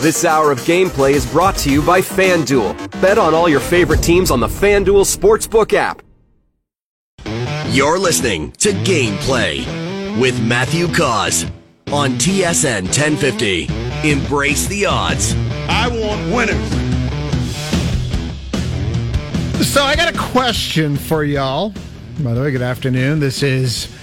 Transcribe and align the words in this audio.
This 0.00 0.24
hour 0.24 0.50
of 0.50 0.60
gameplay 0.60 1.12
is 1.12 1.30
brought 1.30 1.56
to 1.56 1.70
you 1.70 1.82
by 1.82 2.00
FanDuel. 2.00 3.02
Bet 3.02 3.18
on 3.18 3.34
all 3.34 3.50
your 3.50 3.60
favorite 3.60 4.02
teams 4.02 4.30
on 4.30 4.40
the 4.40 4.46
FanDuel 4.46 5.04
Sportsbook 5.04 5.74
app. 5.74 6.00
You're 7.68 7.98
listening 7.98 8.52
to 8.52 8.70
Gameplay 8.70 9.58
with 10.18 10.42
Matthew 10.42 10.88
Cauz 10.88 11.44
on 11.92 12.12
TSN 12.12 12.84
1050. 12.84 13.68
Embrace 14.10 14.66
the 14.68 14.86
odds. 14.86 15.34
I 15.68 15.88
want 15.88 16.34
winners. 16.34 16.70
So 19.68 19.82
I 19.82 19.96
got 19.96 20.14
a 20.14 20.18
question 20.18 20.96
for 20.96 21.24
y'all. 21.24 21.74
By 22.20 22.32
the 22.32 22.40
way, 22.40 22.50
good 22.52 22.62
afternoon. 22.62 23.20
This 23.20 23.42
is 23.42 23.94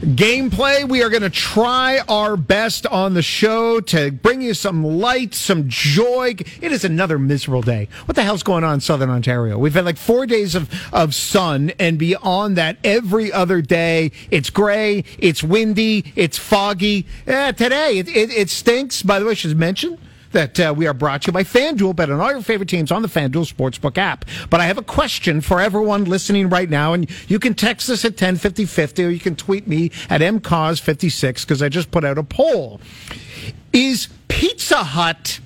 gameplay. 0.00 0.88
We 0.88 1.02
are 1.02 1.10
going 1.10 1.22
to 1.22 1.30
try 1.30 2.00
our 2.08 2.36
best 2.36 2.86
on 2.86 3.14
the 3.14 3.22
show 3.22 3.80
to 3.80 4.12
bring 4.12 4.40
you 4.40 4.54
some 4.54 4.84
light, 4.84 5.34
some 5.34 5.68
joy. 5.68 6.36
It 6.60 6.72
is 6.72 6.84
another 6.84 7.18
miserable 7.18 7.62
day. 7.62 7.88
What 8.06 8.14
the 8.14 8.22
hell's 8.22 8.42
going 8.42 8.64
on 8.64 8.74
in 8.74 8.80
Southern 8.80 9.10
Ontario? 9.10 9.58
We've 9.58 9.74
had 9.74 9.84
like 9.84 9.96
four 9.96 10.26
days 10.26 10.54
of, 10.54 10.70
of 10.92 11.14
sun, 11.14 11.72
and 11.78 11.98
beyond 11.98 12.56
that, 12.56 12.78
every 12.84 13.32
other 13.32 13.60
day, 13.60 14.12
it's 14.30 14.50
gray, 14.50 15.04
it's 15.18 15.42
windy, 15.42 16.12
it's 16.14 16.38
foggy. 16.38 17.06
Eh, 17.26 17.52
today, 17.52 17.98
it, 17.98 18.08
it, 18.08 18.30
it 18.30 18.50
stinks. 18.50 19.02
By 19.02 19.18
the 19.18 19.26
way, 19.26 19.34
she's 19.34 19.54
mentioned 19.54 19.98
that 20.32 20.60
uh, 20.60 20.74
we 20.76 20.86
are 20.86 20.94
brought 20.94 21.22
to 21.22 21.28
you 21.28 21.32
by 21.32 21.42
FanDuel. 21.42 21.96
Bet 21.96 22.10
on 22.10 22.20
all 22.20 22.30
your 22.30 22.42
favorite 22.42 22.68
teams 22.68 22.92
on 22.92 23.02
the 23.02 23.08
FanDuel 23.08 23.52
Sportsbook 23.52 23.98
app. 23.98 24.24
But 24.50 24.60
I 24.60 24.66
have 24.66 24.78
a 24.78 24.82
question 24.82 25.40
for 25.40 25.60
everyone 25.60 26.04
listening 26.04 26.48
right 26.48 26.68
now, 26.68 26.92
and 26.92 27.08
you 27.28 27.38
can 27.38 27.54
text 27.54 27.88
us 27.90 28.04
at 28.04 28.12
105050 28.12 29.04
or 29.04 29.08
you 29.10 29.20
can 29.20 29.36
tweet 29.36 29.66
me 29.66 29.90
at 30.10 30.20
mcause56 30.20 31.42
because 31.42 31.62
I 31.62 31.68
just 31.68 31.90
put 31.90 32.04
out 32.04 32.18
a 32.18 32.22
poll. 32.22 32.80
Is 33.72 34.08
Pizza 34.28 34.82
Hut 34.84 35.40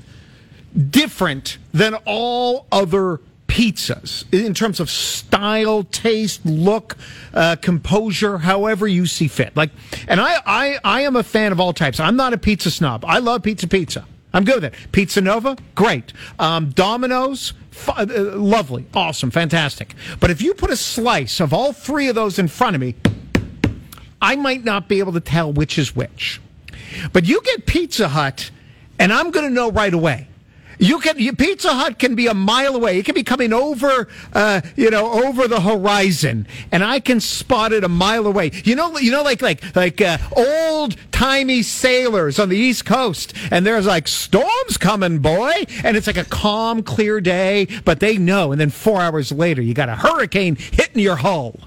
different 0.90 1.58
than 1.72 1.94
all 2.06 2.66
other 2.72 3.20
pizzas 3.52 4.24
in 4.32 4.54
terms 4.54 4.80
of 4.80 4.88
style, 4.88 5.84
taste, 5.84 6.44
look, 6.46 6.96
uh, 7.34 7.56
composure, 7.56 8.38
however 8.38 8.88
you 8.88 9.06
see 9.06 9.28
fit. 9.28 9.54
Like, 9.54 9.70
and 10.08 10.20
I, 10.20 10.40
I, 10.46 10.78
I 10.82 11.00
am 11.02 11.16
a 11.16 11.22
fan 11.22 11.52
of 11.52 11.60
all 11.60 11.74
types. 11.74 12.00
I'm 12.00 12.16
not 12.16 12.32
a 12.32 12.38
pizza 12.38 12.70
snob. 12.70 13.04
I 13.04 13.18
love 13.18 13.42
pizza 13.42 13.68
pizza. 13.68 14.06
I'm 14.32 14.44
good 14.44 14.62
with 14.62 14.64
it. 14.64 14.74
Pizza 14.92 15.20
Nova, 15.20 15.56
great. 15.74 16.12
Um, 16.38 16.70
Domino's, 16.70 17.52
uh, 17.86 18.06
lovely, 18.08 18.86
awesome, 18.94 19.30
fantastic. 19.30 19.94
But 20.20 20.30
if 20.30 20.40
you 20.40 20.54
put 20.54 20.70
a 20.70 20.76
slice 20.76 21.40
of 21.40 21.52
all 21.52 21.72
three 21.72 22.08
of 22.08 22.14
those 22.14 22.38
in 22.38 22.48
front 22.48 22.74
of 22.74 22.80
me, 22.80 22.94
I 24.20 24.36
might 24.36 24.64
not 24.64 24.88
be 24.88 25.00
able 25.00 25.12
to 25.12 25.20
tell 25.20 25.52
which 25.52 25.78
is 25.78 25.94
which. 25.94 26.40
But 27.12 27.26
you 27.26 27.40
get 27.42 27.66
Pizza 27.66 28.08
Hut, 28.08 28.50
and 28.98 29.12
I'm 29.12 29.30
going 29.30 29.48
to 29.48 29.52
know 29.52 29.70
right 29.70 29.92
away. 29.92 30.28
You 30.78 30.98
can 30.98 31.16
Pizza 31.36 31.72
Hut 31.72 31.98
can 31.98 32.14
be 32.14 32.26
a 32.26 32.34
mile 32.34 32.74
away. 32.74 32.98
It 32.98 33.04
can 33.04 33.14
be 33.14 33.22
coming 33.22 33.52
over, 33.52 34.08
uh, 34.32 34.60
you 34.76 34.90
know, 34.90 35.24
over 35.24 35.46
the 35.48 35.60
horizon, 35.60 36.46
and 36.70 36.82
I 36.82 37.00
can 37.00 37.20
spot 37.20 37.72
it 37.72 37.84
a 37.84 37.88
mile 37.88 38.26
away. 38.26 38.50
You 38.64 38.74
know, 38.74 38.98
you 38.98 39.10
know, 39.10 39.22
like 39.22 39.42
like 39.42 39.76
like 39.76 40.00
uh, 40.00 40.18
old 40.36 40.96
timey 41.12 41.62
sailors 41.62 42.38
on 42.38 42.48
the 42.48 42.56
East 42.56 42.84
Coast, 42.84 43.34
and 43.50 43.66
there's 43.66 43.86
like 43.86 44.08
storms 44.08 44.76
coming, 44.78 45.18
boy, 45.18 45.64
and 45.84 45.96
it's 45.96 46.06
like 46.06 46.16
a 46.16 46.24
calm, 46.24 46.82
clear 46.82 47.20
day, 47.20 47.66
but 47.84 48.00
they 48.00 48.18
know. 48.18 48.52
And 48.52 48.60
then 48.60 48.70
four 48.70 49.00
hours 49.00 49.32
later, 49.32 49.62
you 49.62 49.74
got 49.74 49.88
a 49.88 49.96
hurricane 49.96 50.56
hitting 50.56 51.02
your 51.02 51.16
hull. 51.16 51.60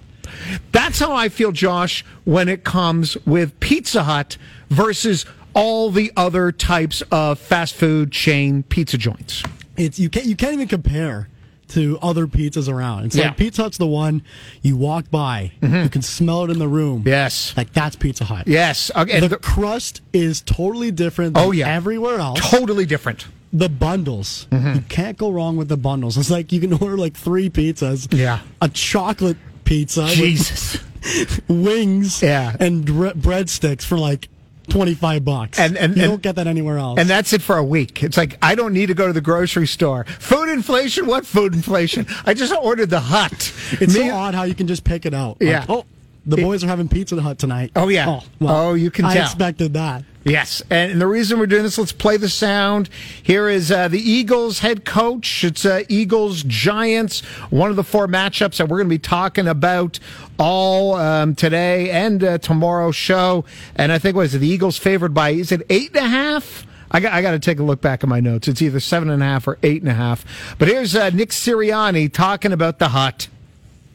That's 0.72 1.00
how 1.00 1.14
I 1.14 1.30
feel, 1.30 1.52
Josh, 1.52 2.04
when 2.26 2.50
it 2.50 2.64
comes 2.64 3.16
with 3.26 3.58
Pizza 3.60 4.04
Hut 4.04 4.38
versus 4.70 5.26
all 5.56 5.90
the 5.90 6.12
other 6.16 6.52
types 6.52 7.02
of 7.12 7.40
fast 7.40 7.74
food 7.74 8.12
chain 8.12 8.62
pizza 8.64 8.98
joints. 8.98 9.42
It's 9.78 9.98
you 9.98 10.10
can't 10.10 10.26
you 10.28 10.36
can't 10.36 10.54
even 10.54 10.68
compare 10.68 11.30
to 11.70 11.98
other 12.00 12.28
pizzas 12.28 12.70
around. 12.72 13.06
It's 13.06 13.16
Yeah. 13.16 13.30
like 13.30 13.38
Pizza 13.38 13.64
Hut's 13.64 13.80
the 13.80 13.88
one 13.88 14.22
you 14.62 14.78
walk 14.78 15.10
by, 15.10 15.52
mm-hmm. 15.64 15.76
you 15.84 15.90
can 15.90 16.04
smell 16.04 16.44
it 16.44 16.52
in 16.52 16.60
the 16.60 16.68
room. 16.68 17.02
Yes. 17.08 17.54
like 17.58 17.74
that's 17.74 17.96
Pizza 17.96 18.24
Hut. 18.24 18.48
Yes. 18.48 18.92
Uh, 18.94 19.02
okay. 19.02 19.20
the, 19.20 19.30
the- 19.30 19.38
crust 19.38 20.02
is 20.14 20.42
totally 20.42 20.92
different. 20.92 21.34
Than 21.34 21.44
Oh, 21.44 21.52
yeah. 21.52 21.68
everywhere 21.74 22.20
else. 22.20 22.40
totally 22.52 22.86
different. 22.86 23.26
the 23.52 23.68
bundles, 23.70 24.48
mm-hmm. 24.52 24.74
you 24.76 24.82
can't 24.90 25.18
go 25.18 25.32
wrong 25.32 25.58
with 25.58 25.68
the 25.70 25.78
bundles. 25.78 26.18
It's 26.18 26.30
like 26.30 26.52
you 26.52 26.60
can 26.62 26.74
order 26.82 26.98
like 26.98 27.16
three 27.16 27.50
pizzas. 27.50 28.08
Yeah. 28.16 28.42
a 28.62 28.70
chocolate 28.70 29.38
pizza, 29.64 30.06
Jesus. 30.08 30.78
wings, 31.48 32.22
Yeah. 32.22 32.56
and 32.60 32.86
bre- 32.86 33.10
breadsticks 33.10 33.84
for 33.84 33.98
like. 33.98 34.30
25 34.66 35.24
bucks. 35.26 35.60
And- 35.60 35.78
and- 35.78 35.96
you 35.96 36.04
and- 36.04 36.12
don't 36.12 36.22
get 36.22 36.36
that 36.36 36.48
anywhere 36.48 36.78
else. 36.78 37.00
And 37.00 37.10
that's 37.10 37.34
it 37.34 37.42
for 37.42 37.58
a 37.58 37.64
week. 37.64 38.04
It's 38.04 38.18
like 38.18 38.38
I 38.42 38.56
don't 38.56 38.74
need 38.74 38.88
to 38.88 38.94
go 38.94 39.08
to 39.08 39.14
the 39.14 39.22
grocery 39.22 39.68
store. 39.68 40.06
Food 40.06 40.50
inflation? 40.50 41.06
What 41.08 41.26
food 41.26 41.54
inflation? 41.54 42.06
I 42.26 42.34
just 42.34 42.54
ordered 42.54 42.90
the 42.90 43.00
hut. 43.00 43.54
It's 43.80 43.94
Me- 43.96 44.10
so 44.10 44.16
odd 44.16 44.36
how 44.36 44.44
you 44.44 44.56
can 44.56 44.68
just 44.68 44.84
pick 44.84 45.06
it 45.06 45.14
out. 45.14 45.38
Like, 45.42 45.50
Yeah. 45.50 45.66
oh, 45.70 45.86
the 46.26 46.38
boys 46.38 46.64
are 46.64 46.68
having 46.68 46.88
Pizza 46.88 47.14
in 47.16 47.18
the 47.18 47.24
Hut 47.24 47.38
tonight. 47.38 47.72
Oh, 47.76 47.88
yeah. 47.88 48.08
Oh, 48.10 48.24
oh 48.42 48.74
you 48.74 48.90
can 48.92 49.06
I 49.06 49.14
tell. 49.14 49.24
expected 49.26 49.74
that. 49.74 50.04
Yes, 50.28 50.64
and 50.72 51.00
the 51.00 51.06
reason 51.06 51.38
we're 51.38 51.46
doing 51.46 51.62
this, 51.62 51.78
let's 51.78 51.92
play 51.92 52.18
the 52.18 52.30
sound. 52.30 52.90
Here 53.22 53.48
is 53.48 53.72
uh, 53.72 53.90
the 53.90 54.00
Eagles 54.00 54.58
head 54.58 54.84
coach. 54.84 55.44
It's 55.44 55.64
uh, 55.64 55.84
Eagles 55.88 56.42
Giants, 56.42 57.22
one 57.52 57.70
of 57.70 57.76
the 57.76 57.84
four 57.84 58.08
matchups 58.08 58.58
that 58.58 58.68
we're 58.68 58.78
going 58.78 58.88
to 58.88 58.96
be 58.96 58.98
talking 58.98 59.48
about 59.48 60.00
all 60.40 60.96
um, 60.96 61.36
today 61.36 61.92
and 61.92 62.24
uh, 62.24 62.38
tomorrow's 62.40 62.96
show. 62.96 63.46
And 63.76 63.92
I 63.92 64.00
think 64.00 64.16
was 64.16 64.34
it? 64.34 64.40
The 64.40 64.48
Eagles 64.48 64.80
favored 64.80 65.14
by 65.14 65.30
is 65.30 65.52
it 65.52 65.62
eight 65.70 65.96
and 65.96 66.04
a 66.04 66.10
half? 66.10 66.66
I 66.90 67.02
got, 67.02 67.14
I 67.14 67.22
got 67.22 67.32
to 67.32 67.40
take 67.40 67.60
a 67.60 67.64
look 67.64 67.82
back 67.82 68.04
at 68.04 68.10
my 68.10 68.20
notes. 68.20 68.48
It's 68.48 68.64
either 68.64 68.80
seven 68.80 69.12
and 69.12 69.22
a 69.22 69.26
half 69.26 69.48
or 69.48 69.60
eight 69.62 69.84
and 69.84 69.92
a 69.92 69.96
half. 69.96 70.56
But 70.58 70.70
here's 70.70 70.96
uh, 70.96 71.12
Nick 71.12 71.30
Sirianni 71.30 72.12
talking 72.12 72.52
about 72.52 72.80
the 72.80 72.90
hut. 72.90 73.28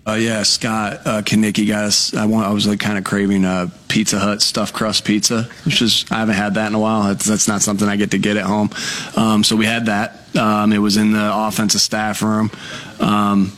Uh, 0.06 0.14
yeah, 0.14 0.42
Scott 0.42 1.00
uh, 1.04 1.22
Kanicki 1.22 1.68
got 1.68 1.84
us. 1.84 2.14
I 2.14 2.24
want. 2.24 2.46
I 2.46 2.52
was 2.52 2.66
like 2.66 2.80
kind 2.80 2.96
of 2.96 3.04
craving 3.04 3.44
uh, 3.44 3.68
Pizza 3.88 4.18
Hut 4.18 4.40
stuffed 4.40 4.74
crust 4.74 5.04
pizza, 5.04 5.48
which 5.64 5.82
is 5.82 6.04
I 6.10 6.18
haven't 6.18 6.36
had 6.36 6.54
that 6.54 6.68
in 6.68 6.74
a 6.74 6.78
while. 6.78 7.02
That's, 7.08 7.26
that's 7.26 7.46
not 7.46 7.60
something 7.60 7.86
I 7.86 7.96
get 7.96 8.12
to 8.12 8.18
get 8.18 8.36
at 8.36 8.44
home. 8.44 8.70
Um, 9.16 9.44
so 9.44 9.56
we 9.56 9.66
had 9.66 9.86
that. 9.86 10.16
Um, 10.36 10.72
it 10.72 10.78
was 10.78 10.96
in 10.96 11.12
the 11.12 11.30
offensive 11.32 11.82
staff 11.82 12.22
room. 12.22 12.50
Um, 12.98 13.52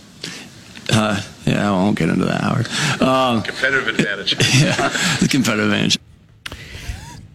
uh, 0.93 1.23
yeah, 1.47 1.69
I 1.69 1.73
won't 1.73 1.97
get 1.97 2.09
into 2.09 2.25
that, 2.25 2.41
Howard. 2.41 2.69
Um, 3.01 3.43
Competitive 3.43 3.89
advantage. 3.89 4.33
yeah, 4.63 4.89
the 5.21 5.29
competitive 5.31 5.67
advantage. 5.67 5.99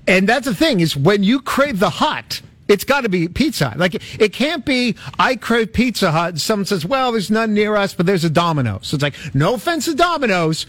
And 0.05 0.27
that's 0.27 0.45
the 0.45 0.55
thing 0.55 0.79
is 0.79 0.95
when 0.95 1.23
you 1.23 1.41
crave 1.41 1.79
the 1.79 1.89
hut, 1.89 2.41
it's 2.67 2.83
got 2.83 3.01
to 3.01 3.09
be 3.09 3.27
Pizza 3.27 3.69
Hut. 3.69 3.77
Like 3.77 3.95
it 4.19 4.33
can't 4.33 4.65
be 4.65 4.95
I 5.17 5.35
crave 5.35 5.73
Pizza 5.73 6.11
Hut 6.11 6.29
and 6.29 6.41
someone 6.41 6.65
says, 6.65 6.85
"Well, 6.85 7.11
there's 7.11 7.31
none 7.31 7.53
near 7.53 7.75
us, 7.75 7.93
but 7.93 8.05
there's 8.05 8.23
a 8.25 8.29
Domino's." 8.29 8.87
So 8.87 8.95
it's 8.95 9.03
like, 9.03 9.15
no 9.33 9.53
offense 9.55 9.85
to 9.85 9.95
Domino's, 9.95 10.65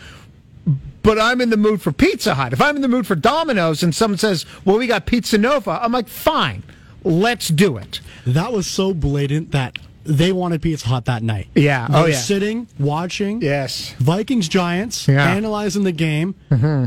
but 1.03 1.19
I'm 1.19 1.41
in 1.41 1.50
the 1.50 1.56
mood 1.56 1.81
for 1.81 1.92
Pizza 1.92 2.34
Hut. 2.34 2.53
If 2.53 2.60
I'm 2.60 2.76
in 2.76 2.82
the 2.82 2.88
mood 2.88 3.06
for 3.06 3.14
Domino's 3.14 3.82
and 3.82 3.94
someone 3.94 4.19
says, 4.19 4.44
"Well, 4.64 4.78
we 4.78 4.86
got 4.86 5.06
Pizza 5.06 5.38
Nova," 5.38 5.78
I'm 5.82 5.92
like, 5.92 6.09
"Fine, 6.09 6.62
let's 7.04 7.48
do 7.48 7.76
it." 7.76 8.00
That 8.26 8.53
was 8.53 8.66
so 8.66 8.92
blatant 8.94 9.53
that 9.53 9.76
they 10.04 10.32
wanted 10.32 10.62
Pizza 10.62 10.88
Hut 10.88 11.04
that 11.06 11.22
night. 11.22 11.48
Yeah. 11.54 11.86
Oh, 11.91 11.92
they 11.92 11.98
Oh, 11.98 12.06
yeah. 12.06 12.16
Sitting, 12.19 12.66
watching. 12.78 13.42
Yes. 13.42 13.94
Vikings 13.98 14.48
Giants, 14.48 15.06
Yeah. 15.09 15.30
analyzing 15.32 15.84
the 15.84 15.92
game. 15.92 16.34
Mm-hmm. 16.50 16.86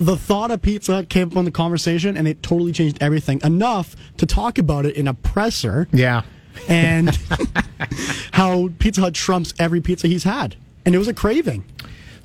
The 0.00 0.16
thought 0.16 0.50
of 0.50 0.60
Pizza 0.62 0.94
Hut 0.94 1.08
came 1.08 1.28
up 1.28 1.36
in 1.36 1.44
the 1.44 1.50
conversation, 1.50 2.16
and 2.16 2.26
it 2.26 2.42
totally 2.42 2.72
changed 2.72 2.98
everything 3.00 3.40
enough 3.44 3.94
to 4.16 4.26
talk 4.26 4.58
about 4.58 4.86
it 4.86 4.96
in 4.96 5.06
a 5.06 5.14
presser 5.14 5.86
Yeah. 5.92 6.22
and 6.68 7.16
how 8.32 8.70
Pizza 8.78 9.00
Hut 9.02 9.14
trumps 9.14 9.54
every 9.58 9.80
pizza 9.80 10.08
he's 10.08 10.24
had. 10.24 10.56
And 10.84 10.94
it 10.94 10.98
was 10.98 11.08
a 11.08 11.14
craving. 11.14 11.64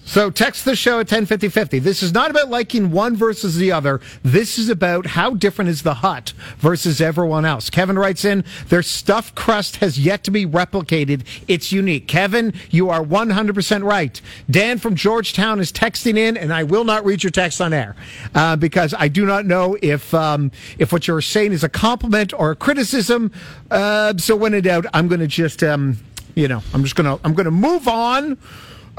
So 0.09 0.31
text 0.31 0.65
the 0.65 0.75
show 0.75 0.93
at 0.93 1.11
105050. 1.11 1.77
This 1.77 2.01
is 2.01 2.15
not 2.15 2.31
about 2.31 2.49
liking 2.49 2.89
one 2.89 3.15
versus 3.15 3.57
the 3.57 3.71
other. 3.71 4.01
This 4.23 4.57
is 4.57 4.67
about 4.67 5.05
how 5.05 5.35
different 5.35 5.69
is 5.69 5.83
the 5.83 5.93
hut 5.93 6.33
versus 6.57 6.99
everyone 6.99 7.45
else. 7.45 7.69
Kevin 7.69 7.99
writes 7.99 8.25
in, 8.25 8.43
their 8.69 8.81
stuffed 8.81 9.35
crust 9.35 9.75
has 9.75 9.99
yet 9.99 10.23
to 10.23 10.31
be 10.31 10.47
replicated. 10.47 11.27
It's 11.47 11.71
unique. 11.71 12.07
Kevin, 12.07 12.53
you 12.71 12.89
are 12.89 13.03
100% 13.03 13.83
right. 13.83 14.19
Dan 14.49 14.79
from 14.79 14.95
Georgetown 14.95 15.59
is 15.59 15.71
texting 15.71 16.17
in, 16.17 16.37
and 16.37 16.51
I 16.51 16.63
will 16.63 16.85
not 16.85 17.05
read 17.05 17.21
your 17.23 17.29
text 17.29 17.61
on 17.61 17.71
air 17.71 17.95
uh, 18.33 18.55
because 18.55 18.95
I 18.97 19.09
do 19.09 19.27
not 19.27 19.45
know 19.45 19.77
if 19.79 20.11
um, 20.15 20.51
if 20.79 20.91
what 20.91 21.07
you're 21.07 21.21
saying 21.21 21.51
is 21.51 21.63
a 21.63 21.69
compliment 21.69 22.33
or 22.33 22.49
a 22.49 22.55
criticism. 22.55 23.31
Uh, 23.69 24.17
so 24.17 24.35
when 24.35 24.55
in 24.55 24.63
doubt, 24.63 24.87
I'm 24.91 25.07
going 25.07 25.21
to 25.21 25.27
just, 25.27 25.61
um, 25.61 25.99
you 26.33 26.47
know, 26.47 26.63
I'm 26.73 26.81
just 26.81 26.95
going 26.95 27.15
to 27.15 27.23
I'm 27.23 27.35
going 27.35 27.45
to 27.45 27.51
move 27.51 27.87
on. 27.87 28.39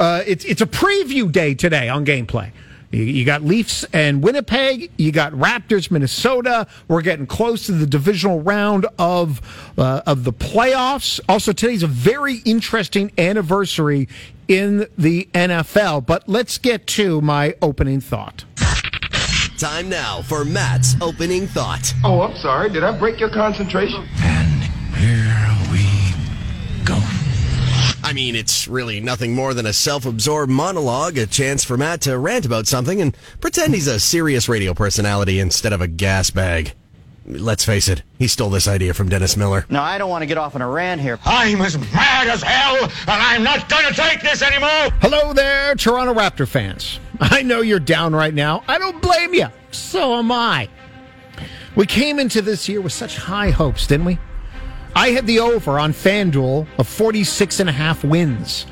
Uh, 0.01 0.23
it's 0.27 0.47
it's 0.47 0.63
a 0.63 0.67
preview 0.67 1.31
day 1.31 1.55
today 1.55 1.89
on 1.91 2.07
gameplay. 2.07 2.51
You, 2.91 3.05
you 3.05 3.25
got 3.27 3.43
Leafs 3.43 3.85
and 3.93 4.23
Winnipeg. 4.23 4.91
You 4.97 5.13
got 5.13 5.33
Raptors, 5.33 5.91
Minnesota. 5.91 6.67
We're 6.89 7.03
getting 7.03 7.27
close 7.27 7.67
to 7.67 7.73
the 7.73 7.87
divisional 7.87 8.41
round 8.41 8.87
of 8.99 9.43
uh, 9.79 10.01
of 10.07 10.25
the 10.25 10.33
playoffs. 10.33 11.21
Also, 11.29 11.53
today's 11.53 11.83
a 11.83 11.87
very 11.87 12.37
interesting 12.47 13.13
anniversary 13.19 14.09
in 14.49 14.89
the 14.97 15.29
NFL. 15.35 16.07
But 16.07 16.27
let's 16.27 16.57
get 16.57 16.87
to 16.89 17.21
my 17.21 17.55
opening 17.61 18.01
thought. 18.01 18.45
Time 19.59 19.91
now 19.91 20.23
for 20.23 20.47
Matt's 20.47 20.97
opening 21.03 21.47
thought. 21.47 21.93
Oh, 22.03 22.23
I'm 22.23 22.37
sorry. 22.39 22.71
Did 22.71 22.83
I 22.83 22.99
break 22.99 23.21
your 23.21 23.29
concentration? 23.29 24.09
And 24.23 24.63
here 24.95 25.19
we 25.19 25.25
go. 25.25 25.50
I 28.11 28.13
mean, 28.13 28.35
it's 28.35 28.67
really 28.67 28.99
nothing 28.99 29.37
more 29.37 29.55
than 29.55 29.67
a 29.67 29.73
self 29.73 30.05
absorbed 30.05 30.51
monologue, 30.51 31.17
a 31.17 31.27
chance 31.27 31.63
for 31.63 31.77
Matt 31.77 32.01
to 32.01 32.19
rant 32.19 32.45
about 32.45 32.67
something 32.67 33.01
and 33.01 33.17
pretend 33.39 33.73
he's 33.73 33.87
a 33.87 34.01
serious 34.01 34.49
radio 34.49 34.75
personality 34.75 35.39
instead 35.39 35.73
of 35.73 35.81
a 35.81 35.87
gas 35.87 36.29
bag. 36.31 36.73
Let's 37.25 37.65
face 37.65 37.87
it, 37.87 38.03
he 38.19 38.27
stole 38.27 38.51
this 38.51 38.67
idea 38.67 38.95
from 38.95 39.11
Dennis 39.11 39.37
Miller. 39.37 39.65
Now, 39.71 39.85
I 39.85 39.97
don't 39.97 40.11
want 40.11 40.23
to 40.23 40.27
get 40.27 40.39
off 40.39 40.57
on 40.57 40.61
a 40.61 40.69
rant 40.69 41.01
here. 41.01 41.21
I'm 41.25 41.61
as 41.61 41.79
mad 41.79 42.27
as 42.27 42.43
hell, 42.43 42.83
and 42.83 42.91
I'm 43.07 43.45
not 43.45 43.69
going 43.69 43.87
to 43.87 43.95
take 43.95 44.23
this 44.23 44.43
anymore. 44.43 44.91
Hello 45.01 45.33
there, 45.33 45.77
Toronto 45.77 46.13
Raptor 46.13 46.49
fans. 46.49 46.99
I 47.21 47.43
know 47.43 47.61
you're 47.61 47.79
down 47.79 48.13
right 48.13 48.35
now. 48.35 48.65
I 48.67 48.79
don't 48.79 49.01
blame 49.01 49.35
you. 49.35 49.47
So 49.71 50.17
am 50.17 50.33
I. 50.33 50.69
We 51.77 51.87
came 51.87 52.19
into 52.19 52.43
this 52.43 52.69
year 52.69 52.81
with 52.81 52.93
such 52.93 53.17
high 53.17 53.51
hopes, 53.51 53.87
didn't 53.87 54.07
we? 54.07 54.19
I 54.95 55.11
had 55.11 55.27
the 55.27 55.41
over 55.41 55.79
on 55.79 55.93
FanDuel 55.93 56.67
of 56.79 56.89
46 56.89 57.61
and 57.61 57.69
a 57.69 57.73
half 57.73 58.03
wins. 58.05 58.67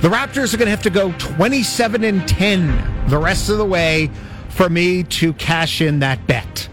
The 0.00 0.08
Raptors 0.08 0.52
are 0.52 0.58
going 0.58 0.66
to 0.66 0.70
have 0.70 0.82
to 0.82 0.90
go 0.90 1.12
27 1.12 2.04
and 2.04 2.28
10 2.28 3.08
the 3.08 3.18
rest 3.18 3.48
of 3.48 3.58
the 3.58 3.64
way 3.64 4.10
for 4.50 4.68
me 4.68 5.02
to 5.04 5.32
cash 5.34 5.80
in 5.80 6.00
that 6.00 6.26
bet. 6.26 6.68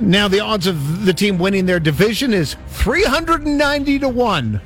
Now, 0.00 0.28
the 0.28 0.40
odds 0.40 0.66
of 0.66 1.04
the 1.04 1.12
team 1.12 1.38
winning 1.38 1.66
their 1.66 1.80
division 1.80 2.32
is 2.32 2.56
390 2.68 3.98
to 4.00 4.08
1. 4.08 4.60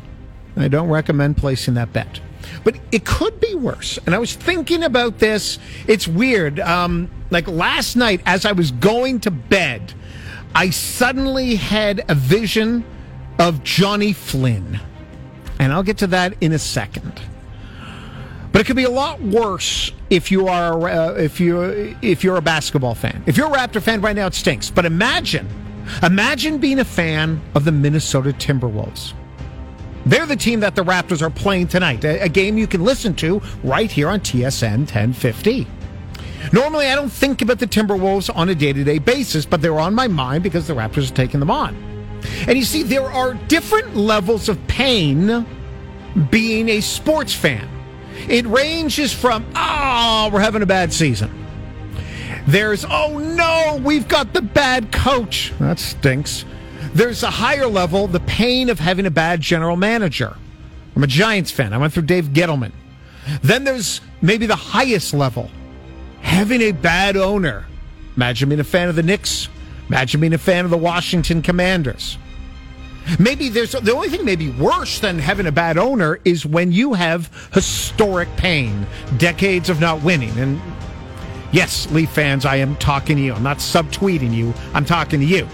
I 0.56 0.68
don't 0.68 0.88
recommend 0.88 1.36
placing 1.36 1.74
that 1.74 1.92
bet. 1.92 2.20
But 2.64 2.78
it 2.90 3.04
could 3.04 3.40
be 3.40 3.54
worse. 3.54 3.98
And 4.04 4.14
I 4.14 4.18
was 4.18 4.34
thinking 4.34 4.82
about 4.82 5.18
this. 5.18 5.58
It's 5.86 6.06
weird. 6.06 6.60
Um, 6.60 7.10
like 7.30 7.48
last 7.48 7.96
night, 7.96 8.20
as 8.26 8.44
I 8.44 8.52
was 8.52 8.70
going 8.72 9.20
to 9.20 9.30
bed, 9.30 9.94
I 10.54 10.70
suddenly 10.70 11.56
had 11.56 12.04
a 12.08 12.14
vision 12.14 12.84
of 13.38 13.64
Johnny 13.64 14.12
Flynn. 14.12 14.80
And 15.58 15.72
I'll 15.72 15.82
get 15.82 15.98
to 15.98 16.06
that 16.08 16.34
in 16.40 16.52
a 16.52 16.58
second. 16.58 17.20
But 18.50 18.60
it 18.60 18.64
could 18.66 18.76
be 18.76 18.84
a 18.84 18.90
lot 18.90 19.20
worse 19.22 19.92
if 20.10 20.30
you 20.30 20.48
are 20.48 20.88
uh, 20.88 21.14
if 21.14 21.40
you 21.40 21.96
if 22.02 22.22
you're 22.22 22.36
a 22.36 22.42
basketball 22.42 22.94
fan. 22.94 23.22
If 23.26 23.38
you're 23.38 23.46
a 23.46 23.56
Raptor 23.56 23.80
fan 23.80 24.02
right 24.02 24.14
now, 24.14 24.26
it 24.26 24.34
stinks. 24.34 24.70
But 24.70 24.84
imagine, 24.84 25.48
imagine 26.02 26.58
being 26.58 26.80
a 26.80 26.84
fan 26.84 27.40
of 27.54 27.64
the 27.64 27.72
Minnesota 27.72 28.30
Timberwolves. 28.30 29.14
They're 30.04 30.26
the 30.26 30.36
team 30.36 30.60
that 30.60 30.74
the 30.74 30.84
Raptors 30.84 31.22
are 31.22 31.30
playing 31.30 31.68
tonight. 31.68 32.04
A, 32.04 32.24
a 32.24 32.28
game 32.28 32.58
you 32.58 32.66
can 32.66 32.84
listen 32.84 33.14
to 33.16 33.40
right 33.62 33.90
here 33.90 34.08
on 34.08 34.20
TSN 34.20 34.80
1050. 34.80 35.66
Normally, 36.50 36.86
I 36.86 36.94
don't 36.94 37.12
think 37.12 37.42
about 37.42 37.58
the 37.58 37.66
Timberwolves 37.66 38.34
on 38.34 38.48
a 38.48 38.54
day 38.54 38.72
to 38.72 38.84
day 38.84 38.98
basis, 38.98 39.46
but 39.46 39.62
they're 39.62 39.78
on 39.78 39.94
my 39.94 40.08
mind 40.08 40.42
because 40.42 40.66
the 40.66 40.74
Raptors 40.74 41.10
are 41.10 41.14
taking 41.14 41.40
them 41.40 41.50
on. 41.50 41.76
And 42.46 42.58
you 42.58 42.64
see, 42.64 42.82
there 42.82 43.10
are 43.10 43.34
different 43.34 43.96
levels 43.96 44.48
of 44.48 44.64
pain 44.66 45.46
being 46.30 46.68
a 46.68 46.80
sports 46.80 47.34
fan. 47.34 47.68
It 48.28 48.46
ranges 48.46 49.12
from, 49.12 49.46
oh, 49.56 50.30
we're 50.32 50.40
having 50.40 50.62
a 50.62 50.66
bad 50.66 50.92
season. 50.92 51.30
There's, 52.46 52.84
oh 52.84 53.18
no, 53.18 53.80
we've 53.82 54.08
got 54.08 54.32
the 54.32 54.42
bad 54.42 54.92
coach. 54.92 55.52
That 55.58 55.78
stinks. 55.78 56.44
There's 56.94 57.22
a 57.22 57.30
higher 57.30 57.66
level, 57.66 58.06
the 58.06 58.20
pain 58.20 58.68
of 58.68 58.78
having 58.78 59.06
a 59.06 59.10
bad 59.10 59.40
general 59.40 59.76
manager. 59.76 60.36
I'm 60.94 61.02
a 61.02 61.06
Giants 61.06 61.50
fan. 61.50 61.72
I 61.72 61.78
went 61.78 61.92
through 61.92 62.02
Dave 62.04 62.26
Gettleman. 62.28 62.72
Then 63.42 63.64
there's 63.64 64.00
maybe 64.20 64.46
the 64.46 64.56
highest 64.56 65.14
level, 65.14 65.50
having 66.22 66.62
a 66.62 66.72
bad 66.72 67.16
owner. 67.16 67.66
Imagine 68.16 68.48
being 68.48 68.60
a 68.60 68.64
fan 68.64 68.88
of 68.88 68.96
the 68.96 69.02
Knicks. 69.02 69.48
Imagine 69.88 70.20
being 70.20 70.32
a 70.32 70.38
fan 70.38 70.64
of 70.64 70.70
the 70.70 70.78
Washington 70.78 71.42
Commanders. 71.42 72.18
Maybe 73.18 73.48
there's 73.48 73.72
the 73.72 73.92
only 73.92 74.08
thing 74.08 74.24
maybe 74.24 74.50
worse 74.50 75.00
than 75.00 75.18
having 75.18 75.46
a 75.46 75.52
bad 75.52 75.76
owner 75.76 76.20
is 76.24 76.46
when 76.46 76.72
you 76.72 76.94
have 76.94 77.30
historic 77.52 78.34
pain, 78.36 78.86
decades 79.18 79.68
of 79.68 79.80
not 79.80 80.02
winning. 80.02 80.36
And 80.38 80.60
yes, 81.50 81.90
Leaf 81.90 82.10
fans, 82.10 82.46
I 82.46 82.56
am 82.56 82.76
talking 82.76 83.16
to 83.16 83.22
you. 83.22 83.34
I'm 83.34 83.42
not 83.42 83.58
subtweeting 83.58 84.32
you. 84.32 84.54
I'm 84.72 84.84
talking 84.84 85.20
to 85.20 85.26
you. 85.26 85.48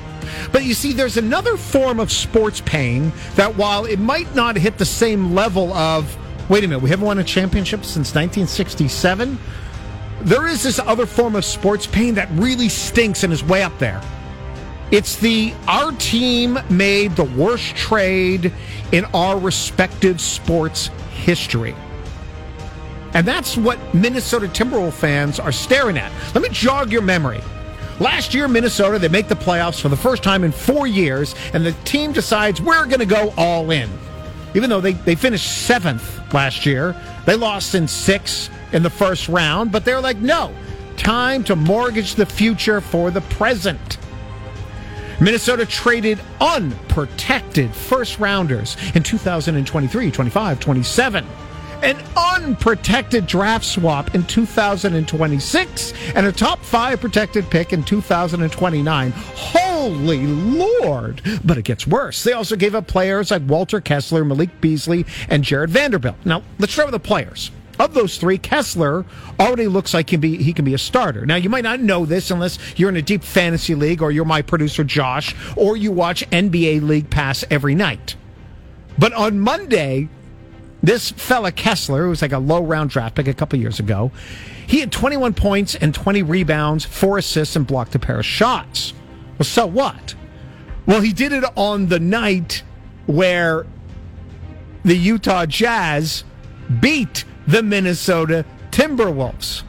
But 0.52 0.64
you 0.64 0.74
see, 0.74 0.92
there's 0.92 1.16
another 1.16 1.56
form 1.56 2.00
of 2.00 2.12
sports 2.12 2.60
pain 2.66 3.12
that 3.36 3.56
while 3.56 3.86
it 3.86 3.98
might 3.98 4.32
not 4.34 4.56
hit 4.56 4.76
the 4.76 4.84
same 4.84 5.34
level 5.34 5.72
of, 5.72 6.16
wait 6.50 6.64
a 6.64 6.68
minute, 6.68 6.82
we 6.82 6.90
haven't 6.90 7.06
won 7.06 7.18
a 7.18 7.24
championship 7.24 7.80
since 7.80 8.14
1967. 8.14 9.38
There 10.22 10.46
is 10.46 10.62
this 10.62 10.78
other 10.78 11.06
form 11.06 11.36
of 11.36 11.44
sports 11.44 11.86
pain 11.86 12.14
that 12.14 12.28
really 12.32 12.68
stinks 12.68 13.22
and 13.22 13.32
is 13.32 13.44
way 13.44 13.62
up 13.62 13.78
there. 13.78 14.02
It's 14.90 15.16
the 15.16 15.54
our 15.66 15.92
team 15.92 16.58
made 16.70 17.14
the 17.14 17.24
worst 17.24 17.76
trade 17.76 18.52
in 18.90 19.04
our 19.14 19.38
respective 19.38 20.20
sports 20.20 20.88
history. 21.12 21.74
And 23.14 23.26
that's 23.26 23.56
what 23.56 23.78
Minnesota 23.94 24.46
Timberwolves 24.46 24.92
fans 24.92 25.38
are 25.38 25.52
staring 25.52 25.98
at. 25.98 26.12
Let 26.34 26.42
me 26.42 26.48
jog 26.50 26.90
your 26.90 27.02
memory. 27.02 27.40
Last 28.00 28.32
year, 28.32 28.48
Minnesota, 28.48 28.98
they 28.98 29.08
make 29.08 29.28
the 29.28 29.34
playoffs 29.34 29.80
for 29.80 29.88
the 29.88 29.96
first 29.96 30.22
time 30.22 30.44
in 30.44 30.52
four 30.52 30.86
years, 30.86 31.34
and 31.52 31.66
the 31.66 31.72
team 31.84 32.12
decides 32.12 32.60
we're 32.60 32.86
going 32.86 33.00
to 33.00 33.06
go 33.06 33.32
all 33.36 33.70
in. 33.70 33.90
Even 34.54 34.70
though 34.70 34.80
they, 34.80 34.92
they 34.92 35.14
finished 35.14 35.66
seventh 35.66 36.32
last 36.32 36.64
year, 36.64 36.94
they 37.26 37.34
lost 37.34 37.74
in 37.74 37.88
six 37.88 38.50
in 38.72 38.82
the 38.82 38.90
first 38.90 39.28
round, 39.28 39.72
but 39.72 39.84
they're 39.84 40.00
like, 40.00 40.18
no, 40.18 40.54
time 40.96 41.44
to 41.44 41.56
mortgage 41.56 42.14
the 42.14 42.26
future 42.26 42.80
for 42.80 43.10
the 43.10 43.20
present. 43.22 43.98
Minnesota 45.20 45.66
traded 45.66 46.20
unprotected 46.40 47.74
first 47.74 48.18
rounders 48.18 48.76
in 48.94 49.02
2023, 49.02 50.10
25, 50.10 50.60
27. 50.60 51.26
An 51.82 51.96
unprotected 52.16 53.26
draft 53.26 53.64
swap 53.64 54.14
in 54.14 54.24
2026 54.24 55.92
and 56.14 56.26
a 56.26 56.32
top 56.32 56.58
five 56.60 57.00
protected 57.00 57.48
pick 57.50 57.72
in 57.72 57.84
2029. 57.84 59.12
Holy 59.12 60.26
Lord! 60.26 61.22
But 61.44 61.58
it 61.58 61.64
gets 61.64 61.86
worse. 61.86 62.24
They 62.24 62.32
also 62.32 62.56
gave 62.56 62.74
up 62.74 62.88
players 62.88 63.30
like 63.30 63.42
Walker 63.46 63.80
Kessler, 63.80 64.24
Malik 64.24 64.60
Beasley, 64.60 65.06
and 65.28 65.44
Jarred 65.44 65.70
Vanderbilt. 65.70 66.16
Now, 66.24 66.42
let's 66.58 66.72
start 66.72 66.88
with 66.90 67.00
the 67.00 67.06
players. 67.06 67.52
Of 67.78 67.94
those 67.94 68.18
three, 68.18 68.38
Kessler 68.38 69.04
already 69.38 69.68
looks 69.68 69.94
like 69.94 70.08
can 70.08 70.20
be, 70.20 70.42
he 70.42 70.52
can 70.52 70.64
be 70.64 70.74
a 70.74 70.78
starter. 70.78 71.24
Now, 71.24 71.36
you 71.36 71.48
might 71.48 71.64
not 71.64 71.80
know 71.80 72.04
this 72.04 72.30
unless 72.30 72.58
you're 72.76 72.88
in 72.88 72.96
a 72.96 73.02
deep 73.02 73.22
fantasy 73.22 73.74
league 73.74 74.02
or 74.02 74.10
you're 74.10 74.24
my 74.24 74.42
producer, 74.42 74.82
Josh, 74.82 75.34
or 75.56 75.76
you 75.76 75.92
watch 75.92 76.28
NBA 76.30 76.82
League 76.82 77.08
Pass 77.10 77.44
every 77.50 77.74
night. 77.74 78.16
But 78.98 79.12
on 79.12 79.38
Monday, 79.38 80.08
this 80.82 81.10
fella 81.12 81.52
Kessler, 81.52 82.02
who 82.02 82.10
was 82.10 82.22
like 82.22 82.32
a 82.32 82.38
low 82.38 82.62
round 82.62 82.90
draft 82.90 83.14
pick 83.14 83.28
a 83.28 83.34
couple 83.34 83.58
years 83.58 83.78
ago, 83.78 84.10
he 84.66 84.80
had 84.80 84.90
21 84.90 85.34
points 85.34 85.74
and 85.74 85.94
20 85.94 86.22
rebounds, 86.22 86.84
four 86.84 87.18
assists, 87.18 87.54
and 87.56 87.66
blocked 87.66 87.94
a 87.94 87.98
pair 87.98 88.18
of 88.18 88.26
shots. 88.26 88.92
Well, 89.38 89.46
so 89.46 89.66
what? 89.66 90.14
Well, 90.86 91.00
he 91.00 91.12
did 91.12 91.32
it 91.32 91.44
on 91.56 91.86
the 91.86 92.00
night 92.00 92.62
where 93.06 93.66
the 94.84 94.96
Utah 94.96 95.46
Jazz 95.46 96.24
beat 96.80 97.24
the 97.48 97.62
Minnesota 97.62 98.44
Timberwolves. 98.70 99.62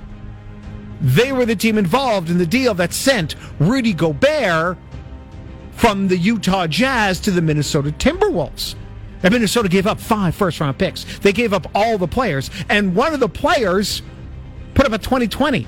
They 1.00 1.32
were 1.32 1.46
the 1.46 1.56
team 1.56 1.78
involved 1.78 2.30
in 2.30 2.38
the 2.38 2.46
deal 2.46 2.74
that 2.74 2.92
sent 2.92 3.36
Rudy 3.58 3.94
Gobert 3.94 4.78
from 5.72 6.10
the 6.10 6.18
Utah 6.18 6.68
Jazz 6.68 7.22
to 7.22 7.32
the 7.32 7.42
Minnesota 7.42 7.92
Timberwolves. 7.92 8.76
And 9.24 9.34
Minnesota 9.34 9.70
gave 9.70 9.88
up 9.88 9.98
five 9.98 10.36
first 10.36 10.60
round 10.60 10.78
picks. 10.78 11.20
They 11.20 11.32
gave 11.32 11.54
up 11.54 11.68
all 11.74 11.98
the 11.98 12.08
players. 12.08 12.52
And 12.68 12.94
one 12.94 13.14
of 13.14 13.22
the 13.22 13.30
players 13.30 14.02
put 14.74 14.86
up 14.86 14.92
a 14.92 14.98
2020. 14.98 15.66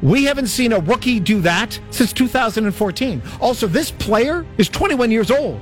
We 0.00 0.24
haven't 0.24 0.46
seen 0.46 0.72
a 0.72 0.78
rookie 0.78 1.20
do 1.20 1.42
that 1.42 1.78
since 1.90 2.14
2014. 2.14 3.22
Also, 3.40 3.66
this 3.66 3.90
player 3.90 4.46
is 4.56 4.70
21 4.70 5.10
years 5.10 5.30
old. 5.30 5.60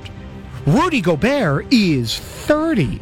Rudy 0.65 1.01
Gobert 1.01 1.73
is 1.73 2.17
30. 2.17 3.01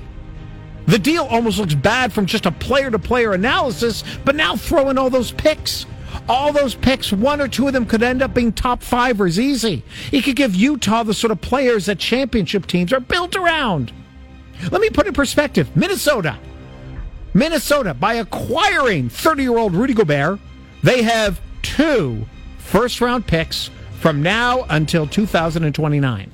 The 0.86 1.00
deal 1.00 1.26
almost 1.26 1.60
looks 1.60 1.76
bad 1.76 2.12
from 2.12 2.26
just 2.26 2.46
a 2.46 2.52
player 2.52 2.92
to 2.92 3.00
player 3.00 3.34
analysis, 3.34 4.04
but 4.26 4.36
now 4.36 4.56
throw 4.56 4.90
in 4.90 4.98
all 4.98 5.10
those 5.10 5.32
picks. 5.32 5.86
All 6.30 6.54
those 6.54 6.76
picks, 6.76 7.12
one 7.12 7.42
or 7.42 7.48
two 7.48 7.68
of 7.68 7.74
them 7.74 7.86
could 7.86 8.04
end 8.04 8.22
up 8.22 8.34
being 8.34 8.52
top 8.52 8.82
fivers 8.82 9.40
easy. 9.40 9.84
He 10.12 10.22
could 10.22 10.36
give 10.36 10.56
Utah 10.56 11.04
the 11.04 11.14
sort 11.14 11.32
of 11.32 11.42
players 11.42 11.86
that 11.88 12.00
championship 12.00 12.66
teams 12.68 12.94
are 12.94 13.00
built 13.00 13.36
around. 13.36 13.92
Let 14.72 14.82
me 14.82 14.90
put 14.90 15.08
in 15.08 15.14
perspective 15.14 15.76
Minnesota. 15.76 16.38
Minnesota, 17.34 17.94
by 17.94 18.16
acquiring 18.16 19.10
30 19.10 19.44
year 19.44 19.58
old 19.58 19.74
Rudy 19.74 19.94
Gobert, 19.94 20.40
they 20.84 21.02
have 21.02 21.42
two 21.62 22.26
first 22.58 23.02
round 23.02 23.26
picks 23.26 23.70
from 24.00 24.22
now 24.22 24.66
until 24.70 25.08
2029. 25.08 26.32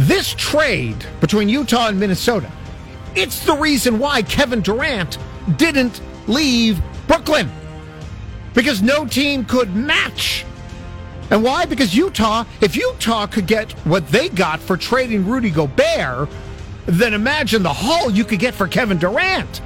This 0.00 0.32
trade 0.32 0.96
between 1.20 1.50
Utah 1.50 1.88
and 1.88 2.00
Minnesota, 2.00 2.50
it's 3.14 3.44
the 3.44 3.52
reason 3.52 3.98
why 3.98 4.22
Kevin 4.22 4.62
Durant 4.62 5.18
didn't 5.58 6.00
leave 6.26 6.80
Brooklyn. 7.06 7.50
because 8.54 8.80
no 8.80 9.04
team 9.04 9.44
could 9.44 9.76
match. 9.76 10.46
And 11.30 11.44
why? 11.44 11.66
Because 11.66 11.94
Utah, 11.94 12.44
if 12.62 12.76
Utah 12.76 13.26
could 13.26 13.46
get 13.46 13.72
what 13.84 14.08
they 14.08 14.30
got 14.30 14.58
for 14.58 14.78
trading 14.78 15.26
Rudy 15.26 15.50
Gobert, 15.50 16.30
then 16.86 17.12
imagine 17.12 17.62
the 17.62 17.72
haul 17.72 18.10
you 18.10 18.24
could 18.24 18.38
get 18.38 18.54
for 18.54 18.66
Kevin 18.66 18.96
Durant. 18.96 19.60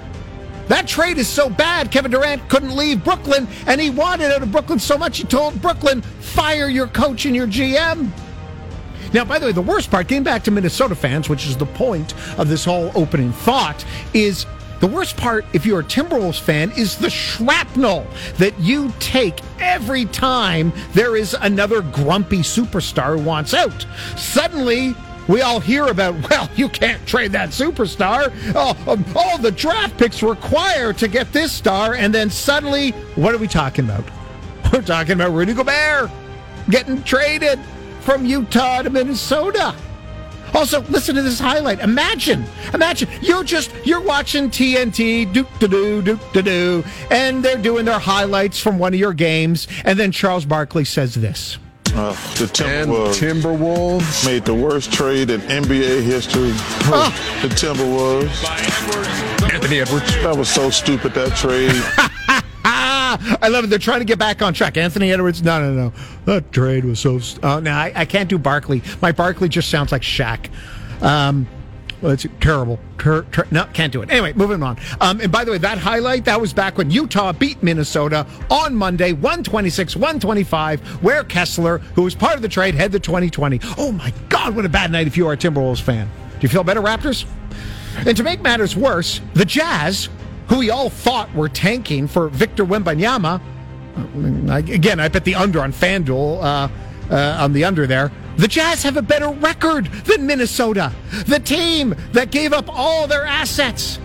That 0.67 0.89
trade 0.89 1.19
is 1.19 1.29
so 1.29 1.49
bad, 1.49 1.93
Kevin 1.93 2.11
Durant 2.11 2.49
couldn't 2.49 2.75
leave 2.75 3.05
Brooklyn, 3.05 3.47
and 3.69 3.81
he 3.81 3.89
wanted 3.89 4.33
out 4.33 4.43
of 4.43 4.51
Brooklyn 4.51 4.81
so 4.81 4.99
much 4.99 5.19
he 5.19 5.25
told 5.25 5.63
Brooklyn, 5.63 6.03
fire 6.03 6.69
your 6.69 6.89
coach 6.89 7.25
and 7.25 7.37
your 7.37 7.47
GM. 7.47 8.11
Now, 9.15 9.25
by 9.25 9.39
the 9.39 9.47
way, 9.47 9.53
the 9.53 9.63
worst 9.63 9.93
part, 9.93 10.09
getting 10.09 10.25
back 10.25 10.43
to 10.43 10.51
Minnesota 10.51 10.97
fans, 10.97 11.29
which 11.29 11.47
is 11.47 11.57
the 11.57 11.67
point 11.67 12.15
of 12.37 12.49
this 12.49 12.65
whole 12.65 12.91
opening 12.97 13.33
thought, 13.33 13.85
is 14.13 14.45
the 14.81 14.89
worst 14.89 15.17
part, 15.17 15.45
if 15.53 15.65
you're 15.65 15.81
a 15.81 15.85
Timberwolves 15.85 16.41
fan, 16.41 16.73
is 16.73 16.99
the 16.99 17.09
shrapnel 17.09 18.05
that 18.39 18.59
you 18.59 18.93
take 18.99 19.41
every 19.61 20.05
time 20.07 20.73
there 20.95 21.15
is 21.15 21.33
another 21.41 21.81
grumpy 21.81 22.39
superstar 22.39 23.17
who 23.17 23.25
wants 23.25 23.55
out. 23.55 23.87
Suddenly, 24.17 24.97
we 25.29 25.43
all 25.43 25.61
hear 25.61 25.87
about, 25.87 26.17
well, 26.31 26.51
you 26.57 26.69
can't 26.69 27.07
trade 27.07 27.31
that 27.33 27.51
superstar. 27.51 28.33
Oh, 28.57 28.77
um, 28.93 29.05
all 29.15 29.39
the 29.39 29.53
draft 29.53 29.97
picks 29.97 30.25
required 30.25 30.99
to 30.99 31.07
get 31.07 31.33
this 31.33 31.53
star. 31.53 31.95
And 31.95 32.13
then 32.13 32.31
suddenly, 32.31 32.91
what 33.15 33.33
are 33.33 33.39
we 33.39 33.47
talking 33.47 33.85
about? 33.85 34.05
We're 34.73 34.83
talking 34.83 35.13
about 35.13 35.31
Rudy 35.31 35.55
Gobert 35.55 36.11
getting 36.69 37.03
traded 37.05 37.61
from 38.05 38.27
Utah 38.27 38.83
to 38.83 38.91
Minnesota. 38.91 39.75
Also, 40.55 40.83
listen 40.83 41.17
to 41.17 41.23
this 41.23 41.41
highlight. 41.41 41.81
Imagine, 41.81 42.45
imagine 42.73 43.09
you're 43.21 43.43
just 43.43 43.73
you're 43.85 44.01
watching 44.01 44.51
TNT, 44.51 45.33
doop 45.33 45.49
da 45.59 45.67
doo, 45.67 46.01
doop 46.01 46.33
da 46.33 46.43
doo, 46.43 46.85
and 47.11 47.45
they're 47.45 47.59
doing 47.59 47.85
their 47.85 47.99
highlights 47.99 48.61
from 48.61 48.79
one 48.79 48.95
of 48.95 49.01
your 49.01 49.13
games, 49.13 49.67
and 49.85 49.99
then 49.99 50.13
Charles 50.13 50.45
Barkley 50.45 50.85
says 50.85 51.15
this. 51.15 51.59
Uh, 51.97 52.11
the 52.39 52.47
Timberwolves, 52.47 53.21
Timberwolves 53.21 54.27
made 54.27 54.45
the 54.45 54.55
worst 54.55 54.93
trade 54.93 55.31
in 55.31 55.41
NBA 55.43 56.03
history. 56.03 56.51
Oh. 56.87 57.39
The 57.43 57.49
Timberwolves. 57.49 59.53
Anthony 59.53 59.81
Edwards. 59.81 60.13
That 60.23 60.37
was 60.37 60.49
so 60.49 60.71
stupid 60.71 61.15
that 61.15 61.37
trade. 61.37 61.73
I 63.43 63.49
love 63.49 63.65
it. 63.65 63.67
They're 63.69 63.79
trying 63.79 64.01
to 64.01 64.05
get 64.05 64.19
back 64.19 64.43
on 64.43 64.55
track. 64.55 64.77
Anthony 64.77 65.13
Edwards. 65.13 65.43
No, 65.43 65.61
no, 65.61 65.73
no. 65.73 65.93
That 66.25 66.53
trade 66.53 66.85
was 66.85 67.01
so. 67.01 67.19
St- 67.19 67.45
oh, 67.45 67.61
no, 67.61 67.73
I, 67.73 67.93
I, 67.95 68.05
can't 68.05 68.29
do 68.29 68.39
Barkley. 68.39 68.83
My 69.01 69.13
Barkley 69.13 69.49
just 69.49 69.71
sounds 69.71 69.93
like 69.93 70.03
Shaq. 70.03 70.51
Um, 71.03 71.47
well, 72.05 72.13
it's 72.13 72.27
terrible. 72.41 72.79
Ter- 72.99 73.23
ter- 73.33 73.47
no, 73.51 73.65
can't 73.73 73.91
do 73.91 74.03
it. 74.03 74.11
Anyway, 74.11 74.35
moving 74.35 74.63
on. 74.63 74.79
Um, 75.01 75.21
and 75.21 75.33
by 75.33 75.43
the 75.43 75.53
way, 75.53 75.59
that 75.59 75.79
highlight, 75.79 76.27
that 76.27 76.39
was 76.39 76.53
back 76.53 76.77
when 76.77 76.91
Utah 76.91 77.33
beat 77.33 77.63
Minnesota 77.63 78.27
on 78.51 78.75
Monday, 78.75 79.13
126, 79.13 79.97
125, 79.97 81.03
where 81.03 81.25
Kessler, 81.25 81.79
who 81.79 82.03
was 82.03 82.15
part 82.15 82.37
of 82.37 82.43
the 82.43 82.49
trade, 82.49 82.75
had 82.75 82.93
the 82.93 83.01
2020. 83.01 83.59
Oh 83.79 83.91
my 83.91 84.13
God, 84.29 84.55
what 84.55 84.67
a 84.67 84.69
bad 84.69 84.93
night 84.93 85.07
if 85.07 85.17
you 85.17 85.27
are 85.29 85.33
a 85.33 85.37
Timberwolves 85.37 85.81
fan. 85.81 86.07
Do 86.07 86.39
you 86.43 86.49
feel 86.51 86.63
better, 86.63 86.83
Raptors? 86.83 87.25
And 88.07 88.15
to 88.17 88.23
make 88.23 88.43
matters 88.43 88.77
worse, 88.77 89.23
the 89.33 89.47
Jazz, 89.47 90.11
who 90.49 90.59
we 90.59 90.71
all 90.71 90.91
thought 90.91 91.33
were 91.35 91.49
tanking 91.49 92.07
for 92.07 92.29
Victor 92.29 92.65
Wembanyama, 92.65 93.41
again, 94.69 95.01
I 95.01 95.09
bet 95.09 95.25
the 95.25 95.35
under 95.35 95.63
on 95.63 95.73
FanDuel, 95.73 96.43
uh, 96.43 96.69
uh, 97.11 97.37
on 97.41 97.53
the 97.53 97.65
under 97.65 97.87
there. 97.87 98.11
The 98.37 98.49
Jazz 98.49 98.83
have 98.83 98.97
a 98.97 99.03
better 99.03 99.31
record 99.31 99.87
than 99.87 100.27
Minnesota, 100.27 100.93
the 101.27 101.39
team 101.39 101.95
that 102.13 102.31
gave 102.31 102.53
up 102.53 102.69
all 102.69 103.07
their 103.07 103.25
assets 103.25 103.99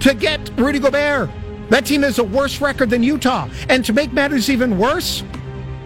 to 0.00 0.14
get 0.14 0.50
Rudy 0.56 0.78
Gobert. 0.78 1.30
That 1.70 1.86
team 1.86 2.02
has 2.02 2.18
a 2.18 2.24
worse 2.24 2.60
record 2.60 2.90
than 2.90 3.02
Utah. 3.02 3.48
And 3.68 3.84
to 3.86 3.92
make 3.92 4.12
matters 4.12 4.50
even 4.50 4.78
worse, 4.78 5.24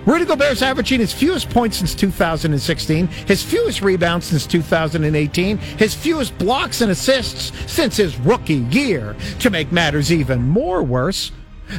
Rudy 0.09 0.25
Gobert's 0.25 0.62
averaging 0.62 1.00
his 1.00 1.12
fewest 1.12 1.50
points 1.50 1.77
since 1.77 1.95
2016, 1.95 3.09
his 3.09 3.43
fewest 3.43 3.83
rebounds 3.83 4.25
since 4.25 4.47
2018, 4.47 5.59
his 5.59 5.95
fewest 5.95 6.38
blocks 6.38 6.81
and 6.81 6.91
assists 6.91 7.53
since 7.71 7.99
his 7.99 8.19
rookie 8.21 8.65
year. 8.71 9.15
To 9.41 9.50
make 9.50 9.71
matters 9.71 10.11
even 10.11 10.49
more 10.49 10.83
worse, 10.83 11.31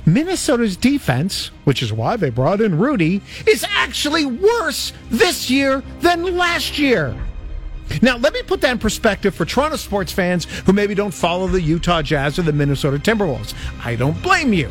Minnesota's 0.05 0.77
defense, 0.77 1.49
which 1.63 1.81
is 1.81 1.91
why 1.91 2.17
they 2.17 2.29
brought 2.29 2.61
in 2.61 2.77
Rudy, 2.77 3.23
is 3.47 3.65
actually 3.67 4.27
worse 4.27 4.93
this 5.09 5.49
year 5.49 5.81
than 6.01 6.37
last 6.37 6.77
year. 6.77 7.15
Now, 8.03 8.17
let 8.17 8.33
me 8.33 8.43
put 8.43 8.61
that 8.61 8.73
in 8.73 8.77
perspective 8.77 9.33
for 9.33 9.45
Toronto 9.45 9.77
sports 9.77 10.11
fans 10.11 10.45
who 10.67 10.73
maybe 10.73 10.93
don't 10.93 11.15
follow 11.15 11.47
the 11.47 11.63
Utah 11.63 12.03
Jazz 12.03 12.37
or 12.37 12.43
the 12.43 12.53
Minnesota 12.53 12.99
Timberwolves. 12.99 13.55
I 13.83 13.95
don't 13.95 14.21
blame 14.21 14.53
you. 14.53 14.69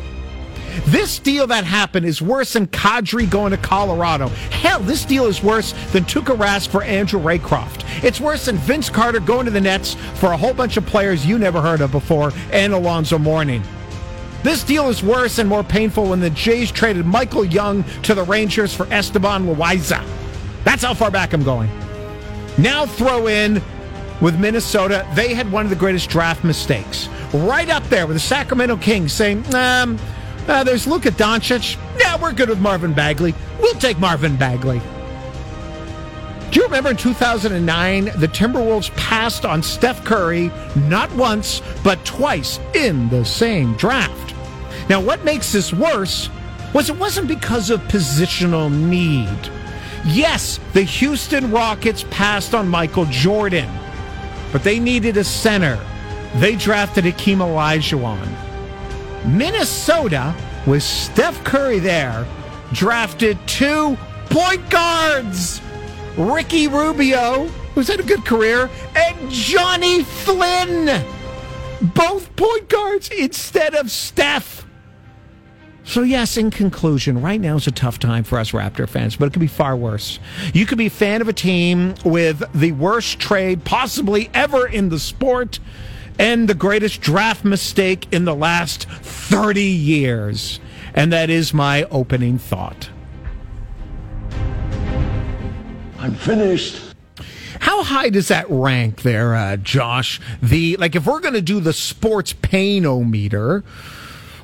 This 0.85 1.19
deal 1.19 1.47
that 1.47 1.63
happened 1.63 2.05
is 2.05 2.21
worse 2.21 2.53
than 2.53 2.67
Kadri 2.67 3.29
going 3.29 3.51
to 3.51 3.57
Colorado. 3.57 4.27
Hell, 4.51 4.79
this 4.79 5.05
deal 5.05 5.25
is 5.25 5.43
worse 5.43 5.73
than 5.91 6.03
Tuukka 6.05 6.35
Rask 6.37 6.69
for 6.69 6.83
Andrew 6.83 7.19
Raycroft. 7.19 8.03
It's 8.03 8.19
worse 8.19 8.45
than 8.45 8.57
Vince 8.57 8.89
Carter 8.89 9.19
going 9.19 9.45
to 9.45 9.51
the 9.51 9.61
Nets 9.61 9.95
for 10.15 10.31
a 10.31 10.37
whole 10.37 10.53
bunch 10.53 10.77
of 10.77 10.85
players 10.85 11.25
you 11.25 11.37
never 11.37 11.61
heard 11.61 11.81
of 11.81 11.91
before 11.91 12.31
and 12.51 12.73
Alonzo 12.73 13.17
Mourning. 13.17 13.63
This 14.41 14.63
deal 14.63 14.87
is 14.87 15.03
worse 15.03 15.37
and 15.37 15.49
more 15.49 15.63
painful 15.63 16.09
when 16.09 16.21
the 16.21 16.29
Jays 16.29 16.71
traded 16.71 17.05
Michael 17.05 17.43
Young 17.43 17.83
to 18.03 18.15
the 18.15 18.23
Rangers 18.23 18.73
for 18.73 18.87
Esteban 18.91 19.45
Loaiza. 19.45 20.05
That's 20.63 20.83
how 20.83 20.93
far 20.93 21.11
back 21.11 21.33
I'm 21.33 21.43
going. 21.43 21.69
Now 22.57 22.85
throw 22.85 23.27
in 23.27 23.61
with 24.21 24.39
Minnesota, 24.39 25.07
they 25.13 25.33
had 25.33 25.51
one 25.51 25.65
of 25.65 25.69
the 25.69 25.75
greatest 25.75 26.09
draft 26.09 26.43
mistakes. 26.43 27.09
Right 27.33 27.69
up 27.69 27.83
there 27.85 28.07
with 28.07 28.15
the 28.15 28.21
Sacramento 28.21 28.77
Kings 28.77 29.13
saying, 29.13 29.43
um, 29.53 29.97
uh, 30.49 30.63
there's 30.63 30.87
Luka 30.87 31.11
Doncic. 31.11 31.77
Yeah, 31.99 32.19
we're 32.19 32.33
good 32.33 32.49
with 32.49 32.59
Marvin 32.59 32.93
Bagley. 32.93 33.33
We'll 33.61 33.75
take 33.75 33.99
Marvin 33.99 34.35
Bagley. 34.35 34.81
Do 36.51 36.59
you 36.59 36.65
remember 36.65 36.89
in 36.89 36.97
2009, 36.97 38.05
the 38.17 38.27
Timberwolves 38.27 38.95
passed 38.97 39.45
on 39.45 39.61
Steph 39.61 40.03
Curry 40.03 40.51
not 40.75 41.13
once, 41.13 41.61
but 41.83 42.03
twice 42.03 42.59
in 42.73 43.07
the 43.09 43.23
same 43.23 43.75
draft? 43.75 44.33
Now, 44.89 44.99
what 44.99 45.23
makes 45.23 45.51
this 45.51 45.71
worse 45.71 46.29
was 46.73 46.89
it 46.89 46.97
wasn't 46.97 47.27
because 47.27 47.69
of 47.69 47.81
positional 47.81 48.71
need. 48.71 49.51
Yes, 50.05 50.59
the 50.73 50.81
Houston 50.81 51.51
Rockets 51.51 52.03
passed 52.09 52.55
on 52.55 52.67
Michael 52.67 53.05
Jordan, 53.05 53.69
but 54.51 54.63
they 54.63 54.79
needed 54.79 55.17
a 55.17 55.23
center. 55.23 55.79
They 56.37 56.55
drafted 56.55 57.05
Akeem 57.05 57.37
Olajuwon. 57.37 58.48
Minnesota, 59.25 60.35
with 60.65 60.83
Steph 60.83 61.43
Curry 61.43 61.79
there, 61.79 62.25
drafted 62.73 63.37
two 63.47 63.97
point 64.29 64.69
guards. 64.69 65.61
Ricky 66.17 66.67
Rubio, 66.67 67.45
who's 67.73 67.87
had 67.87 67.99
a 67.99 68.03
good 68.03 68.25
career, 68.25 68.69
and 68.95 69.31
Johnny 69.31 70.03
Flynn. 70.03 71.05
Both 71.81 72.35
point 72.35 72.67
guards 72.67 73.09
instead 73.09 73.73
of 73.73 73.89
Steph. 73.89 74.65
So, 75.85 76.03
yes, 76.03 76.37
in 76.37 76.51
conclusion, 76.51 77.21
right 77.21 77.41
now 77.41 77.55
is 77.55 77.65
a 77.65 77.71
tough 77.71 77.97
time 77.97 78.23
for 78.23 78.37
us 78.37 78.51
Raptor 78.51 78.87
fans, 78.87 79.15
but 79.15 79.25
it 79.25 79.33
could 79.33 79.39
be 79.39 79.47
far 79.47 79.75
worse. 79.75 80.19
You 80.53 80.67
could 80.67 80.77
be 80.77 80.85
a 80.85 80.91
fan 80.91 81.21
of 81.21 81.27
a 81.27 81.33
team 81.33 81.95
with 82.05 82.43
the 82.53 82.73
worst 82.73 83.19
trade 83.19 83.63
possibly 83.63 84.29
ever 84.33 84.67
in 84.67 84.89
the 84.89 84.99
sport 84.99 85.59
and 86.19 86.47
the 86.49 86.53
greatest 86.53 87.01
draft 87.01 87.43
mistake 87.45 88.05
in 88.11 88.25
the 88.25 88.35
last 88.35 88.83
30 88.83 89.63
years. 89.63 90.59
And 90.93 91.11
that 91.13 91.29
is 91.29 91.53
my 91.53 91.83
opening 91.85 92.37
thought. 92.37 92.89
I'm 95.97 96.13
finished. 96.13 96.93
How 97.59 97.83
high 97.83 98.09
does 98.09 98.27
that 98.27 98.45
rank 98.49 99.01
there, 99.01 99.35
uh, 99.35 99.57
Josh? 99.57 100.19
The 100.41 100.77
like, 100.77 100.95
if 100.95 101.05
we're 101.05 101.19
going 101.19 101.33
to 101.33 101.41
do 101.41 101.59
the 101.59 101.73
sports 101.73 102.33
pain-o-meter, 102.33 103.63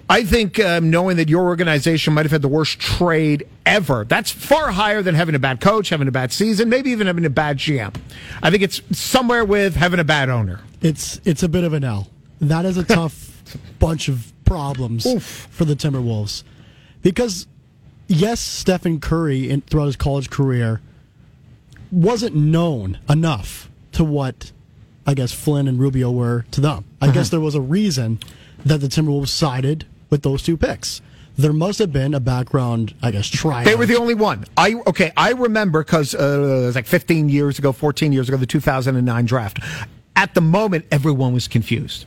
I 0.09 0.23
think 0.23 0.59
um, 0.59 0.91
knowing 0.91 1.17
that 1.17 1.29
your 1.29 1.45
organization 1.45 2.13
might 2.13 2.25
have 2.25 2.31
had 2.31 2.43
the 2.43 2.47
worst 2.47 2.79
trade 2.79 3.47
ever, 3.65 4.05
that's 4.05 4.29
far 4.29 4.71
higher 4.71 5.01
than 5.01 5.15
having 5.15 5.33
a 5.33 5.39
bad 5.39 5.61
coach, 5.61 5.89
having 5.89 6.07
a 6.07 6.11
bad 6.11 6.31
season, 6.31 6.69
maybe 6.69 6.91
even 6.91 7.07
having 7.07 7.25
a 7.25 7.29
bad 7.29 7.57
GM. 7.57 7.95
I 8.43 8.51
think 8.51 8.61
it's 8.61 8.81
somewhere 8.91 9.43
with 9.43 9.75
having 9.75 9.99
a 9.99 10.03
bad 10.03 10.29
owner. 10.29 10.61
It's 10.81 11.19
it's 11.25 11.41
a 11.41 11.49
bit 11.49 11.63
of 11.63 11.73
an 11.73 11.83
L. 11.83 12.07
That 12.39 12.65
is 12.65 12.77
a 12.77 12.83
tough 12.95 13.43
bunch 13.79 14.07
of 14.07 14.31
problems 14.45 15.07
Oof. 15.07 15.47
for 15.49 15.65
the 15.65 15.75
Timberwolves 15.75 16.43
because 17.01 17.47
yes, 18.07 18.39
Stephen 18.39 18.99
Curry 18.99 19.49
in, 19.49 19.61
throughout 19.61 19.87
his 19.87 19.95
college 19.95 20.29
career 20.29 20.81
wasn't 21.91 22.35
known 22.35 22.99
enough 23.09 23.69
to 23.93 24.03
what 24.03 24.51
I 25.07 25.15
guess 25.15 25.31
Flynn 25.31 25.67
and 25.67 25.79
Rubio 25.79 26.11
were 26.11 26.45
to 26.51 26.61
them. 26.61 26.85
I 27.01 27.05
uh-huh. 27.05 27.13
guess 27.13 27.29
there 27.29 27.39
was 27.39 27.55
a 27.55 27.61
reason 27.61 28.19
that 28.65 28.81
the 28.81 28.87
Timberwolves 28.87 29.29
sided 29.29 29.85
with 30.09 30.23
those 30.23 30.43
two 30.43 30.57
picks. 30.57 31.01
There 31.37 31.53
must 31.53 31.79
have 31.79 31.91
been 31.91 32.13
a 32.13 32.19
background, 32.19 32.95
I 33.01 33.11
guess, 33.11 33.27
try. 33.27 33.65
They 33.65 33.75
were 33.75 33.85
the 33.85 33.97
only 33.97 34.13
one. 34.13 34.45
I 34.55 34.75
okay. 34.87 35.11
I 35.17 35.31
remember 35.31 35.83
because 35.83 36.15
uh, 36.15 36.17
it 36.17 36.65
was 36.67 36.75
like 36.75 36.85
15 36.85 37.27
years 37.27 37.59
ago, 37.59 37.73
14 37.73 38.13
years 38.13 38.29
ago, 38.29 38.37
the 38.37 38.45
2009 38.45 39.25
draft. 39.25 39.59
At 40.15 40.33
the 40.33 40.41
moment, 40.41 40.85
everyone 40.91 41.33
was 41.33 41.49
confused. 41.49 42.05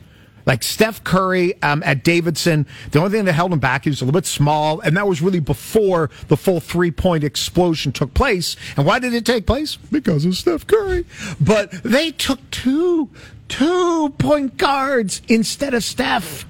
Like 0.49 0.63
Steph 0.63 1.03
Curry 1.03 1.61
um, 1.61 1.83
at 1.85 2.03
Davidson, 2.03 2.65
the 2.89 2.97
only 2.97 3.11
thing 3.11 3.25
that 3.25 3.33
held 3.33 3.53
him 3.53 3.59
back, 3.59 3.83
he 3.83 3.91
was 3.91 4.01
a 4.01 4.05
little 4.05 4.19
bit 4.19 4.25
small, 4.25 4.79
and 4.79 4.97
that 4.97 5.07
was 5.07 5.21
really 5.21 5.39
before 5.39 6.09
the 6.27 6.35
full 6.35 6.59
three 6.59 6.89
point 6.89 7.23
explosion 7.23 7.91
took 7.91 8.15
place. 8.15 8.55
And 8.75 8.83
why 8.83 8.97
did 8.97 9.13
it 9.13 9.27
take 9.27 9.45
place? 9.45 9.75
Because 9.75 10.25
of 10.25 10.35
Steph 10.35 10.65
Curry. 10.65 11.05
But 11.39 11.71
they 11.83 12.09
took 12.09 12.39
two, 12.49 13.09
two 13.47 14.09
point 14.17 14.57
guards 14.57 15.21
instead 15.27 15.75
of 15.75 15.83
Steph. 15.83 16.47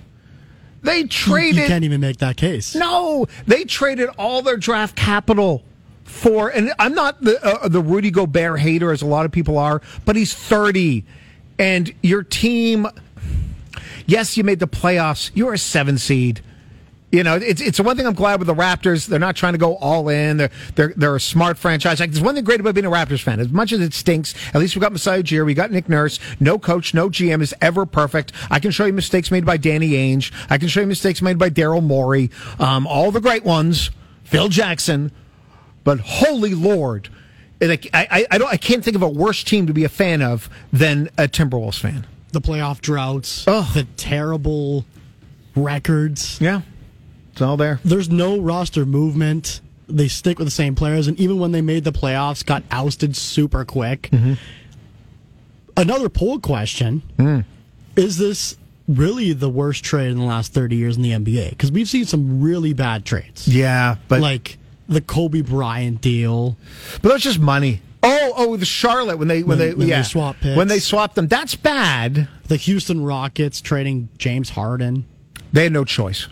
They 0.82 1.04
traded. 1.04 1.64
You 1.64 1.68
can't 1.68 1.84
even 1.84 2.02
make 2.02 2.18
that 2.18 2.38
case. 2.38 2.76
No, 2.76 3.28
they 3.48 3.66
traded 3.66 4.10
all 4.18 4.42
their 4.42 4.58
draft 4.58 4.96
capital 4.96 5.64
for, 6.04 6.50
and 6.50 6.74
I'm 6.80 6.94
not 6.94 7.22
the 7.22 7.44
uh, 7.46 7.68
the 7.68 7.82
Rudy 7.82 8.12
Gobert 8.12 8.60
hater 8.60 8.92
as 8.92 9.02
a 9.02 9.06
lot 9.06 9.26
of 9.26 9.32
people 9.32 9.58
are, 9.58 9.82
but 10.06 10.16
he's 10.16 10.34
30, 10.34 11.04
and 11.58 11.94
your 12.02 12.24
team. 12.24 12.88
Yes, 14.06 14.38
you 14.38 14.44
made 14.44 14.60
the 14.60 14.68
playoffs. 14.68 15.30
You're 15.36 15.54
a 15.54 15.58
seven 15.58 15.98
seed. 15.98 16.42
You 17.12 17.24
know, 17.24 17.38
it's 17.38 17.60
it's 17.60 17.80
one 17.80 17.98
thing 17.98 18.06
I'm 18.06 18.14
glad 18.14 18.40
with 18.40 18.46
the 18.48 18.54
Raptors. 18.54 19.08
They're 19.08 19.18
not 19.18 19.36
trying 19.36 19.54
to 19.54 19.60
go 19.60 19.76
all 19.78 20.10
in. 20.10 20.38
They're 20.38 20.52
they're 20.76 20.94
they're 20.96 21.16
a 21.16 21.20
smart 21.20 21.58
franchise. 21.58 22.00
Like 22.00 22.12
there's 22.12 22.24
one 22.24 22.36
thing 22.36 22.44
great 22.44 22.60
about 22.60 22.76
being 22.76 22.86
a 22.86 22.92
Raptors 22.92 23.24
fan. 23.24 23.40
As 23.40 23.50
much 23.50 23.72
as 23.72 23.80
it 23.80 23.96
stinks, 23.96 24.36
at 24.50 24.56
least 24.56 24.76
we 24.76 24.80
got 24.80 24.92
Masai 24.92 25.24
Ujiri, 25.24 25.44
we 25.44 25.56
got 25.56 25.72
Nick 25.72 25.90
Nurse. 25.90 26.20
No 26.40 26.60
coach, 26.60 26.94
no 26.94 27.10
GM 27.10 27.42
is 27.42 27.56
ever 27.62 27.88
perfect. 27.88 28.32
I 28.52 28.60
can 28.60 28.70
show 28.70 28.86
you 28.86 28.94
mistakes 28.94 29.32
made 29.32 29.44
by 29.44 29.58
Danny 29.58 29.92
Ainge. 29.92 30.32
I 30.52 30.60
can 30.60 30.68
show 30.68 30.82
you 30.82 30.88
mistakes 30.88 31.20
made 31.20 31.40
by 31.40 31.50
Daryl 31.50 31.82
Morey. 31.82 32.30
Um, 32.60 32.86
all 32.86 33.10
the 33.12 33.22
great 33.22 33.44
ones, 33.44 33.90
Phil 34.24 34.50
Jackson. 34.50 35.12
But 35.84 36.02
holy 36.02 36.54
Lord, 36.54 37.10
I, 37.60 37.80
I, 37.92 38.26
I 38.30 38.38
don't 38.38 38.54
I 38.54 38.58
can't 38.58 38.84
think 38.84 38.96
of 38.96 39.02
a 39.02 39.10
worse 39.10 39.44
team 39.44 39.66
to 39.66 39.74
be 39.74 39.84
a 39.84 39.90
fan 39.90 40.22
of 40.22 40.48
than 40.72 41.10
a 41.18 41.28
Timberwolves 41.28 41.80
fan. 41.80 42.06
The 42.34 42.42
playoff 42.42 42.82
droughts, 42.82 43.46
the 43.46 43.88
terrible 43.98 44.86
records. 45.56 46.40
Yeah. 46.40 46.62
It's 47.40 47.46
all 47.46 47.56
there. 47.56 47.80
There's 47.86 48.10
no 48.10 48.38
roster 48.38 48.86
movement. 48.86 49.62
They 49.88 50.10
stick 50.10 50.40
with 50.40 50.48
the 50.48 50.52
same 50.52 50.76
players, 50.76 51.08
and 51.08 51.18
even 51.18 51.40
when 51.40 51.54
they 51.54 51.62
made 51.62 51.86
the 51.86 51.94
playoffs, 51.94 52.46
got 52.46 52.64
ousted 52.70 53.16
super 53.16 53.64
quick. 53.64 54.10
Mm-hmm. 54.12 54.34
Another 55.78 56.10
poll 56.10 56.40
question: 56.40 57.02
Mm. 57.18 57.46
Is 57.96 58.18
this 58.18 58.58
really 58.90 59.32
the 59.32 59.48
worst 59.48 59.86
trade 59.86 60.12
in 60.12 60.18
the 60.18 60.26
last 60.26 60.52
30 60.52 60.76
years 60.76 60.98
in 60.98 61.02
the 61.04 61.12
NBA? 61.12 61.52
Because 61.52 61.72
we've 61.72 61.88
seen 61.88 62.04
some 62.04 62.42
really 62.42 62.74
bad 62.74 63.06
trades. 63.06 63.48
Yeah, 63.48 63.96
but 64.10 64.20
like 64.20 64.58
the 64.90 65.00
Kobe 65.00 65.40
Bryant 65.40 66.02
deal. 66.02 66.58
But 67.02 67.08
that's 67.10 67.24
just 67.24 67.40
money. 67.40 67.82
Oh, 68.04 68.34
oh, 68.36 68.58
the 68.58 68.66
Charlotte 68.66 69.18
when 69.18 69.30
they 69.30 69.44
when, 69.44 69.58
When- 69.58 69.58
they 69.60 69.70
when 69.76 69.88
they 69.88 69.94
yeah 69.94 70.02
swap 70.02 70.36
picks. 70.42 70.58
when 70.58 70.68
they 70.68 70.80
swapped 70.80 71.16
them. 71.16 71.30
That's 71.30 71.56
bad. 71.56 72.28
The 72.50 72.58
Houston 72.58 73.02
Rockets 73.02 73.62
trading 73.62 74.10
James 74.18 74.50
Harden. 74.50 75.06
They 75.54 75.64
had 75.64 75.72
no 75.72 75.86
choice. 75.86 76.28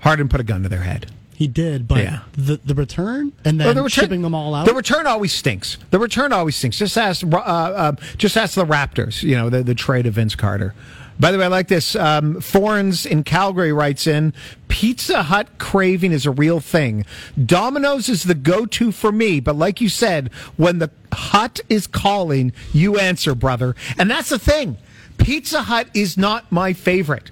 Harden 0.00 0.28
put 0.28 0.40
a 0.40 0.44
gun 0.44 0.62
to 0.62 0.68
their 0.68 0.80
head. 0.82 1.10
He 1.34 1.46
did, 1.48 1.88
but 1.88 2.02
Yeah. 2.02 2.18
the 2.36 2.60
the 2.64 2.74
return 2.74 3.32
and 3.46 3.58
then 3.58 3.68
Oh, 3.68 3.72
the 3.72 3.82
return- 3.82 4.04
shipping 4.04 4.22
them 4.22 4.34
all 4.34 4.54
out. 4.54 4.66
The 4.66 4.74
return 4.74 5.06
always 5.06 5.32
stinks. 5.32 5.78
The 5.90 5.98
return 5.98 6.32
always 6.34 6.54
stinks. 6.56 6.76
Just 6.76 6.98
ask, 6.98 7.24
uh, 7.24 7.36
uh, 7.38 7.92
just 8.18 8.36
ask 8.36 8.54
the 8.54 8.66
Raptors. 8.66 9.22
You 9.22 9.36
know 9.36 9.48
the 9.48 9.62
the 9.62 9.74
trade 9.74 10.06
of 10.06 10.14
Vince 10.14 10.34
Carter. 10.34 10.74
By 11.18 11.32
the 11.32 11.38
way, 11.38 11.44
I 11.44 11.48
like 11.48 11.68
this. 11.68 11.94
Um, 11.96 12.40
Forens 12.40 13.04
in 13.06 13.24
Calgary 13.24 13.72
writes 13.72 14.06
in: 14.06 14.32
Pizza 14.68 15.22
Hut 15.24 15.48
craving 15.58 16.12
is 16.12 16.24
a 16.26 16.30
real 16.30 16.60
thing. 16.60 17.04
Domino's 17.42 18.08
is 18.10 18.24
the 18.24 18.34
go-to 18.34 18.90
for 18.92 19.12
me, 19.12 19.40
but 19.40 19.56
like 19.56 19.80
you 19.80 19.88
said, 19.88 20.30
when 20.56 20.78
the 20.78 20.90
hut 21.12 21.60
is 21.68 21.86
calling, 21.86 22.52
you 22.72 22.98
answer, 22.98 23.34
brother. 23.34 23.74
And 23.98 24.10
that's 24.10 24.28
the 24.30 24.38
thing. 24.38 24.76
Pizza 25.18 25.62
Hut 25.62 25.88
is 25.94 26.16
not 26.16 26.50
my 26.50 26.72
favorite, 26.72 27.30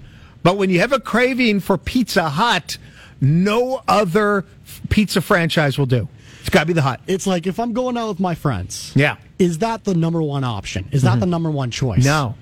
but 0.48 0.56
when 0.56 0.70
you 0.70 0.80
have 0.80 0.92
a 0.92 0.98
craving 0.98 1.60
for 1.60 1.76
Pizza 1.76 2.26
Hut, 2.26 2.78
no 3.20 3.82
other 3.86 4.46
pizza 4.88 5.20
franchise 5.20 5.76
will 5.76 5.84
do. 5.84 6.08
It's 6.40 6.48
got 6.48 6.60
to 6.60 6.66
be 6.66 6.72
the 6.72 6.80
Hut. 6.80 7.02
It's 7.06 7.26
like 7.26 7.46
if 7.46 7.60
I'm 7.60 7.74
going 7.74 7.98
out 7.98 8.08
with 8.08 8.18
my 8.18 8.34
friends. 8.34 8.90
Yeah. 8.96 9.18
Is 9.38 9.58
that 9.58 9.84
the 9.84 9.94
number 9.94 10.22
one 10.22 10.44
option? 10.44 10.88
Is 10.90 11.02
that 11.02 11.10
mm-hmm. 11.10 11.20
the 11.20 11.26
number 11.26 11.50
one 11.50 11.70
choice? 11.70 12.02
No. 12.02 12.34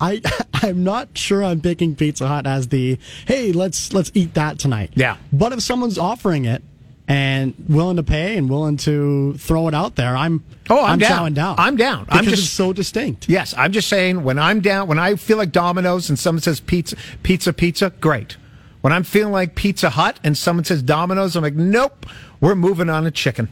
I 0.00 0.22
I'm 0.54 0.84
not 0.84 1.18
sure 1.18 1.42
I'm 1.42 1.60
picking 1.60 1.96
Pizza 1.96 2.28
Hut 2.28 2.46
as 2.46 2.68
the 2.68 2.96
hey, 3.26 3.50
let's 3.50 3.92
let's 3.92 4.12
eat 4.14 4.34
that 4.34 4.60
tonight. 4.60 4.92
Yeah. 4.94 5.16
But 5.32 5.52
if 5.52 5.60
someone's 5.60 5.98
offering 5.98 6.44
it 6.44 6.62
and 7.08 7.54
willing 7.68 7.96
to 7.96 8.02
pay 8.02 8.36
and 8.36 8.48
willing 8.50 8.76
to 8.76 9.34
throw 9.38 9.66
it 9.66 9.74
out 9.74 9.96
there, 9.96 10.14
I'm 10.16 10.44
Oh, 10.70 10.84
I'm, 10.84 10.98
down. 10.98 11.30
chowing 11.30 11.34
down. 11.34 11.54
I'm 11.58 11.76
down. 11.76 12.04
Because 12.04 12.18
I'm 12.18 12.24
just 12.26 12.52
so 12.54 12.74
distinct. 12.74 13.28
Yes, 13.28 13.54
I'm 13.56 13.72
just 13.72 13.88
saying 13.88 14.22
when 14.22 14.38
I'm 14.38 14.60
down, 14.60 14.86
when 14.86 14.98
I 14.98 15.16
feel 15.16 15.38
like 15.38 15.50
Domino's 15.50 16.10
and 16.10 16.18
someone 16.18 16.42
says 16.42 16.60
pizza, 16.60 16.94
pizza, 17.22 17.52
pizza, 17.54 17.90
great. 18.00 18.36
When 18.82 18.92
I'm 18.92 19.02
feeling 19.02 19.32
like 19.32 19.54
Pizza 19.56 19.90
Hut 19.90 20.20
and 20.22 20.36
someone 20.38 20.64
says 20.64 20.82
Domino's, 20.84 21.34
I'm 21.34 21.42
like, 21.42 21.54
nope, 21.54 22.06
we're 22.40 22.54
moving 22.54 22.88
on 22.88 23.02
to 23.04 23.10
chicken. 23.10 23.48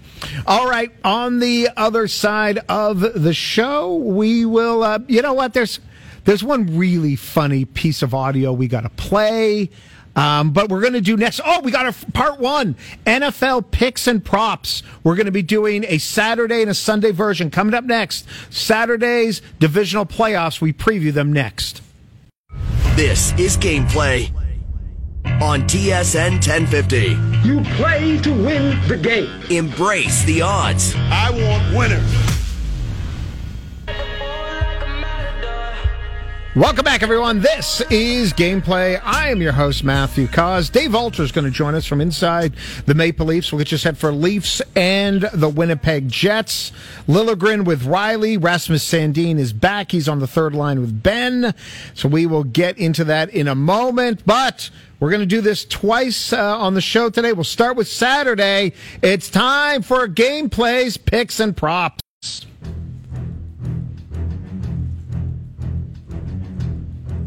All 0.47 0.69
right, 0.69 0.92
on 1.05 1.40
the 1.40 1.69
other 1.77 2.07
side 2.07 2.59
of 2.69 3.01
the 3.01 3.35
show, 3.35 3.97
we 3.97 4.45
will. 4.47 4.85
Uh, 4.85 5.01
you 5.09 5.23
know 5.23 5.33
what? 5.33 5.53
There's 5.53 5.81
there's 6.27 6.45
one 6.45 6.77
really 6.79 7.16
funny 7.16 7.64
piece 7.64 8.03
of 8.03 8.14
audio 8.14 8.53
we 8.53 8.69
got 8.69 8.83
to 8.83 8.88
play. 8.90 9.71
Um, 10.17 10.51
but 10.51 10.71
we're 10.71 10.81
going 10.81 10.95
to 10.95 11.01
do 11.01 11.17
next. 11.17 11.41
Oh, 11.45 11.61
we 11.61 11.71
got 11.71 11.87
a 11.87 12.13
part 12.13 12.41
one 12.41 12.75
NFL 13.05 13.71
picks 13.71 14.07
and 14.07 14.25
props. 14.25 14.83
We're 15.05 15.15
going 15.15 15.27
to 15.27 15.33
be 15.33 15.43
doing 15.43 15.85
a 15.85 15.99
Saturday 15.99 16.63
and 16.63 16.71
a 16.71 16.75
Sunday 16.75 17.13
version 17.13 17.51
coming 17.51 17.75
up 17.75 17.85
next. 17.85 18.27
Saturday's 18.51 19.43
divisional 19.61 20.07
playoffs. 20.07 20.61
We 20.61 20.73
preview 20.73 21.13
them 21.13 21.33
next. 21.33 21.83
This 22.97 23.39
is 23.39 23.59
Gameplay 23.59 24.33
on 25.43 25.63
TSN 25.65 26.33
1050. 26.33 27.47
You 27.47 27.63
play 27.77 28.17
to 28.19 28.31
win 28.33 28.89
the 28.89 28.97
game. 28.97 29.43
Embrace 29.51 30.25
the 30.25 30.41
odds. 30.41 30.95
I 30.97 31.31
want 31.31 31.77
winners. 31.77 32.26
Welcome 36.57 36.85
back, 36.85 37.03
everyone. 37.03 37.40
This 37.40 37.83
is 37.90 38.33
Gameplay. 38.33 38.99
I 39.05 39.29
am 39.29 39.42
your 39.42 39.53
host, 39.53 39.85
Matthew 39.85 40.27
Cauz. 40.27 40.71
Dave 40.71 40.95
Alter 40.95 41.23
is 41.23 41.31
going 41.31 41.45
to 41.45 41.51
join 41.51 41.75
us 41.75 41.85
from 41.85 42.01
inside 42.01 42.55
the 42.87 42.95
Maple 42.95 43.27
Leafs. 43.27 43.53
We'll 43.53 43.59
get 43.59 43.73
you 43.73 43.77
set 43.77 43.99
for 43.99 44.11
Leafs 44.11 44.62
and 44.75 45.29
the 45.35 45.51
Winnipeg 45.51 46.09
Jets. 46.09 46.73
Liljegren 47.07 47.66
with 47.66 47.83
Rielly. 47.83 48.42
Rasmus 48.42 48.90
Sandin 48.90 49.38
is 49.38 49.53
back. 49.53 49.92
He's 49.92 50.09
on 50.09 50.21
the 50.21 50.27
third 50.27 50.55
line 50.55 50.81
with 50.81 51.03
Benn. 51.03 51.53
So 51.92 52.09
we 52.09 52.25
will 52.25 52.45
get 52.45 52.79
into 52.79 53.05
that 53.05 53.29
in 53.29 53.49
a 53.49 53.55
moment. 53.55 54.23
But 54.25 54.71
we're 54.99 55.11
going 55.11 55.21
to 55.21 55.27
do 55.27 55.42
this 55.42 55.66
twice 55.66 56.33
uh, 56.33 56.59
on 56.59 56.73
the 56.73 56.81
show 56.81 57.11
today. 57.11 57.35
We'll 57.35 57.45
start 57.45 57.77
with 57.77 57.87
Saturday. 57.87 58.73
It's 59.03 59.29
time 59.29 59.83
for 59.83 60.09
Gameplays, 60.09 61.05
Picks, 61.05 61.38
and 61.38 61.55
Props. 61.55 62.01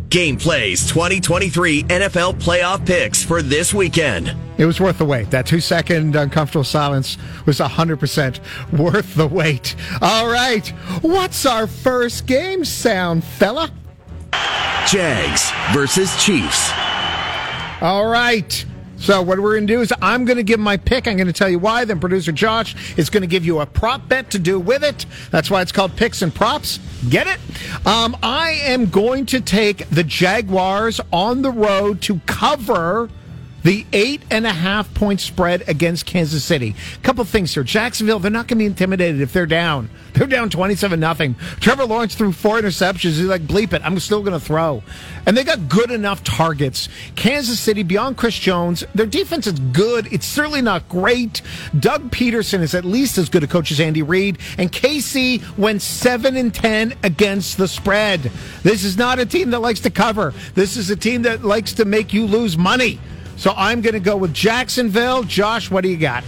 Gameplays 0.09 0.89
2023 0.89 1.83
NFL 1.83 2.33
playoff 2.41 2.83
picks 2.83 3.23
for 3.23 3.43
this 3.43 3.75
weekend. 3.75 4.35
It 4.57 4.65
was 4.65 4.81
worth 4.81 4.97
the 4.97 5.05
wait. 5.05 5.29
That 5.29 5.45
two 5.45 5.59
second 5.59 6.15
uncomfortable 6.15 6.63
silence 6.63 7.17
was 7.45 7.59
100% 7.59 8.39
worth 8.79 9.13
the 9.13 9.27
wait. 9.27 9.75
All 10.01 10.27
right. 10.27 10.67
What's 11.01 11.45
our 11.45 11.67
first 11.67 12.25
game 12.25 12.65
sound, 12.65 13.23
fella? 13.23 13.69
Jags 14.87 15.51
versus 15.73 16.11
Chiefs. 16.23 16.71
All 17.79 18.07
right. 18.07 18.65
So 18.99 19.21
what 19.21 19.39
we're 19.39 19.55
going 19.55 19.67
to 19.67 19.73
do 19.73 19.81
is 19.81 19.93
I'm 20.01 20.25
going 20.25 20.37
to 20.37 20.43
give 20.43 20.59
my 20.59 20.77
pick. 20.77 21.07
I'm 21.07 21.15
going 21.15 21.27
to 21.27 21.33
tell 21.33 21.49
you 21.49 21.57
why. 21.57 21.85
Then 21.85 21.99
producer 21.99 22.31
Josh 22.31 22.97
is 22.97 23.09
going 23.09 23.21
to 23.21 23.27
give 23.27 23.45
you 23.45 23.59
a 23.61 23.65
prop 23.65 24.07
bet 24.09 24.29
to 24.31 24.39
do 24.39 24.59
with 24.59 24.83
it. 24.83 25.05
That's 25.31 25.49
why 25.49 25.61
it's 25.61 25.71
called 25.71 25.95
picks 25.95 26.21
and 26.21 26.35
props. 26.35 26.79
Get 27.09 27.27
it? 27.27 27.39
Um, 27.87 28.17
I 28.21 28.51
am 28.51 28.87
going 28.87 29.25
to 29.27 29.39
take 29.39 29.89
the 29.89 30.03
Jaguars 30.03 30.99
on 31.13 31.41
the 31.41 31.51
road 31.51 32.01
to 32.03 32.19
cover 32.25 33.09
the 33.69 33.85
eight 33.93 34.23
and 34.31 34.47
a 34.47 34.51
half 34.51 34.91
point 34.95 35.21
spread 35.21 35.63
against 35.69 36.07
Kansas 36.07 36.43
City. 36.43 36.73
couple 37.03 37.23
things 37.23 37.53
here. 37.53 37.61
Jacksonville, 37.61 38.17
they're 38.17 38.31
not 38.31 38.47
going 38.47 38.57
to 38.57 38.63
be 38.63 38.65
intimidated 38.65 39.21
if 39.21 39.31
they're 39.31 39.45
down. 39.45 39.91
They're 40.13 40.25
down 40.25 40.49
27 40.49 40.99
nothing. 40.99 41.35
Trevor 41.61 41.85
Lawrence 41.85 42.15
threw 42.15 42.33
four 42.33 42.59
interceptions. 42.59 43.17
He's 43.17 43.21
like, 43.21 43.43
bleep 43.43 43.71
it. 43.71 43.81
I'm 43.85 43.97
still 43.99 44.21
going 44.21 44.37
to 44.37 44.39
throw. 44.39 44.83
And 45.25 45.37
they 45.37 45.43
got 45.43 45.69
good 45.69 45.91
enough 45.91 46.23
targets. 46.23 46.89
Kansas 47.15 47.59
City, 47.59 47.83
beyond 47.83 48.17
Chris 48.17 48.37
Jones, 48.37 48.83
their 48.95 49.05
defense 49.05 49.45
is 49.45 49.59
good. 49.71 50.11
It's 50.11 50.25
certainly 50.25 50.61
not 50.61 50.89
great. 50.89 51.41
Doug 51.79 52.09
Pederson 52.09 52.61
is 52.61 52.73
at 52.73 52.83
least 52.83 53.17
as 53.19 53.29
good 53.29 53.43
a 53.43 53.47
coach 53.47 53.71
as 53.71 53.79
Andy 53.79 54.01
Reid. 54.01 54.39
And 54.57 54.71
KC 54.71 55.57
went 55.57 55.83
7 55.83 56.35
and 56.35 56.53
10 56.53 56.95
against 57.03 57.57
the 57.57 57.67
spread. 57.67 58.31
This 58.63 58.83
is 58.83 58.97
not 58.97 59.19
a 59.19 59.25
team 59.27 59.51
that 59.51 59.59
likes 59.59 59.81
to 59.81 59.91
cover. 59.91 60.33
This 60.55 60.75
is 60.75 60.89
a 60.89 60.95
team 60.95 61.21
that 61.21 61.45
likes 61.45 61.73
to 61.73 61.85
make 61.85 62.13
you 62.13 62.25
lose 62.25 62.57
money. 62.57 62.99
So 63.39 63.53
I'm 63.55 63.79
going 63.79 63.93
to 63.93 64.01
go 64.01 64.17
with 64.17 64.33
Jacksonville. 64.33 65.23
Josh, 65.23 65.71
what 65.71 65.81
do 65.81 65.89
you 65.89 65.95
got? 65.95 66.25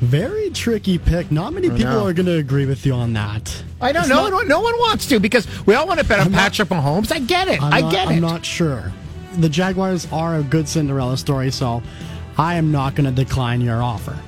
Very 0.00 0.48
tricky 0.48 0.96
pick. 0.96 1.30
Not 1.30 1.52
many 1.52 1.68
people 1.68 1.84
know. 1.84 2.06
are 2.06 2.14
going 2.14 2.24
to 2.24 2.38
agree 2.38 2.64
with 2.64 2.86
you 2.86 2.94
on 2.94 3.12
that. 3.12 3.62
I 3.78 3.92
don't 3.92 4.08
know. 4.08 4.26
No, 4.28 4.40
no 4.40 4.60
one 4.60 4.72
wants 4.78 5.06
to 5.08 5.20
because 5.20 5.46
we 5.66 5.74
all 5.74 5.86
want 5.86 6.00
to 6.00 6.06
bet 6.06 6.18
on 6.18 6.32
not- 6.32 6.38
Patrick 6.40 6.70
Mahomes. 6.70 7.12
I 7.12 7.18
get 7.18 7.48
it. 7.48 7.62
I'm 7.62 7.74
I 7.74 7.80
not, 7.82 7.92
get 7.92 8.08
I'm 8.08 8.20
not 8.20 8.46
sure. 8.46 8.90
the 9.36 9.50
Jaguars 9.50 10.10
are 10.10 10.36
a 10.36 10.42
good 10.42 10.66
Cinderella 10.66 11.18
story, 11.18 11.50
so 11.50 11.82
I 12.38 12.54
am 12.54 12.72
not 12.72 12.94
going 12.94 13.04
to 13.04 13.24
decline 13.24 13.60
your 13.60 13.82
offer. 13.82 14.18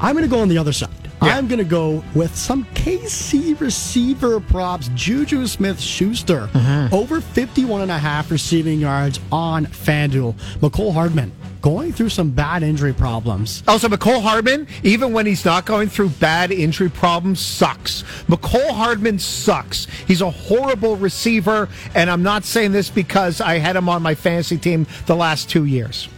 I'm 0.00 0.16
going 0.16 0.24
to 0.24 0.30
go 0.30 0.40
on 0.40 0.48
the 0.48 0.58
other 0.58 0.72
side. 0.72 0.90
Yeah. 1.22 1.36
I'm 1.36 1.48
going 1.48 1.58
to 1.58 1.64
go 1.64 2.02
with 2.14 2.34
some 2.34 2.64
KC 2.74 3.60
receiver 3.60 4.40
props. 4.40 4.90
Juju 4.94 5.46
Smith 5.46 5.80
Schuster 5.80 6.48
mm-hmm. 6.52 6.94
over 6.94 7.20
51 7.20 7.82
and 7.82 7.90
a 7.90 7.98
half 7.98 8.30
receiving 8.30 8.80
yards 8.80 9.20
on 9.30 9.66
FanDuel. 9.66 10.34
Mecole 10.60 10.92
Hardman 10.92 11.32
going 11.60 11.92
through 11.92 12.08
some 12.08 12.30
bad 12.30 12.62
injury 12.62 12.92
problems. 12.92 13.62
Oh, 13.68 13.72
also, 13.72 13.88
Mecole 13.88 14.22
Hardman, 14.22 14.66
even 14.82 15.12
when 15.12 15.26
he's 15.26 15.44
not 15.44 15.64
going 15.64 15.88
through 15.88 16.10
bad 16.10 16.50
injury 16.50 16.88
problems, 16.88 17.40
sucks. 17.40 18.02
Mecole 18.28 18.70
Hardman 18.70 19.18
sucks. 19.18 19.86
He's 20.06 20.20
a 20.20 20.30
horrible 20.30 20.96
receiver, 20.96 21.68
and 21.94 22.10
I'm 22.10 22.22
not 22.22 22.44
saying 22.44 22.72
this 22.72 22.90
because 22.90 23.40
I 23.40 23.58
had 23.58 23.76
him 23.76 23.88
on 23.88 24.02
my 24.02 24.14
fantasy 24.14 24.58
team 24.58 24.86
the 25.06 25.16
last 25.16 25.48
two 25.50 25.64
years. 25.64 26.08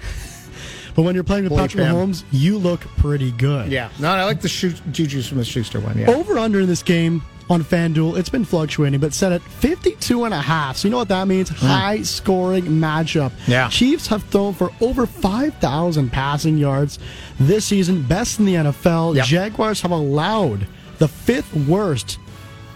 But 0.95 1.03
when 1.03 1.15
you're 1.15 1.25
playing 1.25 1.45
with 1.45 1.53
Bleep 1.53 1.59
Patrick 1.59 1.85
him. 1.85 1.95
Mahomes, 1.95 2.25
you 2.33 2.59
look 2.59 2.81
pretty 2.99 3.31
good. 3.33 3.73
Yeah. 3.73 3.89
No, 3.99 4.11
I 4.11 4.25
like 4.25 4.41
the 4.41 4.49
Schu- 4.49 4.75
Juju 4.93 5.23
Smith 5.23 5.47
Schuster 5.47 5.81
one. 5.81 5.99
Yeah. 5.99 6.11
Over 6.11 6.39
under 6.39 6.61
in 6.61 6.67
this 6.67 6.83
game 6.83 7.23
on 7.49 7.65
FanDuel, 7.65 8.19
it's 8.19 8.29
been 8.29 8.45
fluctuating, 8.45 9.01
but 9.01 9.13
set 9.15 9.33
at 9.33 9.41
52 9.43 10.25
and 10.25 10.35
a 10.35 10.41
half. 10.41 10.77
So 10.77 10.89
you 10.89 10.93
know 10.93 10.99
what 10.99 11.09
that 11.09 11.27
means? 11.29 11.49
Hmm. 11.49 11.67
High 11.67 12.03
scoring 12.03 12.65
matchup. 12.65 13.33
Yeah. 13.47 13.69
Chiefs 13.69 14.07
have 14.09 14.23
thrown 14.25 14.53
for 14.55 14.71
over 14.81 15.07
5,000 15.07 16.11
passing 16.11 16.57
yards 16.59 16.99
this 17.41 17.65
season, 17.65 18.03
best 18.03 18.39
in 18.39 18.45
the 18.45 18.55
NFL. 18.55 19.17
Yep. 19.17 19.25
Jaguars 19.27 19.81
have 19.81 19.91
allowed 19.91 20.67
the 20.99 21.09
fifth 21.09 21.55
worst 21.67 22.19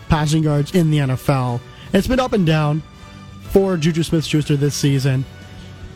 passing 0.08 0.42
yards 0.42 0.74
in 0.74 0.90
the 0.90 0.98
NFL. 0.98 1.60
It's 1.92 2.06
been 2.06 2.20
up 2.20 2.32
and 2.32 2.46
down 2.46 2.82
for 3.50 3.76
Juju 3.76 4.02
Smith 4.02 4.24
Schuster 4.24 4.56
this 4.56 4.74
season. 4.74 5.24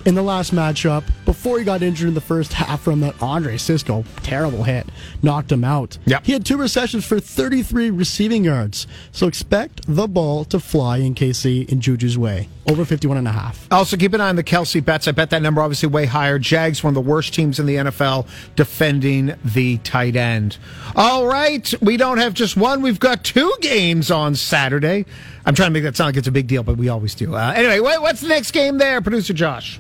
In 0.07 0.15
the 0.15 0.23
last 0.23 0.55
matchup, 0.55 1.05
before 1.31 1.61
he 1.61 1.65
got 1.65 1.81
injured 1.81 2.09
in 2.09 2.15
the 2.15 2.21
first 2.21 2.53
half 2.55 2.81
from 2.81 2.99
that 2.99 3.15
Andre 3.23 3.57
Cisco 3.57 4.03
terrible 4.25 4.65
hit, 4.65 4.85
knocked 5.23 5.53
him 5.53 5.63
out. 5.63 5.97
Yep. 6.07 6.27
He 6.27 6.33
had 6.33 6.45
two 6.45 6.57
receptions 6.57 7.05
for 7.05 7.21
33 7.21 7.91
receiving 7.91 8.43
yards. 8.43 8.89
So 9.13 9.29
expect 9.29 9.83
the 9.87 10.09
ball 10.09 10.45
to 10.47 10.59
fly 10.59 10.97
in 10.97 11.15
KC 11.15 11.69
in 11.69 11.81
Juju's 11.81 12.19
way. 12.19 12.49
Over 12.69 12.85
51 12.85 13.17
and 13.17 13.29
a 13.29 13.31
half. 13.31 13.69
Also, 13.71 13.97
keep 13.97 14.13
an 14.13 14.21
eye 14.21 14.29
on 14.29 14.35
the 14.35 14.43
Kelce 14.43 14.85
bets. 14.85 15.07
I 15.07 15.13
bet 15.13 15.31
that 15.31 15.41
number 15.41 15.63
obviously 15.63 15.89
way 15.89 16.05
higher. 16.05 16.37
Jags, 16.41 16.83
one 16.83 16.97
of 16.97 17.05
the 17.05 17.09
worst 17.09 17.33
teams 17.33 17.61
in 17.61 17.67
the 17.67 17.77
NFL, 17.77 18.27
defending 18.57 19.33
the 19.45 19.79
tight 19.79 20.17
end. 20.17 20.59
All 20.97 21.29
right, 21.29 21.73
we 21.81 21.97
don't 21.97 22.19
have 22.19 22.35
just 22.35 22.57
one. 22.57 22.83
We've 22.83 22.99
got 22.99 23.23
two 23.23 23.55
games 23.61 24.11
on 24.11 24.35
Saturday. 24.35 25.07
I'm 25.47 25.55
trying 25.55 25.69
to 25.69 25.73
make 25.75 25.85
that 25.85 25.95
sound 25.95 26.09
like 26.09 26.17
it's 26.17 26.27
a 26.27 26.33
big 26.33 26.49
deal, 26.49 26.65
but 26.65 26.77
we 26.77 26.89
always 26.89 27.15
do. 27.15 27.37
Uh, 27.37 27.53
anyway, 27.55 27.79
what's 27.79 28.21
the 28.21 28.29
next 28.29 28.51
game 28.51 28.79
there, 28.79 29.01
producer 29.01 29.33
Josh? 29.33 29.79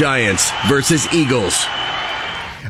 Giants 0.00 0.50
versus 0.66 1.06
Eagles. 1.12 1.79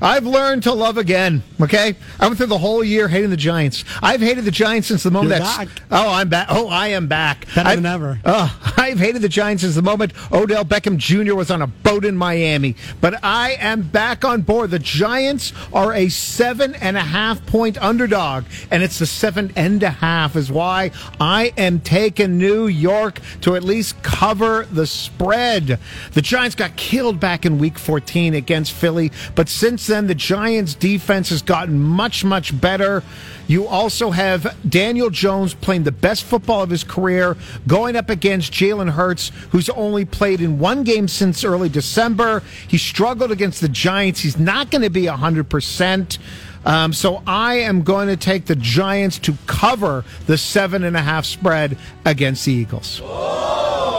I've 0.03 0.25
learned 0.27 0.63
to 0.65 0.73
love 0.73 0.97
again. 0.99 1.43
Okay, 1.61 1.95
I 2.19 2.27
went 2.27 2.39
through 2.39 2.47
the 2.47 2.59
whole 2.59 2.83
year 2.83 3.09
hating 3.09 3.31
the 3.31 3.37
Giants. 3.37 3.85
I've 4.03 4.21
hated 4.21 4.45
the 4.45 4.51
Giants 4.51 4.89
since 4.89 5.03
the 5.03 5.11
moment 5.11 5.31
You're 5.31 5.41
that's. 5.41 5.59
back. 5.59 5.69
Oh, 5.91 6.11
I'm 6.13 6.29
back. 6.29 6.47
Oh, 6.51 6.69
I 6.69 6.89
am 6.89 7.07
back. 7.07 7.47
Better 7.55 7.69
I've- 7.69 7.77
than 7.77 7.87
ever. 7.87 8.19
Oh, 8.25 8.73
I've 8.79 8.99
hated 8.99 9.23
the 9.23 9.29
Giants 9.29 9.63
since 9.63 9.75
the 9.75 9.83
moment 9.83 10.13
Odell 10.33 10.65
Beckham 10.65 10.97
Jr. 10.97 11.35
was 11.35 11.51
on 11.51 11.61
a 11.63 11.67
boat 11.67 12.05
in 12.05 12.17
Miami. 12.17 12.77
But 13.01 13.23
I 13.23 13.57
am 13.61 13.83
back 13.83 14.25
on 14.25 14.43
board. 14.43 14.71
The 14.71 14.79
Giants 14.79 15.53
are 15.73 15.93
a 15.93 16.09
seven 16.09 16.75
and 16.77 16.97
a 16.97 17.01
half 17.03 17.45
point 17.47 17.77
underdog, 17.83 18.45
and 18.71 18.83
it's 18.83 18.99
the 18.99 19.07
seven 19.07 19.53
and 19.55 19.83
a 19.83 19.91
half 19.91 20.35
is 20.37 20.51
why 20.51 20.93
I 21.21 21.53
am 21.59 21.81
taking 21.81 22.39
New 22.39 22.67
York 22.67 23.21
to 23.43 23.55
at 23.55 23.63
least 23.65 24.03
cover 24.03 24.67
the 24.73 24.87
spread. 24.87 25.79
The 26.13 26.23
Giants 26.23 26.55
got 26.57 26.77
killed 26.77 27.21
back 27.21 27.45
in 27.45 27.59
Week 27.59 27.79
14 27.79 28.35
against 28.35 28.73
Philly, 28.73 29.13
but 29.35 29.49
since 29.49 29.87
then 29.91 30.07
the 30.07 30.15
Giants' 30.15 30.75
defense 30.75 31.31
has 31.31 31.43
gotten 31.43 31.79
much 31.79 32.25
much 32.25 32.59
better. 32.59 33.03
You 33.47 33.67
also 33.67 34.13
have 34.13 34.57
Daniel 34.69 35.11
Jones 35.11 35.55
playing 35.55 35.83
the 35.83 35.93
best 35.93 36.23
football 36.23 36.63
of 36.63 36.71
his 36.71 36.85
career, 36.85 37.37
going 37.67 37.97
up 37.97 38.09
against 38.09 38.53
Jalen 38.53 38.91
Hurts, 38.91 39.33
who's 39.51 39.69
only 39.71 40.05
played 40.05 40.41
in 40.41 40.61
one 40.61 40.85
game 40.85 41.09
since 41.09 41.43
early 41.43 41.69
December. 41.69 42.45
He 42.69 42.79
struggled 42.79 43.33
against 43.33 43.61
the 43.61 43.69
Giants. 43.69 44.21
He's 44.21 44.39
not 44.39 44.71
going 44.71 44.83
to 44.83 44.91
be 44.91 45.03
100%. 45.03 46.19
Um, 46.65 46.93
so 46.93 47.23
I 47.27 47.55
am 47.55 47.83
going 47.83 48.09
to 48.09 48.17
take 48.17 48.47
the 48.47 48.55
Giants 48.55 49.19
to 49.21 49.35
cover 49.47 50.05
the 50.27 50.39
seven 50.39 50.85
and 50.85 50.97
a 50.97 51.01
half 51.03 51.25
spread 51.25 51.77
against 52.05 52.45
the 52.45 52.53
Eagles. 52.53 53.01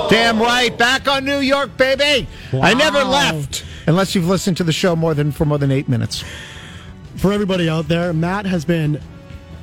Damn 0.09 0.39
right, 0.39 0.77
back 0.77 1.07
on 1.07 1.25
New 1.25 1.39
York, 1.39 1.75
baby. 1.77 2.27
I 2.53 2.73
never 2.73 3.03
left 3.03 3.65
unless 3.87 4.15
you've 4.15 4.27
listened 4.27 4.57
to 4.57 4.63
the 4.63 4.71
show 4.73 4.95
more 4.95 5.13
than 5.13 5.31
for 5.31 5.45
more 5.45 5.57
than 5.57 5.71
eight 5.71 5.87
minutes. 5.89 6.23
For 7.17 7.31
everybody 7.33 7.69
out 7.69 7.87
there, 7.87 8.13
Matt 8.13 8.45
has 8.45 8.65
been 8.65 8.99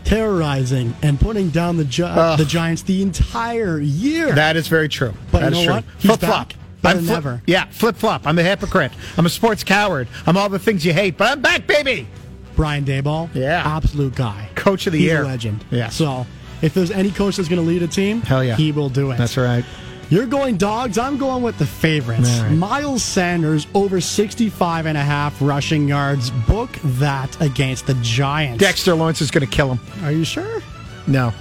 terrorizing 0.05 0.95
and 1.03 1.21
putting 1.21 1.51
down 1.51 1.77
the, 1.77 1.85
Gi- 1.85 2.03
the 2.03 2.45
Giants 2.47 2.83
the 2.83 3.03
entire 3.03 3.79
year. 3.81 4.33
That 4.33 4.57
is 4.57 4.69
very 4.69 4.89
true. 4.89 5.13
But 5.31 5.41
That 5.41 5.53
you 5.53 5.59
is 5.61 5.67
know 5.67 5.73
true. 5.73 5.75
what? 5.75 5.85
He's 5.99 6.03
Flip 6.11 6.21
flop. 6.21 6.49
back. 6.51 6.59
Better 6.81 7.01
than 7.01 7.17
ever. 7.17 7.43
Yeah, 7.47 7.65
flip 7.71 7.97
flop. 7.97 8.23
I'm 8.25 8.39
a 8.39 8.43
hypocrite. 8.43 8.93
I'm 9.17 9.27
a 9.27 9.29
sports 9.29 9.65
coward. 9.65 10.07
I'm 10.27 10.37
all 10.37 10.49
the 10.49 10.61
things 10.61 10.87
you 10.87 10.93
hate, 10.93 11.19
but 11.19 11.29
I'm 11.33 11.41
back, 11.43 11.67
baby. 11.67 12.07
Brian 12.55 12.85
Daboll, 12.85 13.29
Yeah. 13.35 13.63
absolute 13.67 14.15
guy, 14.15 14.49
Coach 14.55 14.87
of 14.87 14.93
the 14.93 14.99
He's 15.01 15.07
year. 15.09 15.23
a 15.23 15.27
legend. 15.27 15.65
Yeah. 15.73 15.89
So 15.89 16.25
if 16.63 16.75
there's 16.75 16.93
any 16.93 17.11
coach 17.11 17.37
that's 17.37 17.49
going 17.49 17.61
to 17.61 17.67
lead 17.67 17.83
a 17.83 17.89
team, 17.89 18.21
Hell 18.23 18.45
yeah. 18.45 18.55
he 18.57 18.71
will 18.71 18.89
do 18.91 19.11
it. 19.11 19.19
That's 19.19 19.37
right. 19.37 19.65
You're 20.11 20.27
going 20.27 20.57
dogs. 20.57 20.97
I'm 20.97 21.19
going 21.19 21.43
with 21.43 21.59
the 21.59 21.67
favorites. 21.67 22.39
Right. 22.39 22.53
Miles 22.53 23.03
Sanders 23.03 23.67
over 23.75 24.01
65 24.01 24.87
and 24.87 24.97
a 24.97 25.03
half 25.03 25.41
rushing 25.43 25.87
yards. 25.87 26.31
Book 26.31 26.71
that 26.83 27.39
against 27.43 27.87
the 27.87 27.95
Giants. 27.95 28.59
Dexter 28.59 28.95
Lawrence 28.95 29.21
is 29.21 29.31
going 29.31 29.47
to 29.47 29.51
kill 29.51 29.75
him. 29.75 30.05
Are 30.05 30.13
you 30.13 30.25
sure? 30.25 30.63
No. 31.07 31.33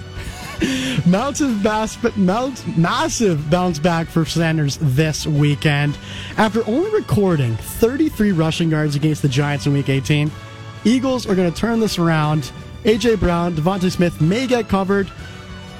Massive, 1.06 1.62
bas- 1.64 1.98
massive 2.18 3.50
bounce 3.50 3.80
back 3.80 4.08
for 4.08 4.26
Sanders 4.26 4.78
this 4.82 5.26
weekend. 5.26 5.98
After 6.36 6.68
only 6.68 6.90
recording 6.92 7.56
33 7.56 8.32
rushing 8.32 8.72
yards 8.72 8.96
against 8.96 9.22
the 9.22 9.30
Giants 9.30 9.66
in 9.68 9.74
Week 9.74 9.88
18, 9.88 10.30
Eagles 10.84 11.26
are 11.28 11.36
going 11.36 11.52
to 11.52 11.58
turn 11.58 11.80
this 11.80 12.00
around. 12.00 12.52
A.J. 12.86 13.16
Brown, 13.16 13.56
DeVonta 13.56 13.92
Smith 13.92 14.20
may 14.20 14.48
get 14.48 14.68
covered. 14.68 15.10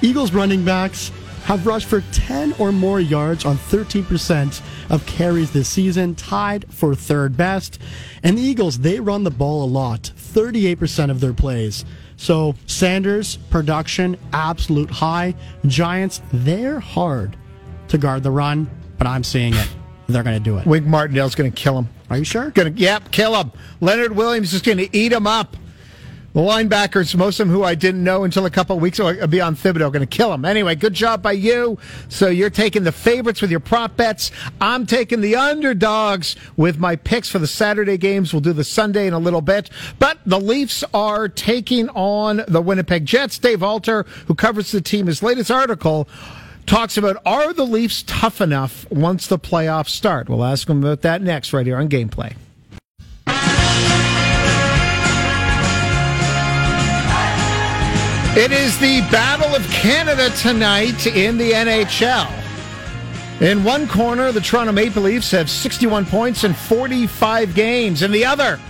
Eagles 0.00 0.32
running 0.32 0.64
backs 0.64 1.10
have 1.48 1.66
rushed 1.66 1.88
for 1.88 2.02
10 2.12 2.52
or 2.58 2.70
more 2.72 3.00
yards 3.00 3.46
on 3.46 3.56
13% 3.56 4.60
of 4.90 5.06
carries 5.06 5.50
this 5.50 5.66
season, 5.66 6.14
tied 6.14 6.70
for 6.70 6.94
third 6.94 7.38
best. 7.38 7.80
And 8.22 8.36
the 8.36 8.42
Eagles, 8.42 8.80
they 8.80 9.00
run 9.00 9.24
the 9.24 9.30
ball 9.30 9.64
a 9.64 9.66
lot, 9.66 10.12
38% 10.14 11.10
of 11.10 11.20
their 11.20 11.32
plays. 11.32 11.86
So 12.18 12.54
Sanders, 12.66 13.38
production, 13.48 14.18
absolute 14.34 14.90
high. 14.90 15.34
Giants, 15.64 16.20
they're 16.34 16.80
hard 16.80 17.34
to 17.88 17.96
guard 17.96 18.24
the 18.24 18.30
run, 18.30 18.68
but 18.98 19.06
I'm 19.06 19.24
seeing 19.24 19.54
it. 19.54 19.68
They're 20.06 20.22
going 20.22 20.36
to 20.36 20.44
do 20.44 20.58
it. 20.58 20.66
Wink 20.66 20.84
Martindale's 20.84 21.34
going 21.34 21.50
to 21.50 21.56
kill 21.56 21.78
him. 21.78 21.88
Are 22.10 22.18
you 22.18 22.24
sure? 22.24 22.50
To, 22.50 22.70
yep, 22.72 23.10
kill 23.10 23.34
him. 23.34 23.52
Leonard 23.80 24.12
Williams 24.12 24.52
is 24.52 24.60
going 24.60 24.76
to 24.76 24.94
eat 24.94 25.12
him 25.12 25.26
up. 25.26 25.56
The 26.34 26.40
linebackers, 26.40 27.16
most 27.16 27.40
of 27.40 27.48
them 27.48 27.56
who 27.56 27.64
I 27.64 27.74
didn't 27.74 28.04
know 28.04 28.24
until 28.24 28.44
a 28.44 28.50
couple 28.50 28.78
weeks 28.78 28.98
ago, 28.98 29.26
beyond 29.26 29.56
Thibodeaux, 29.56 29.90
going 29.90 30.00
to 30.00 30.06
kill 30.06 30.32
him. 30.32 30.44
Anyway, 30.44 30.74
good 30.74 30.92
job 30.92 31.22
by 31.22 31.32
you. 31.32 31.78
So 32.10 32.28
you're 32.28 32.50
taking 32.50 32.84
the 32.84 32.92
favorites 32.92 33.40
with 33.40 33.50
your 33.50 33.60
prop 33.60 33.96
bets. 33.96 34.30
I'm 34.60 34.84
taking 34.84 35.22
the 35.22 35.36
underdogs 35.36 36.36
with 36.56 36.78
my 36.78 36.96
picks 36.96 37.30
for 37.30 37.38
the 37.38 37.46
Saturday 37.46 37.96
games. 37.96 38.32
We'll 38.32 38.40
do 38.40 38.52
the 38.52 38.62
Sunday 38.62 39.06
in 39.06 39.14
a 39.14 39.18
little 39.18 39.40
bit. 39.40 39.70
But 39.98 40.18
the 40.26 40.38
Leafs 40.38 40.84
are 40.92 41.28
taking 41.28 41.88
on 41.90 42.44
the 42.46 42.60
Winnipeg 42.60 43.06
Jets. 43.06 43.38
Dave 43.38 43.62
Alter, 43.62 44.04
who 44.26 44.34
covers 44.34 44.70
the 44.70 44.82
team, 44.82 45.06
his 45.06 45.22
latest 45.22 45.50
article 45.50 46.08
talks 46.66 46.98
about 46.98 47.16
are 47.24 47.54
the 47.54 47.64
Leafs 47.64 48.04
tough 48.06 48.42
enough 48.42 48.88
once 48.90 49.26
the 49.26 49.38
playoffs 49.38 49.88
start? 49.88 50.28
We'll 50.28 50.44
ask 50.44 50.68
him 50.68 50.84
about 50.84 51.00
that 51.02 51.22
next 51.22 51.54
right 51.54 51.64
here 51.64 51.78
on 51.78 51.88
Gameplay. 51.88 52.34
It 58.38 58.52
is 58.52 58.78
the 58.78 59.00
Battle 59.10 59.52
of 59.52 59.68
Canada 59.68 60.30
tonight 60.36 61.08
in 61.08 61.38
the 61.38 61.50
NHL. 61.50 62.30
In 63.40 63.64
one 63.64 63.88
corner, 63.88 64.30
the 64.30 64.40
Toronto 64.40 64.70
Maple 64.70 65.02
Leafs 65.02 65.32
have 65.32 65.50
61 65.50 66.06
points 66.06 66.44
in 66.44 66.54
45 66.54 67.52
games. 67.56 68.02
In 68.02 68.12
the 68.12 68.24
other, 68.24 68.60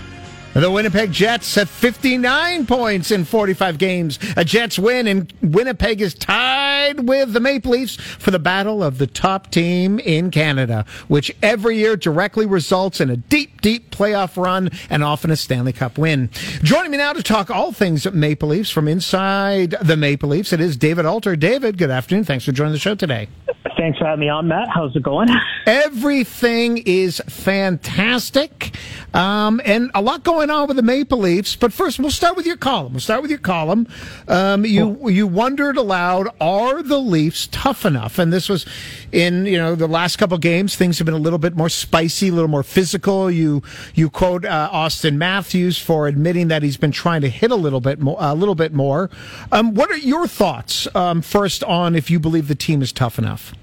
the 0.54 0.70
Winnipeg 0.70 1.12
Jets 1.12 1.54
have 1.54 1.70
59 1.70 2.66
points 2.66 3.10
in 3.10 3.24
45 3.24 3.78
games. 3.78 4.18
A 4.36 4.44
Jets 4.44 4.78
win, 4.78 5.06
and 5.06 5.32
Winnipeg 5.42 6.00
is 6.00 6.14
tied 6.14 7.08
with 7.08 7.32
the 7.32 7.40
Maple 7.40 7.72
Leafs 7.72 7.96
for 7.96 8.30
the 8.30 8.38
battle 8.38 8.82
of 8.82 8.98
the 8.98 9.06
top 9.06 9.50
team 9.50 9.98
in 9.98 10.30
Canada, 10.30 10.84
which 11.06 11.34
every 11.42 11.76
year 11.76 11.96
directly 11.96 12.46
results 12.46 13.00
in 13.00 13.10
a 13.10 13.16
deep, 13.16 13.60
deep 13.60 13.90
playoff 13.90 14.42
run 14.42 14.70
and 14.90 15.04
often 15.04 15.30
a 15.30 15.36
Stanley 15.36 15.72
Cup 15.72 15.98
win. 15.98 16.30
Joining 16.62 16.90
me 16.90 16.98
now 16.98 17.12
to 17.12 17.22
talk 17.22 17.50
all 17.50 17.72
things 17.72 18.10
Maple 18.10 18.48
Leafs 18.48 18.70
from 18.70 18.88
inside 18.88 19.76
the 19.82 19.96
Maple 19.96 20.30
Leafs, 20.30 20.52
it 20.52 20.60
is 20.60 20.76
David 20.76 21.06
Alter. 21.06 21.36
David, 21.36 21.78
good 21.78 21.90
afternoon. 21.90 22.24
Thanks 22.24 22.44
for 22.44 22.52
joining 22.52 22.72
the 22.72 22.78
show 22.78 22.94
today. 22.94 23.28
Thanks 23.76 23.98
for 23.98 24.06
having 24.06 24.20
me 24.20 24.28
on, 24.28 24.48
Matt. 24.48 24.68
How's 24.68 24.94
it 24.96 25.02
going? 25.02 25.28
Everything 25.66 26.78
is 26.78 27.20
fantastic. 27.28 28.74
Um, 29.14 29.60
and 29.64 29.90
a 29.94 30.02
lot 30.02 30.22
going 30.22 30.50
on 30.50 30.68
with 30.68 30.76
the 30.76 30.82
Maple 30.82 31.18
Leafs. 31.18 31.56
But 31.56 31.72
first, 31.72 31.98
we'll 31.98 32.10
start 32.10 32.36
with 32.36 32.46
your 32.46 32.56
column. 32.56 32.92
We'll 32.92 33.00
start 33.00 33.22
with 33.22 33.30
your 33.30 33.40
column. 33.40 33.86
Um, 34.26 34.64
you 34.64 35.08
you 35.08 35.26
wondered 35.26 35.76
aloud, 35.76 36.28
are 36.40 36.82
the 36.82 36.98
Leafs 36.98 37.48
tough 37.50 37.84
enough? 37.84 38.18
And 38.18 38.32
this 38.32 38.48
was 38.48 38.66
in 39.12 39.46
you 39.46 39.56
know 39.56 39.74
the 39.74 39.86
last 39.86 40.16
couple 40.16 40.36
games. 40.38 40.76
Things 40.76 40.98
have 40.98 41.06
been 41.06 41.14
a 41.14 41.18
little 41.18 41.38
bit 41.38 41.56
more 41.56 41.68
spicy, 41.68 42.28
a 42.28 42.32
little 42.32 42.48
more 42.48 42.62
physical. 42.62 43.30
You 43.30 43.62
you 43.94 44.10
quote 44.10 44.44
uh, 44.44 44.70
Auston 44.72 45.16
Matthews 45.16 45.78
for 45.78 46.06
admitting 46.06 46.48
that 46.48 46.62
he's 46.62 46.76
been 46.76 46.92
trying 46.92 47.22
to 47.22 47.28
hit 47.28 47.50
a 47.50 47.56
little 47.56 47.80
bit 47.80 47.98
more. 48.00 48.16
A 48.20 48.34
little 48.34 48.54
bit 48.54 48.72
more. 48.72 49.10
Um, 49.50 49.74
what 49.74 49.90
are 49.90 49.96
your 49.96 50.26
thoughts 50.26 50.86
um, 50.94 51.22
first 51.22 51.64
on 51.64 51.94
if 51.94 52.10
you 52.10 52.20
believe 52.20 52.48
the 52.48 52.54
team 52.54 52.82
is 52.82 52.92
tough 52.92 53.18
enough? 53.18 53.54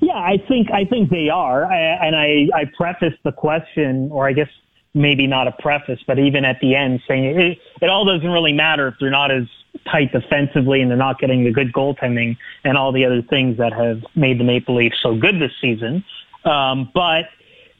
Yeah, 0.00 0.14
I 0.14 0.36
think 0.48 0.68
I 0.70 0.84
think 0.84 1.10
they 1.10 1.28
are, 1.28 1.64
I, 1.64 2.06
and 2.06 2.16
I 2.16 2.48
I 2.54 2.64
prefaced 2.76 3.22
the 3.24 3.32
question, 3.32 4.10
or 4.12 4.28
I 4.28 4.32
guess 4.32 4.48
maybe 4.94 5.26
not 5.26 5.46
a 5.46 5.52
preface, 5.52 6.00
but 6.06 6.18
even 6.18 6.44
at 6.44 6.56
the 6.60 6.74
end, 6.74 7.00
saying 7.06 7.24
it, 7.24 7.58
it 7.82 7.90
all 7.90 8.04
doesn't 8.04 8.30
really 8.30 8.52
matter 8.52 8.88
if 8.88 8.94
they're 8.98 9.10
not 9.10 9.30
as 9.30 9.44
tight 9.90 10.10
defensively 10.10 10.80
and 10.80 10.90
they're 10.90 10.96
not 10.96 11.18
getting 11.18 11.44
the 11.44 11.52
good 11.52 11.72
goaltending 11.72 12.36
and 12.64 12.78
all 12.78 12.92
the 12.92 13.04
other 13.04 13.22
things 13.28 13.58
that 13.58 13.72
have 13.72 14.02
made 14.16 14.40
the 14.40 14.44
Maple 14.44 14.74
Leafs 14.74 14.96
so 15.02 15.14
good 15.14 15.36
this 15.36 15.52
season. 15.60 16.02
Um, 16.44 16.90
but 16.94 17.24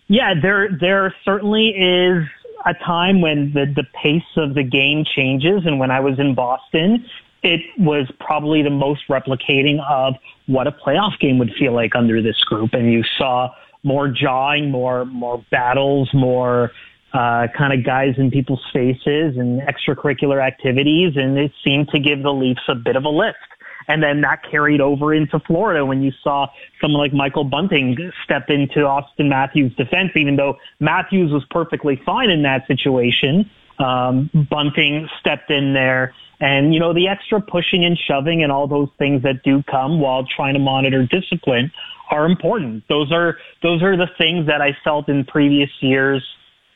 yeah, 0.08 0.34
there 0.40 0.68
there 0.78 1.14
certainly 1.24 1.68
is 1.68 2.24
a 2.64 2.74
time 2.84 3.20
when 3.20 3.52
the 3.54 3.66
the 3.74 3.84
pace 4.02 4.22
of 4.36 4.54
the 4.54 4.62
game 4.62 5.04
changes, 5.16 5.62
and 5.64 5.78
when 5.78 5.90
I 5.90 6.00
was 6.00 6.18
in 6.18 6.34
Boston, 6.34 7.06
it 7.42 7.60
was 7.78 8.10
probably 8.18 8.62
the 8.62 8.70
most 8.70 9.02
replicating 9.08 9.78
of 9.88 10.14
what 10.46 10.66
a 10.66 10.72
playoff 10.72 11.18
game 11.20 11.38
would 11.38 11.52
feel 11.58 11.72
like 11.72 11.94
under 11.94 12.22
this 12.22 12.42
group. 12.44 12.70
And 12.72 12.92
you 12.92 13.02
saw 13.18 13.50
more 13.82 14.08
jawing, 14.08 14.70
more, 14.70 15.04
more 15.04 15.44
battles, 15.50 16.10
more, 16.12 16.72
uh, 17.12 17.46
kind 17.56 17.72
of 17.72 17.84
guys 17.84 18.14
in 18.18 18.30
people's 18.30 18.62
faces 18.72 19.36
and 19.36 19.62
extracurricular 19.62 20.44
activities. 20.44 21.12
And 21.16 21.38
it 21.38 21.52
seemed 21.64 21.88
to 21.90 22.00
give 22.00 22.22
the 22.22 22.32
Leafs 22.32 22.62
a 22.68 22.74
bit 22.74 22.96
of 22.96 23.04
a 23.04 23.08
lift. 23.08 23.38
And 23.88 24.02
then 24.02 24.20
that 24.22 24.40
carried 24.50 24.80
over 24.80 25.14
into 25.14 25.38
Florida 25.46 25.86
when 25.86 26.02
you 26.02 26.12
saw 26.22 26.48
someone 26.80 27.00
like 27.00 27.12
Michael 27.12 27.44
Bunting 27.44 27.96
step 28.24 28.46
into 28.48 28.80
Auston 28.80 29.28
Matthews' 29.28 29.74
defense, 29.76 30.10
even 30.16 30.36
though 30.36 30.58
Matthews 30.80 31.32
was 31.32 31.44
perfectly 31.50 32.00
fine 32.04 32.30
in 32.30 32.42
that 32.42 32.66
situation. 32.66 33.48
Um, 33.78 34.30
Bunting 34.50 35.08
stepped 35.20 35.50
in 35.50 35.72
there 35.72 36.14
and, 36.40 36.74
you 36.74 36.80
know, 36.80 36.92
the 36.92 37.08
extra 37.08 37.40
pushing 37.40 37.84
and 37.84 37.98
shoving 37.98 38.42
and 38.42 38.52
all 38.52 38.66
those 38.66 38.88
things 38.98 39.22
that 39.22 39.42
do 39.42 39.62
come 39.62 40.00
while 40.00 40.24
trying 40.24 40.54
to 40.54 40.60
monitor 40.60 41.06
discipline 41.06 41.72
are 42.10 42.26
important. 42.26 42.84
Those 42.88 43.10
are, 43.10 43.38
those 43.62 43.82
are 43.82 43.96
the 43.96 44.08
things 44.18 44.46
that 44.46 44.60
I 44.60 44.76
felt 44.84 45.08
in 45.08 45.24
previous 45.24 45.70
years, 45.80 46.22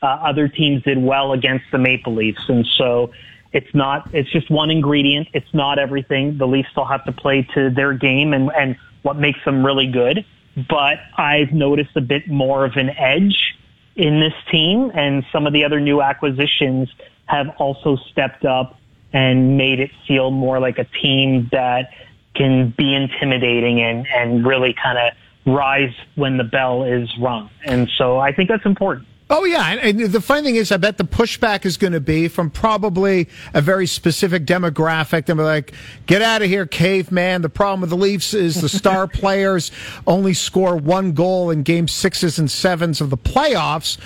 uh, 0.03 0.07
other 0.07 0.49
teams 0.49 0.83
did 0.83 1.03
well 1.03 1.33
against 1.33 1.67
the 1.73 1.79
Maple 1.79 2.15
Leafs. 2.15 2.49
And 2.49 2.67
so 2.79 3.13
it's 3.53 3.73
not, 3.75 4.09
it's 4.15 4.31
just 4.31 4.51
one 4.51 4.71
ingredient. 4.71 5.29
It's 5.35 5.53
not 5.53 5.79
everything. 5.79 6.39
The 6.39 6.47
Leafs 6.47 6.71
still 6.71 6.87
have 6.87 7.05
to 7.05 7.13
play 7.13 7.47
to 7.55 7.71
their 7.71 7.93
game 7.93 8.33
and, 8.33 8.51
and 8.57 8.77
what 9.03 9.17
makes 9.17 9.45
them 9.45 9.65
really 9.65 9.87
good. 9.87 10.25
But 10.69 10.99
I've 11.19 11.53
noticed 11.53 11.97
a 11.97 12.01
bit 12.01 12.29
more 12.29 12.65
of 12.65 12.77
an 12.77 12.91
edge 12.91 13.57
in 13.95 14.21
this 14.21 14.33
team 14.51 14.91
and 14.95 15.25
some 15.33 15.47
of 15.47 15.53
the 15.53 15.65
other 15.65 15.81
new 15.81 16.01
acquisitions 16.01 16.89
have 17.27 17.49
also 17.59 17.97
stepped 18.11 18.45
up 18.45 18.80
and 19.13 19.57
made 19.57 19.81
it 19.81 19.91
feel 20.07 20.31
more 20.31 20.61
like 20.61 20.79
a 20.79 20.87
team 21.03 21.49
that 21.53 21.91
can 22.35 22.73
be 22.77 22.95
intimidating 22.95 23.81
and, 23.81 24.07
and 24.07 24.47
really 24.47 24.75
kind 24.81 24.99
of 24.99 25.53
rise 25.53 25.93
when 26.15 26.37
the 26.37 26.45
bell 26.45 26.85
is 26.85 27.09
rung. 27.21 27.51
And 27.65 27.89
so 27.99 28.19
I 28.19 28.33
think 28.33 28.49
that's 28.49 28.67
important. 28.67 29.07
Oh 29.33 29.45
yeah, 29.45 29.75
and, 29.81 30.01
the 30.01 30.21
funny 30.21 30.43
thing 30.43 30.57
is, 30.57 30.73
I 30.73 30.77
bet 30.77 30.99
the 30.99 31.05
pushback 31.05 31.65
is 31.65 31.77
going 31.77 31.93
to 31.93 32.01
be 32.01 32.27
from 32.27 32.51
probably 32.51 33.29
a 33.55 33.61
very 33.61 33.87
specific 33.87 34.45
demographic. 34.45 35.27
They're 35.27 35.37
like, 35.37 35.73
"Get 36.07 36.21
out 36.21 36.43
of 36.43 36.49
here, 36.49 36.67
caveman!" 36.67 37.43
The 37.43 37.49
problem 37.49 37.81
with 37.81 37.91
the 37.91 37.97
Leafs 37.97 38.35
is 38.35 38.61
the 38.61 38.69
star 38.69 39.07
players 39.09 39.71
only 40.05 40.35
score 40.35 40.75
one 40.75 41.13
goal 41.13 41.51
in 41.51 41.63
game 41.63 41.87
sixes 41.87 42.41
and 42.41 42.51
sevens 42.51 43.01
of 43.01 43.11
the 43.11 43.17
playoffs. 43.17 43.99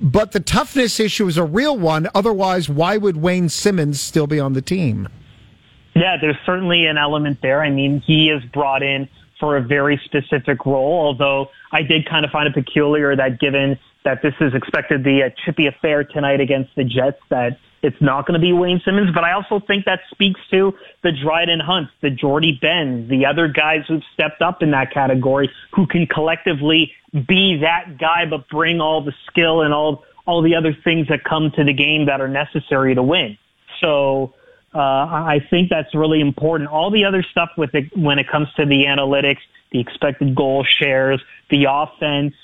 But 0.00 0.32
the 0.32 0.40
toughness 0.40 0.98
issue 0.98 1.26
is 1.26 1.36
a 1.36 1.44
real 1.44 1.76
one. 1.76 2.08
Otherwise, 2.14 2.68
why 2.68 2.96
would 2.96 3.18
Wayne 3.18 3.48
Simmonds 3.50 4.00
still 4.00 4.26
be 4.26 4.40
on 4.40 4.54
the 4.54 4.62
team? 4.62 5.08
Yeah, 5.94 6.16
there's 6.20 6.38
certainly 6.46 6.86
an 6.86 6.96
element 6.96 7.38
there. 7.42 7.62
I 7.62 7.70
mean, 7.70 8.00
he 8.06 8.30
is 8.30 8.42
brought 8.52 8.82
in 8.82 9.08
for 9.38 9.56
a 9.56 9.62
very 9.62 10.00
specific 10.04 10.64
role, 10.64 11.06
although 11.06 11.50
I 11.72 11.82
did 11.82 12.08
kind 12.08 12.24
of 12.24 12.30
find 12.30 12.46
it 12.46 12.54
peculiar 12.54 13.14
that 13.16 13.40
given 13.40 13.78
that 14.04 14.22
this 14.22 14.34
is 14.40 14.54
expected 14.54 14.98
to 14.98 15.04
be 15.04 15.20
a 15.20 15.34
chippy 15.44 15.66
affair 15.66 16.04
tonight 16.04 16.40
against 16.40 16.70
the 16.76 16.84
Jets, 16.84 17.18
that 17.28 17.58
it's 17.82 18.00
not 18.00 18.26
going 18.26 18.38
to 18.38 18.40
be 18.40 18.52
Wayne 18.52 18.80
Simmonds, 18.84 19.12
But 19.14 19.24
I 19.24 19.32
also 19.32 19.58
think 19.58 19.86
that 19.86 20.00
speaks 20.10 20.40
to 20.50 20.74
the 21.02 21.12
Dryden 21.12 21.60
Hunts, 21.60 21.90
the 22.02 22.10
Jordie 22.10 22.58
Benn, 22.60 23.08
the 23.08 23.26
other 23.26 23.48
guys 23.48 23.84
who've 23.88 24.02
stepped 24.12 24.42
up 24.42 24.62
in 24.62 24.72
that 24.72 24.92
category 24.92 25.50
who 25.72 25.86
can 25.86 26.06
collectively 26.06 26.92
be 27.26 27.58
that 27.58 27.98
guy, 27.98 28.26
but 28.26 28.48
bring 28.48 28.80
all 28.80 29.02
the 29.02 29.14
skill 29.26 29.62
and 29.62 29.72
all 29.72 30.04
all 30.26 30.42
the 30.42 30.54
other 30.54 30.74
things 30.84 31.08
that 31.08 31.24
come 31.24 31.50
to 31.52 31.64
the 31.64 31.72
game 31.72 32.06
that 32.06 32.20
are 32.20 32.28
necessary 32.28 32.94
to 32.94 33.02
win. 33.02 33.36
So 33.80 34.34
uh, 34.74 34.78
I 34.78 35.44
think 35.50 35.70
that's 35.70 35.92
really 35.94 36.20
important. 36.20 36.68
All 36.68 36.90
the 36.90 37.04
other 37.04 37.22
stuff 37.22 37.50
with 37.56 37.74
it 37.74 37.96
when 37.96 38.18
it 38.18 38.28
comes 38.28 38.52
to 38.54 38.66
the 38.66 38.84
analytics, 38.84 39.40
the 39.72 39.80
expected 39.80 40.34
goal 40.34 40.62
shares, 40.62 41.20
the 41.48 41.66
offense, 41.68 42.34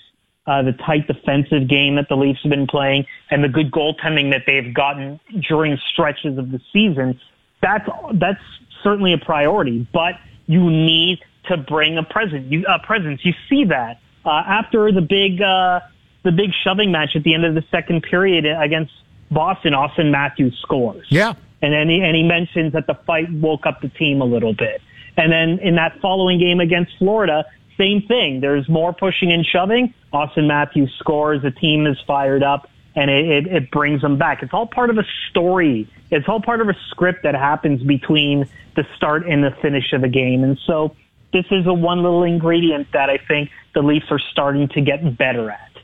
uh, 0.46 0.62
the 0.62 0.72
tight 0.72 1.06
defensive 1.06 1.68
game 1.68 1.96
that 1.96 2.08
the 2.08 2.16
Leafs 2.16 2.40
have 2.42 2.50
been 2.50 2.66
playing, 2.66 3.06
and 3.30 3.42
the 3.42 3.48
good 3.48 3.70
goaltending 3.70 4.30
that 4.30 4.42
they've 4.46 4.72
gotten 4.72 5.20
during 5.48 5.78
stretches 5.92 6.38
of 6.38 6.50
the 6.50 6.60
season. 6.72 7.20
That's 7.62 7.88
that's 8.14 8.40
certainly 8.82 9.12
a 9.12 9.18
priority, 9.18 9.86
but 9.92 10.14
you 10.46 10.70
need 10.70 11.20
to 11.48 11.56
bring 11.56 11.98
a 11.98 12.02
presence. 12.02 12.46
You, 12.50 12.64
a 12.68 12.78
presence. 12.78 13.24
You 13.24 13.34
see 13.48 13.64
that 13.64 14.00
uh, 14.24 14.42
after 14.46 14.92
the 14.92 15.00
big 15.00 15.40
uh, 15.40 15.80
the 16.24 16.32
big 16.32 16.50
shoving 16.64 16.90
match 16.90 17.16
at 17.16 17.22
the 17.22 17.34
end 17.34 17.44
of 17.44 17.54
the 17.54 17.64
second 17.70 18.02
period 18.02 18.44
against 18.44 18.92
Boston, 19.30 19.72
Auston 19.72 20.10
Matthews 20.10 20.58
scores. 20.60 21.06
Yeah. 21.08 21.34
And 21.62 21.72
then 21.72 21.88
he, 21.88 22.02
and 22.02 22.14
he 22.14 22.22
mentions 22.22 22.72
that 22.74 22.86
the 22.86 22.94
fight 23.06 23.32
woke 23.32 23.64
up 23.64 23.80
the 23.80 23.88
team 23.88 24.20
a 24.20 24.24
little 24.24 24.52
bit. 24.52 24.82
And 25.16 25.32
then 25.32 25.58
in 25.60 25.76
that 25.76 25.98
following 26.00 26.38
game 26.38 26.60
against 26.60 26.92
Florida, 26.98 27.46
same 27.76 28.02
thing. 28.02 28.40
There's 28.40 28.68
more 28.68 28.92
pushing 28.92 29.32
and 29.32 29.44
shoving. 29.44 29.94
Auston 30.12 30.46
Matthews 30.46 30.92
scores. 30.98 31.42
The 31.42 31.50
team 31.50 31.86
is 31.86 31.98
fired 32.06 32.42
up 32.42 32.68
and 32.94 33.10
it, 33.10 33.28
it, 33.28 33.46
it 33.46 33.70
brings 33.70 34.00
them 34.00 34.16
back. 34.16 34.42
It's 34.42 34.54
all 34.54 34.66
part 34.66 34.90
of 34.90 34.98
a 34.98 35.04
story. 35.30 35.88
It's 36.10 36.28
all 36.28 36.40
part 36.40 36.60
of 36.60 36.68
a 36.68 36.76
script 36.88 37.22
that 37.24 37.34
happens 37.34 37.82
between 37.82 38.48
the 38.74 38.86
start 38.96 39.26
and 39.26 39.44
the 39.44 39.50
finish 39.62 39.92
of 39.92 40.02
a 40.02 40.08
game. 40.08 40.42
And 40.42 40.58
so 40.66 40.96
this 41.32 41.44
is 41.50 41.66
a 41.66 41.74
one 41.74 42.02
little 42.02 42.22
ingredient 42.24 42.88
that 42.92 43.10
I 43.10 43.18
think 43.18 43.50
the 43.74 43.82
Leafs 43.82 44.06
are 44.10 44.18
starting 44.18 44.68
to 44.68 44.80
get 44.80 45.18
better 45.18 45.50
at. 45.50 45.75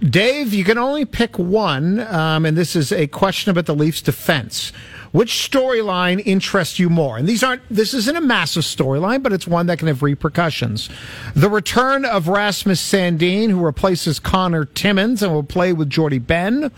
Dave, 0.00 0.54
you 0.54 0.64
can 0.64 0.78
only 0.78 1.04
pick 1.04 1.38
one, 1.38 2.00
um, 2.00 2.46
and 2.46 2.56
this 2.56 2.74
is 2.74 2.90
a 2.90 3.06
question 3.06 3.50
about 3.50 3.66
the 3.66 3.74
Leafs' 3.74 4.00
defense. 4.00 4.72
Which 5.12 5.32
storyline 5.32 6.22
interests 6.24 6.78
you 6.78 6.88
more? 6.88 7.18
And 7.18 7.28
these 7.28 7.42
aren't, 7.42 7.62
this 7.68 7.92
isn't 7.92 8.16
a 8.16 8.20
massive 8.20 8.62
storyline, 8.62 9.22
but 9.22 9.32
it's 9.32 9.46
one 9.46 9.66
that 9.66 9.78
can 9.78 9.88
have 9.88 10.02
repercussions. 10.02 10.88
The 11.34 11.50
return 11.50 12.04
of 12.04 12.28
Rasmus 12.28 12.80
Sandin, 12.80 13.50
who 13.50 13.60
replaces 13.60 14.20
Connor 14.20 14.64
Timmins 14.64 15.22
and 15.22 15.32
will 15.32 15.42
play 15.42 15.72
with 15.72 15.90
Jordie 15.90 16.24
Benn, 16.24 16.70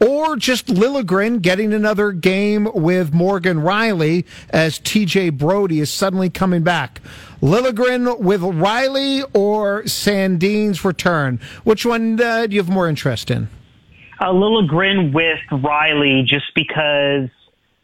or 0.00 0.36
just 0.36 0.66
Liljegren 0.66 1.40
getting 1.40 1.72
another 1.72 2.12
game 2.12 2.68
with 2.74 3.12
Morgan 3.12 3.58
Rielly 3.58 4.24
as 4.50 4.78
TJ 4.78 5.36
Brodie 5.36 5.80
is 5.80 5.90
suddenly 5.90 6.30
coming 6.30 6.62
back. 6.62 7.00
Liljegren 7.40 8.20
with 8.20 8.40
Rielly 8.40 9.24
or 9.34 9.82
Sandin's 9.84 10.84
return? 10.84 11.40
Which 11.64 11.84
one 11.84 12.20
uh, 12.20 12.46
do 12.46 12.54
you 12.54 12.60
have 12.60 12.70
more 12.70 12.88
interest 12.88 13.30
in? 13.30 13.48
A 14.20 14.26
Liljegren 14.26 15.12
with 15.12 15.38
Rielly 15.50 16.24
just 16.24 16.46
because 16.54 17.28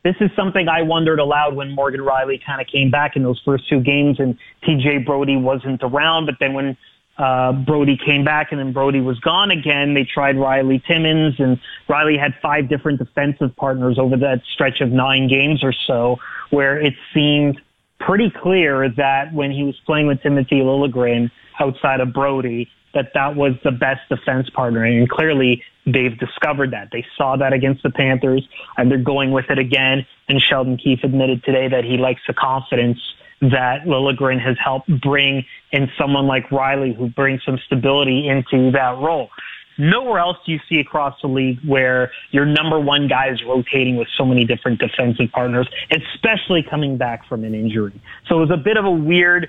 this 0.03 0.17
is 0.21 0.31
something 0.35 0.69
I 0.69 0.83
wondered 0.83 1.21
aloud 1.21 1.55
when 1.55 1.75
Morgan 1.75 2.01
Rielly 2.01 2.45
kind 2.45 2.61
of 2.61 2.67
came 2.67 2.91
back 2.91 3.15
in 3.15 3.23
those 3.23 3.41
first 3.45 3.69
two 3.69 3.81
games 3.81 4.19
and 4.19 4.37
TJ 4.65 5.07
Brodie 5.07 5.37
wasn't 5.37 5.83
around. 5.83 6.27
But 6.27 6.37
then 6.41 6.55
when 6.55 6.77
uh, 7.23 7.53
Brodie 7.53 7.99
came 8.05 8.25
back 8.25 8.49
and 8.51 8.59
then 8.59 8.73
Brodie 8.73 9.01
was 9.01 9.19
gone 9.21 9.53
again, 9.53 9.95
they 9.95 10.05
tried 10.05 10.35
Rielly 10.35 10.85
Timmins 10.85 11.37
and 11.39 11.57
Rielly 11.89 12.19
had 12.19 12.35
five 12.43 12.69
different 12.69 12.99
defensive 12.99 13.55
partners 13.55 13.97
over 13.97 14.17
that 14.17 14.43
stretch 14.53 14.81
of 14.81 14.91
nine 14.91 15.29
games 15.29 15.63
or 15.63 15.73
so 15.87 16.17
where 16.51 16.81
it 16.81 16.95
seemed 17.15 17.61
pretty 18.01 18.33
clear 18.43 18.89
that 18.97 19.33
when 19.33 19.53
he 19.53 19.63
was 19.63 19.77
playing 19.87 20.09
with 20.09 20.21
Timothy 20.21 20.57
Liljegren 20.57 21.31
outside 21.61 22.01
of 22.01 22.13
Brodie, 22.13 22.69
that 22.93 23.13
that 23.15 23.37
was 23.37 23.53
the 23.63 23.71
best 23.71 24.01
defense 24.09 24.51
partner. 24.51 24.85
And 24.85 25.09
clearly 25.09 25.63
they've 25.87 26.19
discovered 26.19 26.73
that. 26.73 26.89
They 26.91 27.07
saw 27.17 27.37
that 27.37 27.53
against 27.53 27.85
the 27.85 27.91
Panthers 27.91 28.47
and 28.77 28.91
they're 28.91 28.99
going 28.99 29.31
with 29.31 29.47
it 29.49 29.59
again. 29.59 30.05
And 30.29 30.43
Sheldon 30.43 30.77
Keefe 30.77 31.05
admitted 31.05 31.45
today 31.45 31.69
that 31.69 31.85
he 31.85 31.99
likes 31.99 32.21
the 32.27 32.35
confidence 32.35 32.99
that 33.43 33.85
Liljegren 33.85 34.41
has 34.41 34.57
helped 34.63 34.89
bring 35.01 35.45
in 35.73 35.91
someone 35.99 36.27
like 36.27 36.49
Rielly 36.49 36.97
who 36.97 37.09
brings 37.09 37.45
some 37.45 37.59
stability 37.67 38.29
into 38.29 38.71
that 38.71 38.99
role. 38.99 39.29
Nowhere 39.79 40.21
else 40.21 40.37
do 40.47 40.53
you 40.53 40.61
see 40.69 40.79
across 40.79 41.21
the 41.23 41.29
league 41.29 41.59
where 41.67 42.13
your 42.31 42.45
number 42.45 42.79
one 42.79 43.09
guy 43.09 43.31
is 43.31 43.43
rotating 43.45 43.97
with 43.97 44.07
so 44.17 44.25
many 44.25 44.45
different 44.45 44.79
defensive 44.79 45.33
partners, 45.33 45.69
especially 45.91 46.63
coming 46.63 46.97
back 46.97 47.27
from 47.29 47.43
an 47.43 47.55
injury. 47.55 48.01
So 48.29 48.37
it 48.37 48.41
was 48.41 48.51
a 48.51 48.63
bit 48.63 48.77
of 48.77 48.85
a 48.85 48.91
weird 48.91 49.49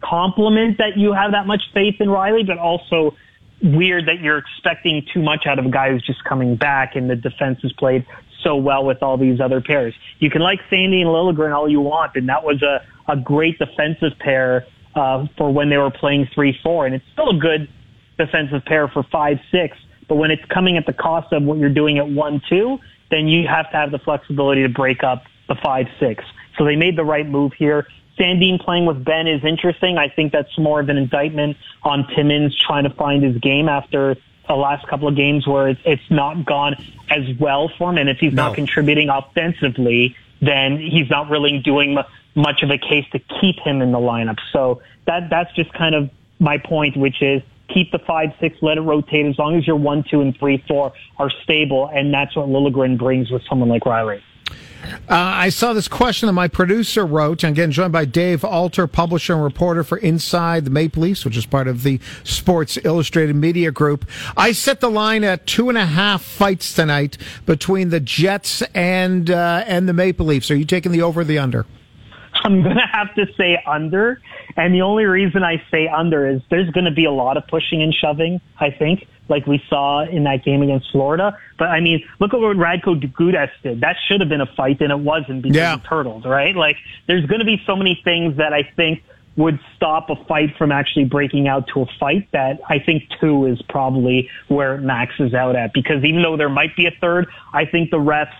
compliment 0.00 0.78
that 0.78 0.96
you 0.96 1.12
have 1.12 1.32
that 1.32 1.46
much 1.46 1.62
faith 1.74 1.96
in 1.98 2.08
Rielly, 2.08 2.46
but 2.46 2.58
also 2.58 3.16
weird 3.62 4.06
that 4.06 4.20
you're 4.20 4.38
expecting 4.38 5.04
too 5.12 5.20
much 5.20 5.46
out 5.46 5.58
of 5.58 5.66
a 5.66 5.70
guy 5.70 5.90
who's 5.90 6.06
just 6.06 6.22
coming 6.24 6.54
back 6.54 6.94
and 6.94 7.10
the 7.10 7.16
defense 7.16 7.58
has 7.62 7.72
played 7.72 8.06
so 8.44 8.54
well 8.54 8.84
with 8.84 9.02
all 9.02 9.16
these 9.16 9.40
other 9.40 9.60
pairs. 9.60 9.94
You 10.20 10.30
can 10.30 10.42
like 10.42 10.60
Sandin 10.70 11.00
and 11.00 11.08
Liljegren 11.08 11.52
all 11.52 11.68
you 11.68 11.80
want, 11.80 12.12
and 12.14 12.28
that 12.28 12.44
was 12.44 12.62
a, 12.62 12.84
a 13.08 13.16
great 13.16 13.58
defensive 13.58 14.18
pair 14.18 14.66
uh, 14.94 15.26
for 15.36 15.52
when 15.52 15.70
they 15.70 15.76
were 15.76 15.90
playing 15.90 16.28
3-4, 16.36 16.86
and 16.86 16.94
it's 16.94 17.04
still 17.12 17.30
a 17.30 17.38
good 17.38 17.68
defensive 18.18 18.64
pair 18.64 18.88
for 18.88 19.02
5-6, 19.04 19.70
but 20.08 20.16
when 20.16 20.30
it's 20.30 20.44
coming 20.46 20.76
at 20.76 20.86
the 20.86 20.92
cost 20.92 21.32
of 21.32 21.42
what 21.42 21.58
you're 21.58 21.68
doing 21.68 21.98
at 21.98 22.06
1-2, 22.06 22.78
then 23.10 23.28
you 23.28 23.46
have 23.46 23.70
to 23.70 23.76
have 23.76 23.90
the 23.90 23.98
flexibility 23.98 24.62
to 24.62 24.68
break 24.68 25.02
up 25.02 25.24
the 25.48 25.54
5-6. 25.54 26.22
So 26.56 26.64
they 26.64 26.76
made 26.76 26.96
the 26.96 27.04
right 27.04 27.26
move 27.26 27.52
here. 27.56 27.86
Sandin 28.18 28.60
playing 28.60 28.86
with 28.86 29.04
Benn 29.04 29.28
is 29.28 29.44
interesting. 29.44 29.96
I 29.96 30.08
think 30.08 30.32
that's 30.32 30.58
more 30.58 30.80
of 30.80 30.88
an 30.88 30.96
indictment 30.96 31.56
on 31.84 32.06
Timmins 32.14 32.56
trying 32.66 32.84
to 32.84 32.90
find 32.90 33.22
his 33.22 33.38
game 33.38 33.68
after 33.68 34.16
the 34.48 34.54
last 34.54 34.86
couple 34.88 35.06
of 35.06 35.14
games 35.14 35.46
where 35.46 35.68
it's, 35.68 35.80
it's 35.84 36.10
not 36.10 36.44
gone 36.44 36.74
as 37.10 37.24
well 37.38 37.70
for 37.78 37.90
him. 37.90 37.98
And 37.98 38.08
if 38.08 38.18
he's 38.18 38.32
no. 38.32 38.48
not 38.48 38.54
contributing 38.56 39.08
offensively, 39.08 40.16
then 40.40 40.78
he's 40.78 41.08
not 41.08 41.30
really 41.30 41.58
doing 41.58 41.96
much 42.38 42.62
of 42.62 42.70
a 42.70 42.78
case 42.78 43.04
to 43.12 43.18
keep 43.40 43.58
him 43.58 43.82
in 43.82 43.92
the 43.92 43.98
lineup. 43.98 44.38
So 44.52 44.80
that 45.06 45.28
that's 45.28 45.52
just 45.54 45.72
kind 45.72 45.94
of 45.94 46.08
my 46.38 46.56
point, 46.56 46.96
which 46.96 47.20
is 47.20 47.42
keep 47.68 47.90
the 47.90 47.98
five, 47.98 48.30
six, 48.40 48.56
let 48.62 48.78
it 48.78 48.82
rotate 48.82 49.26
as 49.26 49.38
long 49.38 49.56
as 49.56 49.66
your 49.66 49.76
one, 49.76 50.04
two, 50.08 50.20
and 50.20 50.36
three, 50.38 50.64
four 50.68 50.92
are 51.18 51.30
stable, 51.42 51.90
and 51.92 52.14
that's 52.14 52.34
what 52.34 52.48
Liljegren 52.48 52.96
brings 52.96 53.30
with 53.30 53.42
someone 53.48 53.68
like 53.68 53.82
Rielly. 53.82 54.22
Uh, 55.08 55.14
I 55.16 55.48
saw 55.48 55.72
this 55.72 55.88
question 55.88 56.28
that 56.28 56.34
my 56.34 56.46
producer 56.46 57.04
wrote, 57.04 57.44
I'm 57.44 57.52
getting 57.52 57.72
joined 57.72 57.92
by 57.92 58.04
Dave 58.04 58.44
Alter, 58.44 58.86
publisher 58.86 59.34
and 59.34 59.42
reporter 59.42 59.82
for 59.82 59.98
Inside 59.98 60.64
the 60.64 60.70
Maple 60.70 61.02
Leafs, 61.02 61.24
which 61.24 61.36
is 61.36 61.44
part 61.44 61.66
of 61.66 61.82
the 61.82 62.00
Sports 62.22 62.78
Illustrated 62.84 63.34
Media 63.34 63.72
Group. 63.72 64.08
I 64.36 64.52
set 64.52 64.80
the 64.80 64.88
line 64.88 65.24
at 65.24 65.46
two 65.46 65.68
and 65.68 65.76
a 65.76 65.84
half 65.84 66.22
fights 66.22 66.72
tonight 66.72 67.18
between 67.44 67.90
the 67.90 68.00
Jets 68.00 68.62
and 68.72 69.30
uh, 69.30 69.64
and 69.66 69.88
the 69.88 69.92
Maple 69.92 70.26
Leafs. 70.26 70.50
Are 70.50 70.56
you 70.56 70.64
taking 70.64 70.92
the 70.92 71.02
over 71.02 71.20
or 71.20 71.24
the 71.24 71.38
under? 71.38 71.66
I'm 72.44 72.62
going 72.64 72.76
to 72.76 72.88
have 72.92 73.14
to 73.14 73.26
say 73.36 73.62
under. 73.66 74.20
And 74.56 74.74
the 74.74 74.82
only 74.82 75.04
reason 75.04 75.42
I 75.42 75.62
say 75.70 75.88
under 75.88 76.28
is 76.28 76.40
there's 76.50 76.70
going 76.70 76.86
to 76.86 76.90
be 76.90 77.04
a 77.04 77.12
lot 77.12 77.36
of 77.36 77.46
pushing 77.46 77.82
and 77.82 77.94
shoving, 77.94 78.40
I 78.58 78.70
think 78.70 79.06
like 79.28 79.46
we 79.46 79.62
saw 79.68 80.04
in 80.04 80.24
that 80.24 80.44
game 80.44 80.62
against 80.62 80.90
Florida. 80.90 81.38
But 81.58 81.68
I 81.68 81.80
mean, 81.80 82.04
look 82.18 82.34
at 82.34 82.40
what 82.40 82.56
Radko 82.56 83.00
Gudas 83.12 83.50
did. 83.62 83.80
That 83.80 83.96
should 84.06 84.20
have 84.20 84.28
been 84.28 84.40
a 84.40 84.46
fight, 84.46 84.80
and 84.80 84.90
it 84.90 84.98
wasn't 84.98 85.42
because 85.42 85.56
yeah. 85.56 85.74
of 85.74 85.84
Turtles, 85.84 86.24
right? 86.24 86.54
Like, 86.56 86.76
there's 87.06 87.26
going 87.26 87.40
to 87.40 87.44
be 87.44 87.62
so 87.66 87.76
many 87.76 88.00
things 88.04 88.36
that 88.38 88.52
I 88.52 88.62
think 88.62 89.02
would 89.36 89.60
stop 89.76 90.10
a 90.10 90.16
fight 90.24 90.56
from 90.56 90.72
actually 90.72 91.04
breaking 91.04 91.46
out 91.46 91.68
to 91.68 91.82
a 91.82 91.86
fight 92.00 92.28
that 92.32 92.60
I 92.68 92.80
think 92.80 93.04
two 93.20 93.46
is 93.46 93.62
probably 93.68 94.28
where 94.48 94.74
it 94.74 94.80
maxes 94.80 95.32
out 95.32 95.54
at 95.54 95.72
because 95.72 96.02
even 96.04 96.22
though 96.22 96.36
there 96.36 96.48
might 96.48 96.74
be 96.74 96.86
a 96.86 96.90
third, 97.00 97.28
I 97.52 97.64
think 97.64 97.90
the 97.90 97.98
refs, 97.98 98.32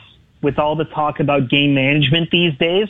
with 0.43 0.59
all 0.59 0.75
the 0.75 0.85
talk 0.85 1.21
about 1.21 1.49
game 1.49 1.75
management 1.75 2.31
these 2.31 2.57
days, 2.59 2.89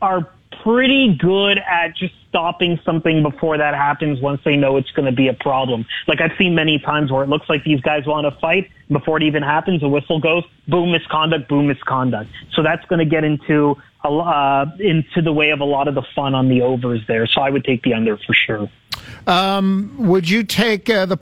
are 0.00 0.28
pretty 0.62 1.16
good 1.16 1.58
at 1.58 1.96
just 1.96 2.14
stopping 2.28 2.78
something 2.84 3.22
before 3.22 3.58
that 3.58 3.74
happens 3.74 4.20
once 4.20 4.40
they 4.44 4.56
know 4.56 4.76
it's 4.76 4.90
going 4.92 5.06
to 5.06 5.12
be 5.12 5.28
a 5.28 5.34
problem. 5.34 5.86
Like 6.06 6.20
I've 6.20 6.36
seen 6.38 6.54
many 6.54 6.78
times 6.78 7.10
where 7.10 7.24
it 7.24 7.28
looks 7.28 7.48
like 7.48 7.64
these 7.64 7.80
guys 7.80 8.06
want 8.06 8.32
to 8.32 8.40
fight 8.40 8.70
before 8.88 9.16
it 9.16 9.22
even 9.22 9.42
happens. 9.42 9.80
The 9.80 9.88
whistle 9.88 10.20
goes, 10.20 10.44
boom, 10.68 10.92
misconduct, 10.92 11.48
boom, 11.48 11.66
misconduct. 11.66 12.30
So 12.52 12.62
that's 12.62 12.84
going 12.86 12.98
to 12.98 13.04
get 13.04 13.24
into 13.24 13.76
a, 14.04 14.08
uh, 14.08 14.66
into 14.78 15.22
the 15.22 15.32
way 15.32 15.50
of 15.50 15.60
a 15.60 15.64
lot 15.64 15.88
of 15.88 15.94
the 15.94 16.02
fun 16.14 16.34
on 16.34 16.48
the 16.48 16.62
overs 16.62 17.00
there. 17.08 17.26
So 17.26 17.40
I 17.40 17.50
would 17.50 17.64
take 17.64 17.82
the 17.82 17.94
under 17.94 18.16
for 18.16 18.34
sure. 18.34 18.70
Um, 19.26 19.94
would 19.98 20.28
you 20.28 20.44
take 20.44 20.88
uh, 20.90 21.06
the 21.06 21.16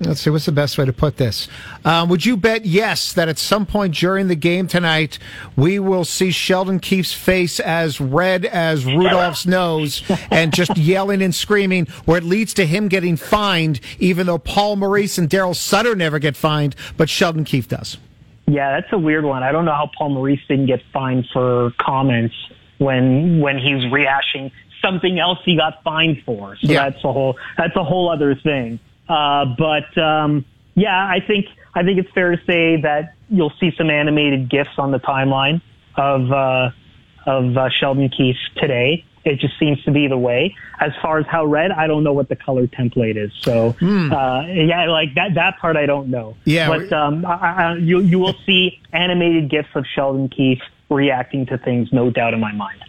Let's 0.00 0.20
see, 0.20 0.30
what's 0.30 0.46
the 0.46 0.52
best 0.52 0.78
way 0.78 0.84
to 0.84 0.92
put 0.92 1.16
this? 1.16 1.48
Um, 1.84 2.08
would 2.08 2.24
you 2.24 2.36
bet 2.36 2.64
yes 2.64 3.12
that 3.14 3.28
at 3.28 3.36
some 3.36 3.66
point 3.66 3.96
during 3.96 4.28
the 4.28 4.36
game 4.36 4.68
tonight 4.68 5.18
we 5.56 5.80
will 5.80 6.04
see 6.04 6.30
Sheldon 6.30 6.78
Keefe's 6.78 7.12
face 7.12 7.58
as 7.58 8.00
red 8.00 8.44
as 8.44 8.84
Rudolph's 8.86 9.44
nose 9.44 10.04
and 10.30 10.54
just 10.54 10.76
yelling 10.76 11.20
and 11.20 11.34
screaming, 11.34 11.86
where 12.04 12.18
it 12.18 12.24
leads 12.24 12.54
to 12.54 12.66
him 12.66 12.86
getting 12.86 13.16
fined, 13.16 13.80
even 13.98 14.26
though 14.28 14.38
Paul 14.38 14.76
Maurice 14.76 15.18
and 15.18 15.28
Daryl 15.28 15.56
Sutter 15.56 15.96
never 15.96 16.20
get 16.20 16.36
fined, 16.36 16.76
but 16.96 17.08
Sheldon 17.08 17.44
Keefe 17.44 17.66
does? 17.66 17.98
Yeah, 18.46 18.80
that's 18.80 18.92
a 18.92 18.98
weird 18.98 19.24
one. 19.24 19.42
I 19.42 19.50
don't 19.50 19.64
know 19.64 19.74
how 19.74 19.90
Paul 19.98 20.10
Maurice 20.10 20.40
didn't 20.48 20.66
get 20.66 20.80
fined 20.92 21.26
for 21.32 21.72
comments 21.78 22.34
when 22.78 23.40
when 23.40 23.58
he's 23.58 23.84
rehashing 23.92 24.52
something 24.80 25.18
else 25.18 25.38
he 25.44 25.56
got 25.56 25.82
fined 25.82 26.22
for. 26.24 26.56
So 26.56 26.72
yeah. 26.72 26.88
that's 26.88 27.04
a 27.04 27.12
whole 27.12 27.36
that's 27.56 27.76
a 27.76 27.84
whole 27.84 28.10
other 28.10 28.34
thing. 28.36 28.78
Uh, 29.08 29.46
but 29.56 29.96
um, 29.98 30.44
yeah, 30.74 30.96
I 30.96 31.20
think 31.26 31.46
I 31.74 31.82
think 31.82 31.98
it's 31.98 32.10
fair 32.12 32.34
to 32.34 32.42
say 32.44 32.80
that 32.82 33.14
you'll 33.30 33.52
see 33.60 33.72
some 33.76 33.90
animated 33.90 34.50
gifs 34.50 34.78
on 34.78 34.90
the 34.90 35.00
timeline 35.00 35.60
of 35.96 36.30
uh, 36.32 36.70
of 37.26 37.56
uh, 37.56 37.68
Sheldon 37.70 38.08
Keefe 38.08 38.36
today. 38.56 39.04
It 39.24 39.40
just 39.40 39.58
seems 39.58 39.82
to 39.84 39.90
be 39.90 40.06
the 40.06 40.16
way. 40.16 40.54
As 40.80 40.92
far 41.02 41.18
as 41.18 41.26
how 41.26 41.44
red, 41.44 41.70
I 41.70 41.86
don't 41.86 42.02
know 42.02 42.14
what 42.14 42.28
the 42.28 42.36
color 42.36 42.66
template 42.66 43.16
is. 43.22 43.30
So 43.40 43.74
mm. 43.74 44.12
uh, 44.12 44.46
yeah, 44.50 44.88
like 44.88 45.14
that 45.14 45.34
that 45.34 45.58
part 45.58 45.76
I 45.76 45.86
don't 45.86 46.08
know. 46.08 46.36
Yeah, 46.44 46.68
but 46.68 46.92
um, 46.92 47.26
I, 47.26 47.32
I, 47.32 47.74
you 47.76 48.00
you 48.00 48.18
will 48.18 48.36
see 48.46 48.80
animated 48.92 49.50
gifs 49.50 49.68
of 49.74 49.84
Sheldon 49.86 50.28
Keefe 50.28 50.62
reacting 50.90 51.46
to 51.46 51.58
things, 51.58 51.88
no 51.92 52.10
doubt 52.10 52.34
in 52.34 52.40
my 52.40 52.52
mind. 52.52 52.82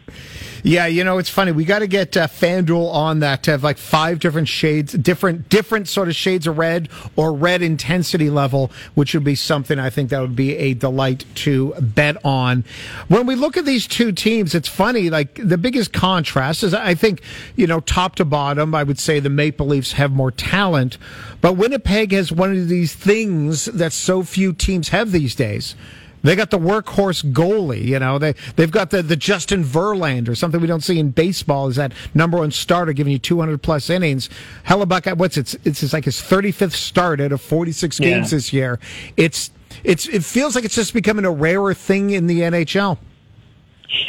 Yeah, 0.64 0.88
you 0.88 1.04
know, 1.04 1.18
it's 1.18 1.30
funny. 1.30 1.52
We 1.52 1.64
got 1.64 1.80
to 1.80 1.88
get 1.88 2.18
uh, 2.18 2.28
FanDuel 2.28 2.94
on 2.94 3.20
that 3.20 3.44
to 3.44 3.52
have 3.52 3.64
like 3.64 3.78
five 3.78 4.20
different 4.20 4.48
shades, 4.48 4.94
different 4.94 5.48
different 5.50 5.88
sort 5.88 6.10
of 6.10 6.16
shades 6.16 6.48
of 6.48 6.58
red 6.58 6.90
or 7.16 7.34
red 7.34 7.62
intensity 7.62 8.30
level, 8.30 8.72
which 8.94 9.14
would 9.14 9.24
be 9.24 9.36
something 9.36 9.80
I 9.80 9.90
think 9.90 10.10
that 10.10 10.20
would 10.20 10.36
be 10.36 10.58
a 10.58 10.74
delight 10.74 11.26
to 11.36 11.74
bet 11.80 12.18
on. 12.26 12.66
When 13.08 13.26
we 13.26 13.36
look 13.36 13.56
at 13.56 13.66
these 13.66 13.88
two 13.88 14.12
teams, 14.12 14.54
it's 14.54 14.68
funny. 14.68 15.10
Like 15.10 15.40
the 15.42 15.58
biggest 15.58 15.94
contrast 15.94 16.64
is, 16.64 16.74
I 16.74 16.94
think, 16.94 17.22
you 17.56 17.68
know, 17.68 17.80
top 17.80 18.16
to 18.16 18.26
bottom, 18.26 18.76
I 18.76 18.84
would 18.84 19.00
say 19.00 19.20
the 19.20 19.30
Maple 19.30 19.68
Leafs 19.68 19.94
have 19.94 20.12
more 20.12 20.32
talent, 20.32 20.98
but 21.42 21.54
Winnipeg 21.54 22.12
has 22.12 22.32
one 22.32 22.52
of 22.52 22.68
these 22.68 22.94
things 22.94 23.66
that 23.66 23.94
so 23.94 24.24
few 24.24 24.52
teams 24.52 24.90
have 24.90 25.12
these 25.12 25.36
days 25.36 25.76
they 26.22 26.36
got 26.36 26.52
the 26.52 26.60
workhorse 26.60 27.24
goalie, 27.32 27.84
you 27.84 28.00
know. 28.00 28.20
They 28.20 28.34
they've 28.56 28.72
got 28.72 28.90
the, 28.90 29.02
the 29.02 29.16
Justin 29.16 29.64
Verlander, 29.64 30.36
something 30.36 30.60
we 30.60 30.68
don't 30.68 30.84
see 30.84 31.00
in 31.00 31.12
baseball. 31.12 31.68
Is 31.68 31.78
that 31.78 31.94
number 32.14 32.38
one 32.38 32.52
starter 32.52 32.94
giving 32.94 33.14
you 33.14 33.20
200 33.20 33.62
plus 33.62 33.90
innings? 33.90 34.30
Hellebuyck, 34.66 35.18
what's 35.18 35.38
it's 35.38 35.56
it's 35.64 35.94
like 35.94 36.06
his 36.06 36.18
35th 36.18 36.74
start 36.74 37.22
out 37.22 37.32
of 37.32 37.42
46 37.42 38.00
yeah. 38.00 38.10
games 38.10 38.32
this 38.32 38.52
year. 38.52 38.80
It's 39.18 39.52
it's 39.84 40.08
it 40.08 40.24
feels 40.24 40.56
like 40.56 40.66
it's 40.66 40.76
just 40.76 40.94
becoming 40.94 41.26
a 41.26 41.32
rarer 41.32 41.74
thing 41.74 42.10
in 42.12 42.28
the 42.28 42.42
NHL. 42.42 42.98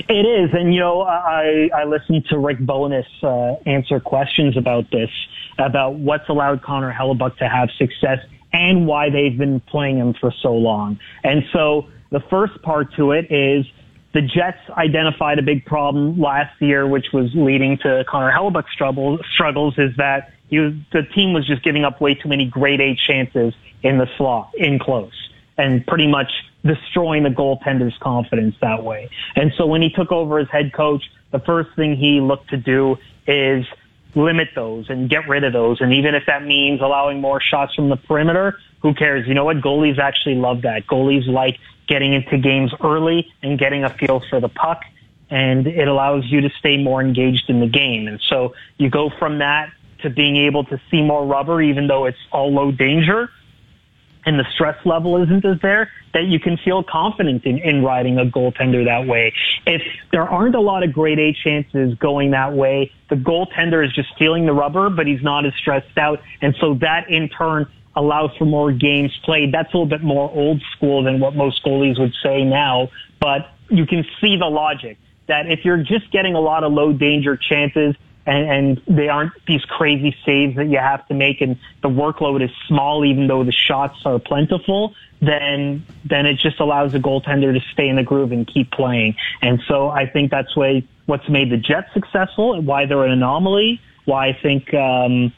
It 0.09 0.27
is, 0.27 0.51
and 0.53 0.75
you 0.75 0.81
know, 0.81 1.03
I 1.03 1.71
I 1.75 1.85
listened 1.85 2.27
to 2.31 2.39
Rick 2.39 2.59
Bowness 2.59 3.07
uh, 3.23 3.55
answer 3.67 4.01
questions 4.01 4.57
about 4.57 4.91
this, 4.91 5.11
about 5.59 5.95
what's 5.95 6.29
allowed 6.29 6.63
Connor 6.63 6.93
Hellebuyck 6.93 7.39
to 7.39 7.49
have 7.49 7.71
success 7.79 8.19
and 8.53 8.87
why 8.87 9.11
they've 9.11 9.37
been 9.37 9.61
playing 9.61 9.99
him 9.99 10.15
for 10.15 10.33
so 10.43 10.53
long. 10.53 10.99
And 11.23 11.45
so 11.53 11.89
the 12.11 12.21
first 12.31 12.61
part 12.63 12.95
to 12.97 13.13
it 13.13 13.31
is 13.31 13.67
the 14.13 14.23
Jets 14.23 14.59
identified 14.71 15.39
a 15.39 15.43
big 15.43 15.65
problem 15.65 16.21
last 16.21 16.61
year, 16.61 16.87
which 16.87 17.07
was 17.13 17.31
leading 17.35 17.79
to 17.79 18.05
Connor 18.09 18.33
Hellebuyck's 18.33 18.73
struggles, 18.73 19.21
struggles 19.33 19.75
is 19.79 19.97
that 19.97 20.33
was, 20.51 20.75
the 20.93 21.03
team 21.15 21.33
was 21.33 21.47
just 21.47 21.63
giving 21.63 21.85
up 21.85 22.01
way 22.01 22.15
too 22.15 22.29
many 22.29 22.47
grade 22.47 22.81
A 22.81 22.97
chances 23.07 23.55
in 23.83 23.99
the 23.99 24.09
slot, 24.17 24.51
in 24.57 24.79
close, 24.79 25.13
and 25.57 25.87
pretty 25.87 26.09
much 26.09 26.31
destroying 26.65 27.23
the 27.23 27.31
goaltender's 27.31 27.97
confidence 28.01 28.55
that 28.61 28.83
way. 28.83 29.09
And 29.37 29.53
so 29.57 29.67
when 29.67 29.81
he 29.81 29.91
took 29.91 30.11
over 30.11 30.39
as 30.39 30.49
head 30.51 30.73
coach, 30.73 31.05
the 31.31 31.39
first 31.39 31.71
thing 31.77 31.97
he 31.97 32.21
looked 32.21 32.51
to 32.51 32.57
do 32.57 32.97
is 33.27 33.65
limit 34.15 34.49
those 34.55 34.89
and 34.89 35.09
get 35.09 35.29
rid 35.29 35.45
of 35.45 35.53
those. 35.53 35.81
And 35.81 35.93
even 35.93 36.15
if 36.15 36.25
that 36.27 36.45
means 36.45 36.81
allowing 36.81 37.21
more 37.21 37.41
shots 37.41 37.75
from 37.75 37.89
the 37.89 37.97
perimeter, 37.97 38.59
who 38.83 38.95
cares? 38.95 39.27
You 39.27 39.35
know 39.35 39.45
what? 39.45 39.59
Goalies 39.59 39.99
actually 39.99 40.37
love 40.37 40.63
that. 40.63 40.87
Goalies 40.87 41.27
like 41.27 41.59
getting 41.87 42.13
into 42.13 42.39
games 42.39 42.73
early 42.83 43.31
and 43.43 43.59
getting 43.59 43.85
a 43.85 43.91
feel 43.91 44.23
for 44.31 44.41
the 44.41 44.49
puck. 44.49 44.83
And 45.29 45.67
it 45.67 45.87
allows 45.87 46.25
you 46.27 46.41
to 46.41 46.51
stay 46.59 46.77
more 46.77 47.01
engaged 47.01 47.49
in 47.49 47.61
the 47.61 47.69
game. 47.69 48.09
And 48.09 48.21
so 48.29 48.55
you 48.79 48.91
go 48.91 49.11
from 49.19 49.39
that 49.39 49.71
to 50.03 50.11
being 50.11 50.37
able 50.37 50.65
to 50.65 50.81
see 50.91 51.03
more 51.03 51.25
rubber, 51.25 51.63
even 51.63 51.87
though 51.87 52.07
it's 52.07 52.19
all 52.33 52.53
low 52.53 52.73
danger 52.73 53.31
and 54.27 54.39
the 54.39 54.45
stress 54.55 54.77
level 54.85 55.23
isn't 55.23 55.45
as 55.45 55.61
there, 55.61 55.91
that 56.13 56.25
you 56.25 56.41
can 56.41 56.57
feel 56.59 56.83
confident 56.83 57.45
in, 57.45 57.59
in 57.59 57.83
riding 57.83 58.19
a 58.19 58.25
goaltender 58.25 58.85
that 58.85 59.07
way. 59.07 59.33
if 59.67 59.83
there 60.13 60.29
aren't 60.29 60.55
a 60.55 60.61
lot 60.61 60.83
of 60.83 60.93
grade 60.93 61.19
A 61.19 61.33
chances 61.33 61.95
going 61.99 62.33
that 62.33 62.53
way, 62.53 62.93
the 63.09 63.17
goaltender 63.17 63.85
is 63.85 63.93
just 63.95 64.09
feeling 64.19 64.47
the 64.47 64.53
rubber, 64.53 64.91
but 64.91 65.07
he's 65.07 65.23
not 65.23 65.47
as 65.47 65.53
stressed 65.55 65.97
out. 65.97 66.21
And 66.43 66.55
so 66.61 66.75
that 66.75 67.09
in 67.09 67.29
turn 67.29 67.67
allows 67.97 68.31
for 68.37 68.45
more 68.45 68.73
games 68.73 69.13
played. 69.25 69.53
That's 69.53 69.73
a 69.73 69.77
little 69.77 69.89
bit 69.89 70.03
more 70.03 70.31
old 70.31 70.63
school 70.77 71.03
than 71.03 71.21
what 71.21 71.35
most 71.35 71.65
goalies 71.65 71.99
would 71.99 72.15
say 72.23 72.45
now, 72.45 72.89
but 73.21 73.51
you 73.69 73.87
can 73.87 74.05
see 74.21 74.37
the 74.37 74.47
logic 74.47 74.99
that 75.29 75.47
if 75.51 75.65
you're 75.65 75.83
just 75.83 76.11
getting 76.11 76.35
a 76.35 76.41
lot 76.41 76.65
of 76.65 76.73
low 76.73 76.93
danger 76.93 77.37
chances 77.37 77.95
and, 78.27 78.51
and 78.51 78.97
they 78.97 79.09
aren't 79.09 79.33
these 79.47 79.65
crazy 79.65 80.15
saves 80.25 80.57
that 80.57 80.67
you 80.67 80.79
have 80.79 81.07
to 81.09 81.15
make 81.15 81.41
and 81.41 81.59
the 81.83 81.89
workload 81.89 82.43
is 82.45 82.51
small 82.69 83.05
even 83.05 83.27
though 83.27 83.45
the 83.45 83.53
shots 83.53 83.99
are 84.05 84.19
plentiful, 84.19 84.95
then 85.21 85.85
then 86.05 86.27
it 86.27 86.39
just 86.39 86.61
allows 86.61 86.93
the 86.93 86.99
goaltender 86.99 87.53
to 87.53 87.61
stay 87.73 87.89
in 87.89 87.97
the 87.97 88.03
groove 88.03 88.33
and 88.33 88.47
keep 88.47 88.71
playing. 88.71 89.17
And 89.43 89.61
so 89.67 89.89
I 89.89 90.07
think 90.07 90.31
that's 90.31 90.57
way 90.57 90.87
what's 91.07 91.29
made 91.29 91.51
the 91.51 91.57
Jets 91.57 91.93
successful 91.93 92.55
and 92.55 92.67
why 92.67 92.87
they're 92.87 93.05
an 93.05 93.13
anomaly. 93.13 93.81
Why 94.05 94.29
I 94.29 94.39
think 94.41 94.73
um, 94.75 95.33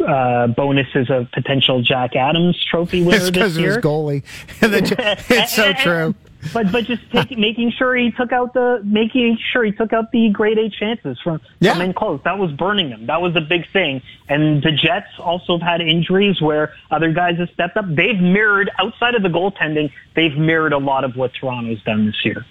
uh, 0.00 0.46
Bowness 0.48 0.88
is 0.94 1.10
a 1.10 1.28
potential 1.32 1.82
Jack 1.82 2.16
Adams 2.16 2.62
Trophy 2.64 3.02
winner 3.02 3.30
this 3.30 3.32
year. 3.32 3.32
Because 3.32 3.56
of 3.56 3.64
his 3.64 3.76
goalie. 3.78 4.22
it's 5.30 5.54
so 5.54 5.72
true. 5.74 6.14
But 6.52 6.72
but 6.72 6.84
just 6.84 7.02
take, 7.10 7.30
making 7.38 7.72
sure 7.78 7.96
he 7.96 8.10
took 8.10 8.32
out 8.32 8.54
the 8.54 8.80
making 8.84 9.38
sure 9.52 9.64
he 9.64 9.72
took 9.72 9.92
out 9.92 10.10
the 10.12 10.30
grade 10.30 10.58
A 10.58 10.68
chances 10.70 11.18
from 11.22 11.40
Yeah. 11.60 11.72
from 11.72 11.82
in 11.82 11.92
close. 11.94 12.20
That 12.24 12.38
was 12.38 12.50
burning 12.52 12.90
them. 12.90 13.06
That 13.06 13.20
was 13.20 13.34
the 13.34 13.40
big 13.40 13.62
thing. 13.72 14.02
And 14.28 14.62
the 14.62 14.72
Jets 14.72 15.08
also 15.18 15.58
have 15.58 15.66
had 15.66 15.80
injuries 15.80 16.40
where 16.40 16.72
other 16.90 17.12
guys 17.12 17.38
have 17.38 17.48
stepped 17.54 17.76
up. 17.76 17.84
They've 17.88 18.20
mirrored 18.20 18.70
outside 18.78 19.14
of 19.14 19.22
the 19.22 19.28
goaltending. 19.28 19.90
They've 20.14 20.36
mirrored 20.36 20.72
a 20.72 20.78
lot 20.78 21.04
of 21.04 21.16
what 21.16 21.32
Toronto's 21.40 21.82
done 21.84 22.06
this 22.06 22.24
year. 22.24 22.44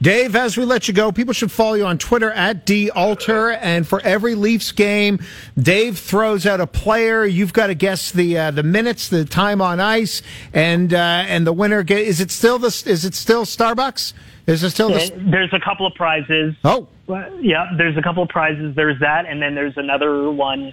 Dave, 0.00 0.36
as 0.36 0.56
we 0.56 0.64
let 0.64 0.86
you 0.86 0.94
go, 0.94 1.10
people 1.10 1.34
should 1.34 1.50
follow 1.50 1.74
you 1.74 1.84
on 1.84 1.98
Twitter 1.98 2.30
at 2.30 2.64
dalter. 2.64 3.58
And 3.60 3.86
for 3.86 4.00
every 4.02 4.36
Leafs 4.36 4.70
game, 4.70 5.18
Dave 5.58 5.98
throws 5.98 6.46
out 6.46 6.60
a 6.60 6.68
player. 6.68 7.24
You've 7.24 7.52
got 7.52 7.66
to 7.66 7.74
guess 7.74 8.12
the 8.12 8.38
uh, 8.38 8.50
the 8.52 8.62
minutes, 8.62 9.08
the 9.08 9.24
time 9.24 9.60
on 9.60 9.80
ice, 9.80 10.22
and 10.52 10.94
uh, 10.94 11.24
and 11.26 11.46
the 11.46 11.52
winner. 11.52 11.82
Get, 11.82 12.00
is 12.00 12.20
it 12.20 12.30
still 12.30 12.58
the? 12.58 12.68
Is 12.68 13.04
it 13.04 13.14
still 13.14 13.44
Starbucks? 13.44 14.12
Is 14.46 14.62
it 14.62 14.70
still 14.70 14.90
the? 14.90 15.12
There's 15.30 15.52
a 15.52 15.60
couple 15.60 15.86
of 15.86 15.94
prizes. 15.94 16.54
Oh, 16.64 16.88
yeah. 17.40 17.70
There's 17.76 17.96
a 17.96 18.02
couple 18.02 18.22
of 18.22 18.28
prizes. 18.28 18.76
There's 18.76 19.00
that, 19.00 19.26
and 19.26 19.42
then 19.42 19.54
there's 19.54 19.76
another 19.76 20.30
one 20.30 20.72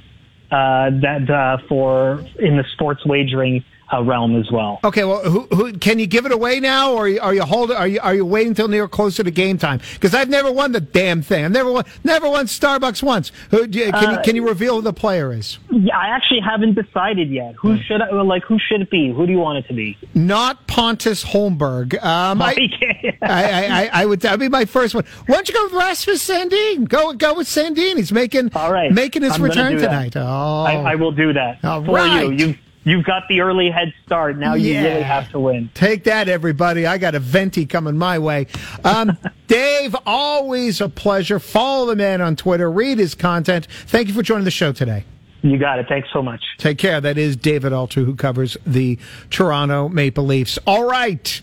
uh, 0.51 0.91
that 1.01 1.29
uh, 1.29 1.57
for 1.67 2.23
in 2.37 2.57
the 2.57 2.63
sports 2.73 3.05
wagering 3.05 3.65
uh, 3.93 4.03
realm 4.03 4.35
as 4.39 4.49
well. 4.51 4.79
Okay, 4.83 5.03
well, 5.03 5.21
who, 5.23 5.41
who 5.53 5.73
can 5.73 5.99
you 5.99 6.07
give 6.07 6.25
it 6.25 6.31
away 6.31 6.59
now, 6.59 6.93
or 6.93 7.03
are 7.03 7.07
you, 7.07 7.19
are 7.21 7.33
you 7.33 7.43
holding? 7.43 7.75
Are 7.77 7.87
you 7.87 7.99
are 8.01 8.15
you 8.15 8.25
waiting 8.25 8.49
until 8.49 8.67
near 8.67 8.87
closer 8.87 9.23
to 9.23 9.31
game 9.31 9.57
time? 9.57 9.79
Because 9.93 10.13
I've 10.15 10.29
never 10.29 10.51
won 10.51 10.71
the 10.71 10.81
damn 10.81 11.21
thing. 11.21 11.45
I've 11.45 11.51
never 11.51 11.71
won, 11.71 11.85
never 12.03 12.29
won 12.29 12.45
Starbucks 12.47 13.03
once. 13.03 13.31
Who, 13.51 13.67
do 13.67 13.79
you- 13.79 13.91
can, 13.91 14.01
you, 14.11 14.15
Uh, 14.17 14.23
can 14.23 14.35
you 14.35 14.47
reveal 14.47 14.75
who 14.75 14.81
the 14.81 14.93
player 14.93 15.31
is? 15.33 15.57
Yeah, 15.71 15.97
I 15.97 16.07
actually 16.07 16.39
haven't 16.39 16.73
decided 16.73 17.29
yet. 17.29 17.55
Hmm. 17.55 17.67
Who 17.75 17.81
should 17.83 18.01
I, 18.01 18.09
like? 18.21 18.43
Who 18.45 18.57
should 18.59 18.81
it 18.81 18.89
be? 18.89 19.11
Who 19.13 19.25
do 19.25 19.31
you 19.31 19.39
want 19.39 19.59
it 19.59 19.67
to 19.67 19.73
be? 19.73 19.97
Not 20.13 20.65
Pontus 20.67 21.23
Holmberg. 21.23 21.93
Um, 22.03 22.41
I, 22.41 22.55
I, 23.21 23.27
I, 23.27 23.65
I, 23.83 23.89
I 24.01 24.05
would. 24.05 24.21
That'd 24.21 24.39
be 24.39 24.49
my 24.49 24.65
first 24.65 24.95
one. 24.95 25.05
Why 25.27 25.35
don't 25.35 25.47
you 25.47 25.53
go 25.53 25.63
with 25.65 25.73
Rasmus 25.73 26.27
Sandin? 26.27 26.87
Go, 26.89 27.13
go 27.13 27.35
with 27.35 27.47
Sandin. 27.47 27.97
He's 27.97 28.11
making, 28.11 28.51
all 28.55 28.71
right. 28.71 28.91
making 28.91 29.21
his 29.21 29.33
I'm 29.33 29.43
return 29.43 29.77
tonight. 29.77 30.15
Oh, 30.15 30.63
I, 30.63 30.93
I 30.93 30.95
will 30.95 31.11
do 31.11 31.33
that 31.33 31.63
All 31.63 31.83
for 31.83 31.95
right. 31.95 32.23
you. 32.23 32.31
You've 32.31 32.57
you've 32.85 33.03
got 33.03 33.27
the 33.27 33.41
early 33.41 33.69
head 33.69 33.93
start. 34.05 34.37
Now 34.37 34.53
you 34.53 34.73
Yeah. 34.73 34.83
really 34.83 35.01
have 35.01 35.29
to 35.31 35.39
win. 35.39 35.69
Take 35.73 36.05
that, 36.05 36.29
everybody. 36.29 36.85
I 36.87 36.97
got 36.97 37.13
a 37.15 37.19
venti 37.19 37.65
coming 37.65 37.97
my 37.97 38.17
way. 38.19 38.47
Um, 38.85 39.17
Dave, 39.47 39.93
always 40.05 40.79
a 40.79 40.87
pleasure. 40.87 41.39
Follow 41.39 41.87
the 41.87 41.95
man 41.97 42.21
on 42.21 42.35
Twitter. 42.37 42.71
Read 42.71 42.97
his 42.99 43.13
content. 43.15 43.67
Thank 43.87 44.07
you 44.07 44.13
for 44.13 44.23
joining 44.23 44.45
the 44.45 44.51
show 44.51 44.71
today. 44.71 45.03
You 45.41 45.57
got 45.59 45.77
it. 45.77 45.87
Thanks 45.87 46.07
so 46.13 46.23
much. 46.23 46.41
Take 46.57 46.77
care. 46.79 46.99
That 47.01 47.17
is 47.19 47.35
David 47.35 47.71
Alter, 47.73 48.01
who 48.03 48.15
covers 48.15 48.57
the 48.65 48.97
Toronto 49.29 49.89
Maple 49.89 50.25
Leafs. 50.25 50.57
All 50.65 50.85
right, 50.89 51.39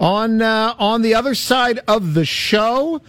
on 0.00 0.40
uh, 0.40 0.74
on 0.78 1.02
the 1.02 1.14
other 1.14 1.34
side 1.34 1.80
of 1.86 2.14
the 2.14 2.24
show, 2.24 3.02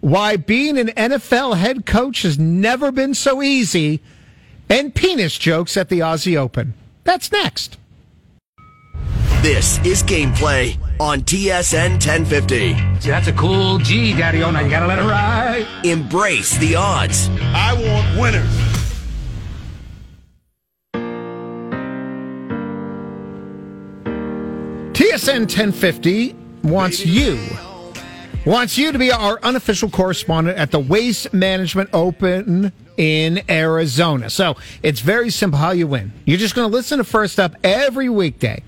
why 0.00 0.36
being 0.36 0.78
an 0.78 0.88
NFL 0.88 1.58
head 1.58 1.84
coach 1.84 2.22
has 2.22 2.38
never 2.38 2.90
been 2.90 3.12
so 3.12 3.42
easy, 3.42 4.00
and 4.70 4.94
penis 4.94 5.36
jokes 5.36 5.76
at 5.76 5.90
the 5.90 5.98
Aussie 5.98 6.36
Open. 6.36 6.72
That's 7.04 7.32
next. 7.32 7.78
This 9.42 9.78
is 9.86 10.02
gameplay 10.02 10.76
on 11.00 11.22
TSN 11.22 11.92
1050. 11.92 13.00
See, 13.00 13.08
That's 13.08 13.28
a 13.28 13.32
cool 13.32 13.78
G, 13.78 14.12
Daddy. 14.14 14.42
Oh, 14.42 14.50
now 14.50 14.60
you 14.60 14.68
gotta 14.68 14.86
let 14.86 14.98
it 14.98 15.02
ride. 15.02 15.66
Embrace 15.82 16.58
the 16.58 16.76
odds. 16.76 17.30
I 17.40 17.72
want 17.72 18.20
winners. 18.20 18.70
TSN 24.92 25.40
1050 25.40 26.36
wants 26.64 27.06
you 27.06 27.38
wants 28.44 28.76
you 28.76 28.92
to 28.92 28.98
be 28.98 29.10
our 29.10 29.38
unofficial 29.42 29.88
correspondent 29.88 30.58
at 30.58 30.70
the 30.70 30.78
Waste 30.78 31.32
Management 31.32 31.88
Open 31.92 32.72
in 33.00 33.40
Arizona. 33.48 34.28
So 34.28 34.58
it's 34.82 35.00
very 35.00 35.30
simple 35.30 35.58
how 35.58 35.70
you 35.70 35.86
win. 35.86 36.12
You're 36.26 36.36
just 36.36 36.54
going 36.54 36.70
to 36.70 36.76
listen 36.76 36.98
to 36.98 37.04
First 37.04 37.40
Up 37.40 37.56
every 37.64 38.10
weekday 38.10 38.62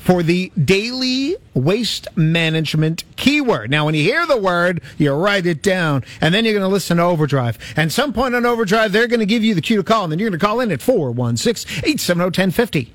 for 0.00 0.22
the 0.22 0.52
daily 0.62 1.34
waste 1.54 2.08
management 2.14 3.04
keyword. 3.16 3.70
Now, 3.70 3.86
when 3.86 3.94
you 3.94 4.02
hear 4.02 4.26
the 4.26 4.36
word, 4.36 4.82
you 4.98 5.14
write 5.14 5.46
it 5.46 5.62
down, 5.62 6.04
and 6.20 6.34
then 6.34 6.44
you're 6.44 6.52
going 6.52 6.68
to 6.68 6.68
listen 6.68 6.98
to 6.98 7.04
Overdrive. 7.04 7.58
And 7.74 7.90
some 7.90 8.12
point 8.12 8.34
on 8.34 8.44
Overdrive, 8.44 8.92
they're 8.92 9.06
going 9.06 9.20
to 9.20 9.26
give 9.26 9.42
you 9.42 9.54
the 9.54 9.62
cue 9.62 9.78
to 9.78 9.82
call, 9.82 10.04
and 10.04 10.12
then 10.12 10.18
you're 10.18 10.28
going 10.28 10.38
to 10.38 10.46
call 10.46 10.60
in 10.60 10.70
at 10.70 10.82
416 10.82 11.78
870 11.78 12.24
1050. 12.24 12.92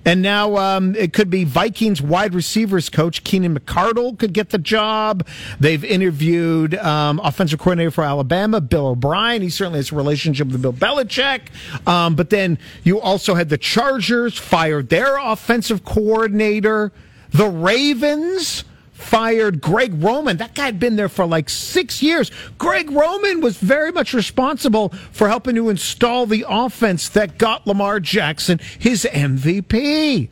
And 0.05 0.21
now 0.21 0.57
um, 0.57 0.93
it 0.95 1.13
could 1.13 1.29
be 1.29 1.45
Vikings 1.45 2.01
wide 2.01 2.36
receivers 2.36 2.89
coach 2.89 3.23
Keenan 3.23 3.57
McCardell 3.57 4.19
could 4.19 4.34
get 4.34 4.49
the 4.49 4.57
job. 4.57 5.25
They've 5.57 5.84
interviewed 5.86 6.75
um, 6.75 7.21
offensive 7.23 7.59
coordinator 7.59 7.91
for 7.91 8.03
Alabama, 8.03 8.59
Bill 8.59 8.88
O'Brien. 8.88 9.41
He 9.41 9.49
certainly 9.49 9.79
has 9.79 9.93
a 9.93 9.95
relationship 9.95 10.49
with 10.49 10.61
Bill 10.61 10.73
Belichick. 10.73 11.43
Um, 11.88 12.15
but 12.15 12.29
then 12.29 12.59
you 12.84 12.99
also 12.99 13.36
had 13.36 13.47
the 13.47 13.57
Chargers 13.57 14.38
fired 14.38 14.89
their 14.89 15.17
offensive 15.17 15.86
coordinator. 15.86 16.91
The 17.29 17.47
Ravens 17.47 18.65
fired 19.04 19.62
Greg 19.62 19.93
Roman. 20.01 20.38
That 20.38 20.56
guy 20.56 20.66
had 20.66 20.80
been 20.80 20.95
there 20.95 21.10
for 21.10 21.26
like 21.26 21.49
six 21.49 22.01
years. 22.01 22.32
Greg 22.58 22.89
Roman 22.91 23.41
was 23.41 23.58
very 23.58 23.91
much 23.91 24.14
responsible 24.14 24.89
for 25.12 25.28
helping 25.30 25.56
to 25.56 25.70
install 25.70 26.26
the 26.26 26.45
offense 26.47 27.10
that 27.10 27.38
got 27.38 27.68
Lamar 27.68 27.99
Jackson 27.99 28.60
his 28.80 29.06
MVP. 29.12 30.30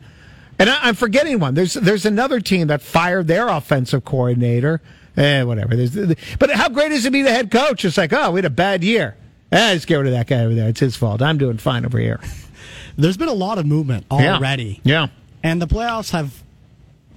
And 0.58 0.70
I, 0.70 0.78
I'm 0.82 0.94
forgetting 0.94 1.38
one. 1.40 1.54
There's 1.54 1.74
there's 1.74 2.06
another 2.06 2.40
team 2.40 2.68
that 2.68 2.82
fired 2.82 3.26
their 3.28 3.48
offensive 3.48 4.04
coordinator. 4.04 4.80
Eh, 5.16 5.42
whatever. 5.42 5.76
There's, 5.76 5.94
but 6.38 6.50
how 6.50 6.68
great 6.68 6.90
is 6.92 7.00
it 7.04 7.08
to 7.08 7.10
be 7.10 7.22
the 7.22 7.30
head 7.30 7.50
coach? 7.50 7.84
It's 7.84 7.98
like, 7.98 8.12
oh, 8.12 8.30
we 8.30 8.38
had 8.38 8.44
a 8.46 8.50
bad 8.50 8.82
year. 8.82 9.16
Eh, 9.50 9.74
just 9.74 9.86
get 9.86 9.96
rid 9.96 10.06
of 10.06 10.12
that 10.14 10.26
guy 10.26 10.44
over 10.44 10.54
there. 10.54 10.68
It's 10.70 10.80
his 10.80 10.96
fault. 10.96 11.20
I'm 11.20 11.36
doing 11.36 11.58
fine 11.58 11.84
over 11.84 11.98
here. 11.98 12.18
There's 12.96 13.16
been 13.18 13.28
a 13.28 13.34
lot 13.34 13.58
of 13.58 13.66
movement 13.66 14.06
Yeah. 14.10 14.36
already. 14.36 14.80
Yeah. 14.84 15.08
And 15.42 15.60
the 15.60 15.66
playoffs 15.66 16.12
have, 16.12 16.42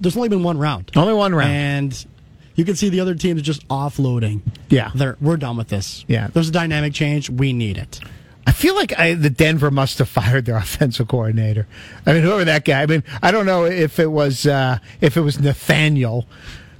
there's 0.00 0.16
only 0.16 0.28
been 0.28 0.42
one 0.42 0.58
round. 0.58 0.90
Only 0.96 1.14
one 1.14 1.34
round. 1.34 1.50
And 1.50 2.06
You 2.54 2.64
can 2.64 2.76
see 2.76 2.88
the 2.88 3.00
other 3.00 3.14
teams 3.14 3.42
just 3.42 3.66
offloading. 3.68 4.40
Yeah. 4.68 4.90
They're, 4.94 5.16
we're 5.20 5.36
done 5.36 5.56
with 5.56 5.68
this. 5.68 6.04
Yeah. 6.08 6.28
There's 6.28 6.48
a 6.48 6.52
dynamic 6.52 6.94
change. 6.94 7.28
We 7.30 7.52
need 7.52 7.76
it. 7.78 8.00
I 8.46 8.52
feel 8.52 8.74
like 8.76 8.96
I, 8.98 9.14
the 9.14 9.30
Denver 9.30 9.70
must 9.70 9.98
have 9.98 10.08
fired 10.20 10.44
their 10.46 10.56
offensive 10.56 11.08
coordinator. 11.08 11.66
I 12.06 12.12
mean, 12.12 12.22
whoever 12.22 12.44
that 12.44 12.64
guy. 12.64 12.82
I 12.82 12.86
mean, 12.86 13.02
I 13.22 13.30
don't 13.30 13.46
know 13.46 13.64
if 13.64 13.98
it 13.98 14.10
was 14.10 14.46
uh, 14.46 14.78
if 15.00 15.16
it 15.16 15.20
was 15.22 15.40
Nathaniel. 15.40 16.26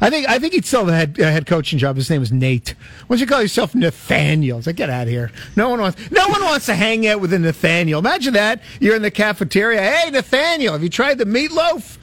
I 0.01 0.11
think 0.11 0.29
I 0.29 0.39
think 0.39 0.53
he'd 0.53 0.67
still 0.67 0.85
have 0.87 1.19
a 1.19 1.31
head 1.31 1.47
coaching 1.47 1.79
job. 1.79 1.97
His 1.97 2.11
name 2.11 2.21
was 2.21 2.31
Nate. 2.31 2.75
Why 3.07 3.17
don't 3.17 3.21
you 3.21 3.27
call 3.27 3.41
yourself 3.41 3.75
Nathaniel? 3.75 4.59
It's 4.59 4.67
like 4.67 4.77
get 4.77 4.91
out 4.91 5.05
of 5.05 5.09
here. 5.09 5.33
No 5.57 5.71
one 5.71 5.81
wants 5.81 6.11
no 6.11 6.29
one 6.29 6.43
wants 6.43 6.67
to 6.67 6.75
hang 6.75 7.07
out 7.07 7.21
with 7.21 7.33
a 7.33 7.39
Nathaniel. 7.39 7.99
Imagine 7.99 8.35
that 8.35 8.62
you're 8.79 8.95
in 8.95 9.01
the 9.03 9.11
cafeteria. 9.11 9.81
Hey 9.81 10.11
Nathaniel, 10.11 10.75
have 10.75 10.83
you 10.83 10.91
tried 10.91 11.17
the 11.19 11.25
meatloaf? 11.25 11.97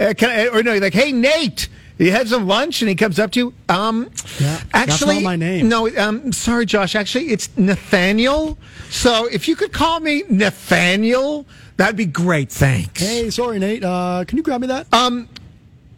Uh, 0.00 0.14
can 0.14 0.30
I, 0.30 0.46
or 0.48 0.62
no, 0.62 0.72
you're 0.72 0.80
like, 0.80 0.94
hey 0.94 1.12
Nate. 1.12 1.68
You 1.98 2.12
had 2.12 2.28
some 2.28 2.46
lunch, 2.46 2.80
and 2.80 2.88
he 2.88 2.94
comes 2.94 3.18
up 3.18 3.30
to 3.32 3.38
you. 3.38 3.54
Um, 3.68 4.10
Yeah, 4.40 4.58
actually, 4.72 4.86
that's 4.86 5.04
not 5.16 5.22
my 5.22 5.36
name. 5.36 5.68
No, 5.68 5.86
um, 5.98 6.32
sorry, 6.32 6.64
Josh. 6.64 6.94
Actually, 6.94 7.26
it's 7.26 7.50
Nathaniel. 7.58 8.56
So 8.88 9.26
if 9.26 9.46
you 9.46 9.54
could 9.54 9.74
call 9.74 10.00
me 10.00 10.22
Nathaniel, 10.30 11.44
that'd 11.76 11.96
be 11.96 12.06
great. 12.06 12.50
Thanks. 12.50 13.02
Hey, 13.02 13.28
sorry, 13.28 13.58
Nate. 13.58 13.84
Uh, 13.84 14.24
can 14.26 14.38
you 14.38 14.42
grab 14.42 14.62
me 14.62 14.68
that? 14.68 14.86
Um, 14.94 15.28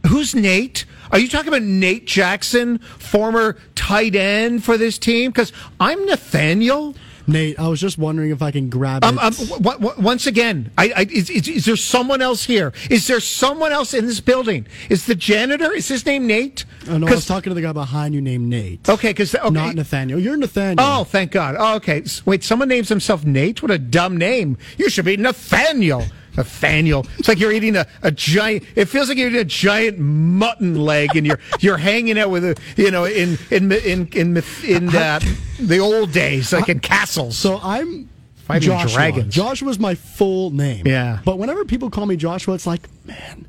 who's 0.09 0.34
Nate? 0.34 0.86
Are 1.12 1.20
you 1.20 1.28
talking 1.28 1.46
about 1.46 1.62
Nate 1.62 2.05
Jackson, 2.07 2.78
former 2.78 3.57
tight 3.76 4.16
end 4.16 4.64
for 4.64 4.76
this 4.76 4.98
team? 4.98 5.30
Because 5.30 5.53
I'm 5.78 6.05
Nathaniel. 6.07 6.96
Nate, 7.27 7.59
I 7.59 7.68
was 7.68 7.81
just 7.81 7.99
wondering 7.99 8.31
if 8.31 8.43
I 8.43 8.51
can 8.51 8.68
grab 8.68 9.05
Um, 9.05 9.18
um, 9.18 9.33
w- 9.33 9.79
w- 9.79 9.95
once 10.03 10.27
again, 10.27 10.70
I, 10.77 10.93
I, 10.97 11.03
is, 11.11 11.31
is, 11.31 11.49
is 11.49 11.64
there 11.64 11.77
someone 11.77 12.20
else 12.23 12.45
here? 12.45 12.73
Is 12.91 13.07
there 13.07 13.20
someone 13.20 13.73
else 13.73 13.95
in 13.95 14.07
this 14.07 14.20
building? 14.20 14.66
Is 14.91 15.07
the 15.07 15.14
janitor? 15.14 15.73
Is 15.73 15.89
his 15.89 16.05
name 16.05 16.27
Nate? 16.27 16.64
oh, 16.89 16.99
no, 16.99 17.07
I 17.07 17.11
was 17.11 17.27
talking 17.27 17.51
to 17.51 17.55
the 17.55 17.62
guy 17.62 17.73
behind 17.73 18.14
you 18.14 18.20
named 18.20 18.49
Nate. 18.49 18.89
Okay, 18.89 19.11
because 19.11 19.35
okay. 19.35 19.51
Not 19.51 19.75
Nathaniel. 19.75 20.18
You're 20.18 20.37
Nathaniel. 20.37 20.87
Oh, 20.87 21.05
thank 21.05 21.33
God. 21.33 21.57
Oh, 21.59 21.77
okay. 21.77 22.03
Wait, 22.25 22.43
someone 22.45 22.68
names 22.68 22.89
himself 22.89 23.25
Nate? 23.25 23.62
What 23.62 23.70
a 23.70 23.79
dumb 23.79 24.16
name. 24.16 24.57
You 24.79 24.91
should 24.91 25.05
be 25.05 25.16
Nathaniel. 25.16 26.05
Nathaniel. 26.37 27.07
It's 27.18 27.28
like 27.28 27.39
you're 27.39 27.53
eating 27.53 27.76
a, 27.76 27.87
a 28.03 28.11
giant. 28.11 28.64
It 28.74 28.87
feels 28.87 29.09
like 29.09 29.18
you're 29.18 29.28
eating 29.28 29.41
a 29.41 29.45
giant 29.45 29.99
mutton 29.99 30.76
leg, 30.80 31.16
and 31.16 31.26
you're 31.26 31.39
you're 31.61 31.78
hanging 31.78 32.18
out 32.18 32.30
with 32.30 32.45
a 32.45 32.57
you 32.76 32.91
know 32.91 33.05
in 33.05 33.39
in 33.51 33.72
in 33.72 34.09
in 34.09 34.43
in 34.64 34.89
uh, 34.95 35.20
the 35.61 35.78
old 35.78 36.12
days, 36.12 36.53
like 36.53 36.68
in 36.68 36.80
castles. 36.80 37.37
So 37.37 37.61
I'm 37.62 38.09
Fighting 38.45 38.68
Joshua. 38.68 38.91
dragons. 38.93 39.35
Joshua's 39.35 39.78
my 39.78 39.95
full 39.95 40.51
name. 40.51 40.87
Yeah. 40.87 41.20
But 41.24 41.39
whenever 41.39 41.64
people 41.64 41.91
call 41.91 42.07
me 42.07 42.16
Joshua, 42.16 42.55
it's 42.55 42.66
like, 42.66 42.89
man, 43.07 43.47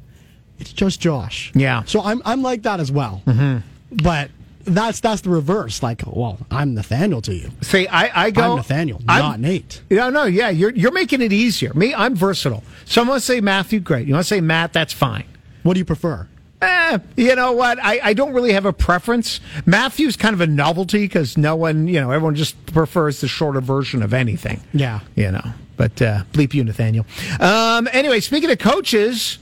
it's 0.59 0.71
just 0.71 1.01
Josh. 1.01 1.51
Yeah. 1.55 1.83
So 1.85 2.01
I'm 2.01 2.21
I'm 2.25 2.41
like 2.41 2.63
that 2.63 2.79
as 2.79 2.91
well. 2.91 3.21
Mm-hmm. 3.25 3.57
But 4.03 4.29
that's 4.65 4.99
that's 4.99 5.21
the 5.21 5.29
reverse. 5.29 5.83
Like, 5.83 6.03
well, 6.05 6.37
I'm 6.51 6.73
Nathaniel 6.73 7.21
to 7.23 7.33
you. 7.33 7.49
See, 7.61 7.87
I, 7.87 8.25
I 8.27 8.31
go. 8.31 8.51
I'm 8.51 8.55
Nathaniel, 8.57 9.01
I'm- 9.07 9.21
not 9.21 9.39
Nate. 9.39 9.81
No, 9.89 10.09
no, 10.09 10.23
yeah, 10.25 10.49
you're 10.49 10.71
you're 10.71 10.91
making 10.91 11.21
it 11.21 11.33
easier. 11.33 11.73
Me, 11.73 11.93
I'm 11.93 12.15
versatile. 12.15 12.63
Someone 12.85 13.19
say 13.19 13.41
Matthew, 13.41 13.79
great. 13.79 14.07
You 14.07 14.13
want 14.13 14.25
to 14.25 14.27
say 14.27 14.41
Matt, 14.41 14.73
that's 14.73 14.93
fine. 14.93 15.25
What 15.63 15.73
do 15.73 15.79
you 15.79 15.85
prefer? 15.85 16.27
Eh, 16.61 16.97
you 17.17 17.35
know 17.35 17.51
what? 17.51 17.77
I, 17.83 17.99
I 18.01 18.13
don't 18.13 18.31
really 18.33 18.53
have 18.53 18.65
a 18.65 18.71
preference. 18.71 19.41
Matthew's 19.65 20.15
kind 20.15 20.33
of 20.33 20.39
a 20.39 20.47
novelty 20.47 20.99
because 20.99 21.37
no 21.37 21.57
one, 21.57 21.87
you 21.89 21.99
know, 21.99 22.09
everyone 22.11 22.35
just 22.35 22.65
prefers 22.67 23.19
the 23.19 23.27
shorter 23.27 23.59
version 23.59 24.01
of 24.01 24.13
anything. 24.13 24.61
Yeah. 24.73 25.01
You 25.15 25.31
know, 25.31 25.43
but 25.75 26.01
uh, 26.01 26.23
bleep 26.31 26.53
you, 26.53 26.63
Nathaniel. 26.63 27.05
Um, 27.41 27.89
anyway, 27.91 28.21
speaking 28.21 28.49
of 28.49 28.59
coaches, 28.59 29.39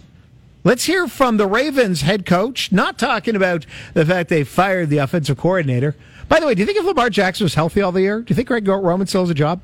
let's 0.64 0.86
hear 0.86 1.08
from 1.08 1.38
the 1.38 1.48
Ravens 1.48 2.02
head 2.02 2.26
coach. 2.26 2.72
Not 2.72 2.98
talking 3.00 3.36
about 3.36 3.66
the 3.94 4.06
fact 4.06 4.30
they 4.30 4.44
fired 4.44 4.90
the 4.90 4.98
offensive 5.00 5.38
coordinator. 5.38 5.96
By 6.28 6.40
the 6.40 6.48
way, 6.48 6.56
do 6.56 6.62
you 6.62 6.66
think 6.66 6.78
if 6.78 6.86
Lamar 6.86 7.10
Jackson 7.10 7.44
was 7.44 7.54
healthy 7.56 7.82
all 7.82 7.92
the 7.92 8.02
year, 8.02 8.22
do 8.22 8.32
you 8.32 8.36
think 8.36 8.48
Greg 8.48 8.68
Roman 8.68 9.08
still 9.08 9.22
has 9.22 9.30
a 9.30 9.34
job? 9.34 9.62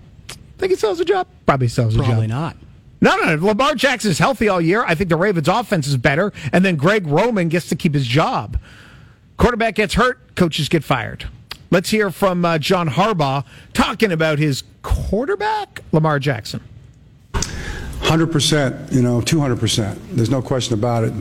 Think 0.58 0.72
he 0.72 0.76
still 0.76 0.90
has 0.90 1.00
a 1.00 1.06
job? 1.06 1.28
Probably 1.46 1.68
still 1.68 1.86
has 1.86 1.96
a 1.96 1.98
job. 1.98 2.06
Probably 2.08 2.28
not. 2.28 2.58
No, 3.00 3.16
no, 3.16 3.26
no. 3.26 3.34
If 3.34 3.42
Lamar 3.42 3.76
Jackson 3.76 4.10
is 4.12 4.18
healthy 4.18 4.50
all 4.50 4.60
year. 4.60 4.84
I 4.84 4.96
think 4.96 5.10
the 5.10 5.16
Ravens' 5.16 5.48
offense 5.48 5.88
is 5.88 5.98
better, 5.98 6.34
and 6.52 6.66
then 6.66 6.76
Greg 6.76 7.06
Roman 7.08 7.48
gets 7.48 7.70
to 7.70 7.76
keep 7.76 7.94
his 7.94 8.08
job. 8.08 8.60
Quarterback 9.38 9.76
gets 9.76 9.94
hurt, 9.94 10.36
coaches 10.36 10.68
get 10.68 10.84
fired. 10.84 11.28
Let's 11.70 11.90
hear 11.90 12.10
from 12.12 12.44
uh, 12.44 12.58
John 12.58 12.90
Harbaugh 12.90 13.46
talking 13.74 14.12
about 14.12 14.40
his 14.40 14.64
quarterback, 14.82 15.84
Lamar 15.92 16.18
Jackson. 16.18 16.62
Hundred 18.02 18.32
percent, 18.32 18.92
you 18.92 19.02
know, 19.02 19.22
two 19.22 19.40
hundred 19.40 19.60
percent. 19.60 20.00
There's 20.16 20.30
no 20.30 20.42
question 20.42 20.74
about 20.74 21.04
it. 21.04 21.14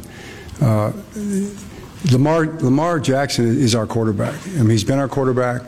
Uh, 0.61 0.93
Lamar 2.13 2.47
Lamar 2.61 3.01
Jackson 3.01 3.47
is 3.47 3.75
our 3.75 3.87
quarterback. 3.87 4.35
I 4.49 4.59
mean, 4.59 4.71
he's 4.71 4.85
been 4.85 4.99
our 4.99 5.09
quarterback. 5.09 5.63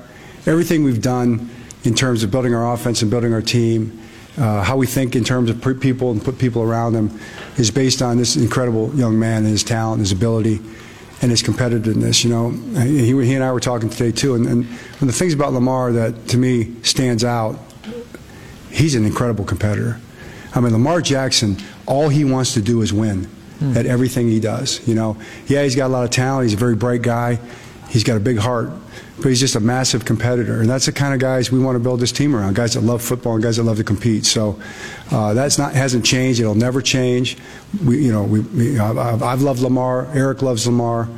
Everything 0.46 0.84
we've 0.84 1.02
done 1.02 1.50
in 1.84 1.94
terms 1.94 2.22
of 2.22 2.30
building 2.30 2.54
our 2.54 2.72
offense 2.72 3.02
and 3.02 3.11
building 3.11 3.32
our 3.32 3.42
team, 3.42 4.00
uh, 4.36 4.62
how 4.62 4.76
we 4.76 4.86
think 4.86 5.16
in 5.16 5.24
terms 5.24 5.50
of 5.50 5.61
people 5.80 6.12
and 6.12 6.24
put 6.24 6.38
people 6.38 6.62
around 6.62 6.94
him, 6.94 7.18
is 7.56 7.70
based 7.70 8.00
on 8.00 8.16
this 8.16 8.36
incredible 8.36 8.94
young 8.94 9.18
man 9.18 9.38
and 9.38 9.48
his 9.48 9.64
talent, 9.64 10.00
his 10.00 10.12
ability, 10.12 10.61
and 11.20 11.30
his 11.30 11.42
competitiveness. 11.42 12.22
You 12.22 12.30
know, 12.30 12.50
he, 12.80 13.09
he 13.26 13.34
and 13.34 13.42
I 13.42 13.50
were 13.50 13.61
talking 13.61 13.90
today 13.90 14.12
too, 14.12 14.34
and, 14.36 14.46
and 14.46 14.64
one 14.66 15.02
of 15.02 15.06
the 15.09 15.12
things 15.12 15.34
about 15.34 15.52
Lamar 15.52 15.92
that 15.92 16.28
to 16.28 16.36
me 16.36 16.76
stands 16.82 17.24
out, 17.24 17.59
he's 18.70 18.94
an 18.94 19.04
incredible 19.04 19.44
competitor. 19.44 20.00
I 20.59 20.61
mean, 20.61 20.72
Lamar 20.72 21.00
Jackson, 21.00 21.56
all 21.86 22.09
he 22.09 22.24
wants 22.24 22.54
to 22.54 22.61
do 22.61 22.82
is 22.82 22.92
win 22.92 23.28
at 23.76 23.86
everything 23.86 24.28
he 24.28 24.40
does. 24.40 24.86
You 24.88 24.94
know, 24.96 25.16
yeah, 25.46 25.62
he's 25.62 25.76
got 25.76 25.86
a 25.86 25.92
lot 25.92 26.04
of 26.04 26.11
talent. 26.11 26.48
He's 26.48 26.54
a 26.54 26.56
very 26.59 26.74
bright 26.74 27.02
guy. 27.02 27.38
He's 27.88 28.04
got 28.04 28.16
a 28.16 28.20
big 28.20 28.38
heart, 28.38 28.70
but 29.16 29.28
he's 29.28 29.40
just 29.40 29.54
a 29.54 29.61
massive 29.61 30.04
competitor, 30.04 30.61
and 30.61 30.68
that's 30.68 30.86
the 30.86 30.92
kind 30.92 31.14
of 31.14 31.20
guys 31.20 31.50
we 31.50 31.59
want 31.59 31.76
to 31.76 31.80
build 31.80 32.00
this 32.00 32.12
team 32.12 32.36
around. 32.36 32.54
Guys 32.54 32.74
that 32.74 32.82
love 32.82 33.02
football 33.02 33.34
and 33.34 33.42
guys 33.42 33.56
that 33.56 33.62
love 33.62 33.78
to 33.78 33.84
compete. 33.84 34.26
So 34.26 34.61
uh, 35.11 35.32
that's 35.32 35.59
not 35.59 35.72
hasn't 35.74 36.04
changed. 36.04 36.38
It'll 36.40 36.54
never 36.54 36.82
change. 36.82 37.38
We, 37.84 38.04
you 38.04 38.12
know, 38.12 38.24
we, 38.24 38.40
we 38.40 38.78
I've, 38.78 39.22
I've 39.22 39.42
loved 39.42 39.61
Lamar. 39.61 40.06
Eric 40.12 40.42
loves 40.42 40.66
Lamar, 40.66 41.09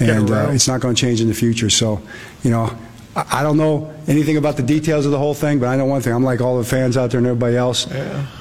and 0.00 0.30
uh, 0.30 0.48
it's 0.50 0.66
not 0.66 0.80
going 0.80 0.94
to 0.94 1.00
change 1.00 1.20
in 1.20 1.28
the 1.28 1.34
future. 1.34 1.70
So, 1.70 2.00
you 2.42 2.50
know. 2.50 2.76
I 3.16 3.40
I 3.40 3.42
don't 3.42 3.56
know 3.56 3.92
anything 4.06 4.36
about 4.36 4.56
the 4.56 4.62
details 4.62 5.04
of 5.06 5.12
the 5.12 5.18
whole 5.18 5.34
thing, 5.34 5.58
but 5.58 5.66
I 5.66 5.76
know 5.76 5.86
one 5.86 6.00
thing. 6.00 6.12
I'm 6.12 6.24
like 6.24 6.40
all 6.40 6.58
the 6.58 6.64
fans 6.64 6.96
out 6.96 7.10
there 7.10 7.18
and 7.18 7.26
everybody 7.26 7.56
else. 7.56 7.86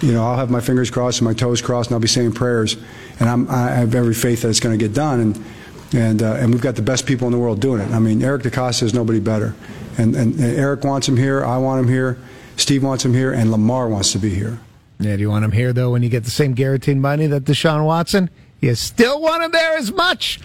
You 0.01 0.11
know, 0.13 0.23
I'll 0.25 0.37
have 0.37 0.49
my 0.49 0.61
fingers 0.61 0.91
crossed 0.91 1.19
and 1.19 1.25
my 1.25 1.33
toes 1.33 1.61
crossed, 1.61 1.89
and 1.89 1.95
I'll 1.95 2.01
be 2.01 2.07
saying 2.07 2.33
prayers. 2.33 2.77
And 3.19 3.29
I'm, 3.29 3.49
I 3.49 3.71
have 3.71 3.95
every 3.95 4.13
faith 4.13 4.43
that 4.43 4.49
it's 4.49 4.59
going 4.59 4.77
to 4.77 4.83
get 4.83 4.93
done. 4.93 5.19
And 5.19 5.45
and 5.93 6.23
uh, 6.23 6.33
and 6.35 6.51
we've 6.53 6.61
got 6.61 6.75
the 6.75 6.81
best 6.81 7.05
people 7.05 7.27
in 7.27 7.33
the 7.33 7.39
world 7.39 7.59
doing 7.59 7.81
it. 7.81 7.91
I 7.91 7.99
mean, 7.99 8.23
Eric 8.23 8.43
DeCosta 8.43 8.83
is 8.83 8.93
nobody 8.93 9.19
better. 9.19 9.55
And, 9.97 10.15
and 10.15 10.35
and 10.35 10.55
Eric 10.55 10.83
wants 10.83 11.07
him 11.07 11.17
here. 11.17 11.43
I 11.43 11.57
want 11.57 11.81
him 11.81 11.87
here. 11.87 12.17
Steve 12.57 12.83
wants 12.83 13.03
him 13.05 13.13
here, 13.13 13.31
and 13.31 13.51
Lamar 13.51 13.87
wants 13.87 14.11
to 14.11 14.19
be 14.19 14.29
here. 14.33 14.59
Yeah, 14.99 15.15
do 15.15 15.21
you 15.21 15.29
want 15.29 15.45
him 15.45 15.53
here 15.53 15.71
though? 15.71 15.91
When 15.91 16.03
you 16.03 16.09
get 16.09 16.25
the 16.25 16.31
same 16.31 16.53
guaranteed 16.53 16.97
money 16.97 17.25
that 17.27 17.45
Deshaun 17.45 17.85
Watson, 17.85 18.29
you 18.59 18.75
still 18.75 19.21
want 19.21 19.43
him 19.43 19.51
there 19.51 19.77
as 19.77 19.91
much. 19.93 20.39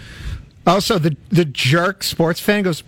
Also, 0.67 0.99
the 0.99 1.15
the 1.29 1.45
jerk 1.45 2.03
sports 2.03 2.41
fan 2.41 2.62
goes, 2.62 2.83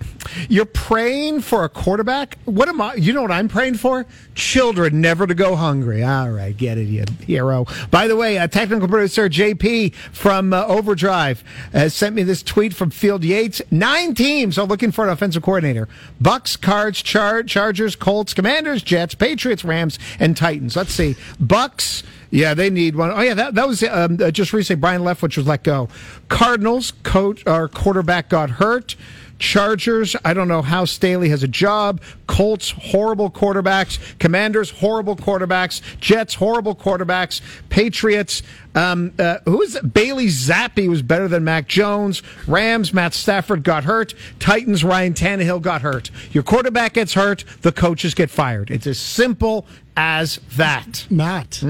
"You're 0.49 0.65
praying 0.65 1.43
for 1.43 1.65
a 1.65 1.69
quarterback. 1.69 2.39
What 2.47 2.69
am 2.69 2.81
I? 2.81 2.95
You 2.95 3.13
know 3.13 3.23
what 3.23 3.31
I'm 3.31 3.49
praying 3.49 3.75
for? 3.75 4.07
Children 4.35 5.01
never 5.03 5.27
to 5.27 5.35
go 5.35 5.57
hungry. 5.57 6.03
All 6.03 6.31
right, 6.31 6.57
get 6.57 6.79
it, 6.79 6.85
you 6.85 7.05
hero. 7.27 7.67
By 7.91 8.09
the 8.09 8.17
way, 8.17 8.39
uh, 8.39 8.47
technical 8.49 8.89
producer 8.89 9.29
JP 9.29 9.95
from 9.95 10.55
uh, 10.55 10.65
Overdrive 10.65 11.45
has 11.73 11.93
sent 11.95 12.15
me 12.15 12.23
this 12.23 12.43
tweet 12.43 12.73
from 12.73 12.91
Field 12.91 13.25
Yates. 13.25 13.61
Nine 13.71 14.15
teams 14.15 14.59
are 14.59 14.67
looking 14.67 14.91
for 14.91 15.05
an 15.05 15.11
offensive 15.11 15.43
coordinator: 15.43 15.87
Bucks, 16.19 16.57
Cards, 16.57 17.03
Char- 17.03 17.43
Chargers, 17.43 17.95
Colts, 17.95 18.33
Commanders, 18.33 18.83
Jets, 18.83 19.15
Patriots, 19.15 19.65
Rams, 19.65 19.99
and 20.19 20.35
Titans. 20.35 20.77
Let's 20.77 20.95
see, 20.95 21.15
Bucks. 21.39 22.03
Yeah, 22.31 22.55
they 22.55 22.71
need 22.71 22.97
one. 22.97 23.11
Oh, 23.11 23.21
yeah, 23.21 23.35
that, 23.35 23.55
that 23.55 23.69
was 23.69 23.83
um, 23.85 24.19
uh, 24.21 24.31
just 24.31 24.53
recently. 24.53 24.81
Byron 24.81 25.03
Leftwich 25.03 25.37
was 25.37 25.47
let 25.47 25.63
go. 25.63 25.89
Cardinals, 26.29 26.93
coach, 27.03 27.47
our 27.47 27.69
quarterback 27.69 28.29
got 28.29 28.51
hurt. 28.51 28.97
Chargers, 29.39 30.17
I 30.25 30.33
don't 30.33 30.49
know 30.49 30.63
how 30.63 30.87
Staley 30.87 31.29
has 31.29 31.43
a 31.43 31.49
job. 31.49 32.01
Colts, 32.27 32.71
horrible 32.71 33.31
quarterbacks. 33.31 34.19
Commanders, 34.19 34.71
horrible 34.71 35.15
quarterbacks. 35.15 35.83
Jets, 36.01 36.35
horrible 36.35 36.75
quarterbacks. 36.75 37.43
Patriots, 37.69 38.43
um, 38.75 39.13
uh, 39.19 39.39
who 39.45 39.61
is 39.61 39.77
it? 39.77 39.93
Bailey 39.93 40.27
Zappe 40.29 40.89
was 40.89 41.03
better 41.03 41.29
than 41.29 41.45
Mac 41.45 41.69
Jones. 41.69 42.23
Rams, 42.47 42.95
Matt 42.95 43.13
Stafford 43.13 43.63
got 43.63 43.85
hurt. 43.85 44.15
Titans, 44.39 44.83
Ryan 44.83 45.13
Tannehill 45.13 45.61
got 45.61 45.83
hurt. 45.83 46.11
Your 46.33 46.43
quarterback 46.43 46.95
gets 46.95 47.13
hurt, 47.13 47.45
the 47.61 47.73
coaches 47.73 48.15
get 48.15 48.31
fired. 48.31 48.71
It's 48.71 48.87
as 48.87 48.99
simple 48.99 49.67
as 49.97 50.41
that. 50.57 51.07
Matt. 51.11 51.63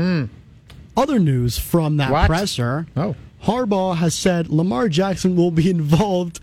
Other 0.97 1.19
news 1.19 1.59
from 1.59 1.99
that 1.99 2.11
What? 2.11 2.27
presser. 2.29 2.87
Oh. 2.97 3.15
Harbaugh 3.45 3.97
has 3.97 4.15
said 4.15 4.49
Lamar 4.49 4.89
Jackson 4.89 5.37
will 5.37 5.51
be 5.51 5.71
involved 5.79 6.41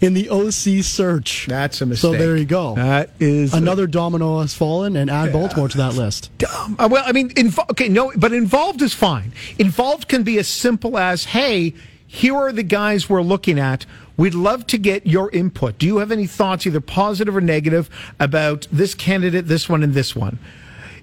in 0.00 0.12
the 0.14 0.28
OC 0.28 0.84
search. 0.84 1.46
That's 1.48 1.80
a 1.80 1.86
mistake. 1.86 2.12
So 2.12 2.18
there 2.18 2.36
you 2.36 2.44
go. 2.44 2.74
That 2.74 3.10
is 3.18 3.54
Another 3.54 3.86
domino 3.86 4.40
has 4.40 4.52
fallen, 4.54 4.96
and 4.96 5.10
add 5.10 5.32
Baltimore 5.32 5.68
to 5.68 5.76
that 5.78 5.94
list. 5.94 6.30
dumb. 6.38 6.76
Uh, 6.78 6.88
well, 6.90 7.02
I 7.06 7.12
mean, 7.12 7.30
invo- 7.30 7.68
okay, 7.70 7.88
no, 7.88 8.12
but 8.16 8.32
involved 8.32 8.82
is 8.82 8.92
fine. 8.92 9.32
Involved 9.58 10.08
can 10.08 10.22
be 10.22 10.38
as 10.38 10.46
simple 10.46 10.98
as, 10.98 11.24
hey, 11.24 11.74
here 12.06 12.36
are 12.36 12.52
the 12.52 12.62
guys 12.62 13.08
we're 13.08 13.22
looking 13.22 13.58
at. 13.58 13.86
We'd 14.16 14.34
love 14.34 14.66
to 14.68 14.78
get 14.78 15.06
your 15.06 15.30
input. 15.30 15.78
Do 15.78 15.86
you 15.86 15.96
have 15.98 16.12
any 16.12 16.26
thoughts, 16.26 16.66
either 16.66 16.80
positive 16.80 17.34
or 17.36 17.40
negative, 17.40 17.88
about 18.20 18.68
this 18.70 18.94
candidate, 18.94 19.46
this 19.48 19.68
one, 19.68 19.82
and 19.82 19.94
this 19.94 20.14
one? 20.14 20.38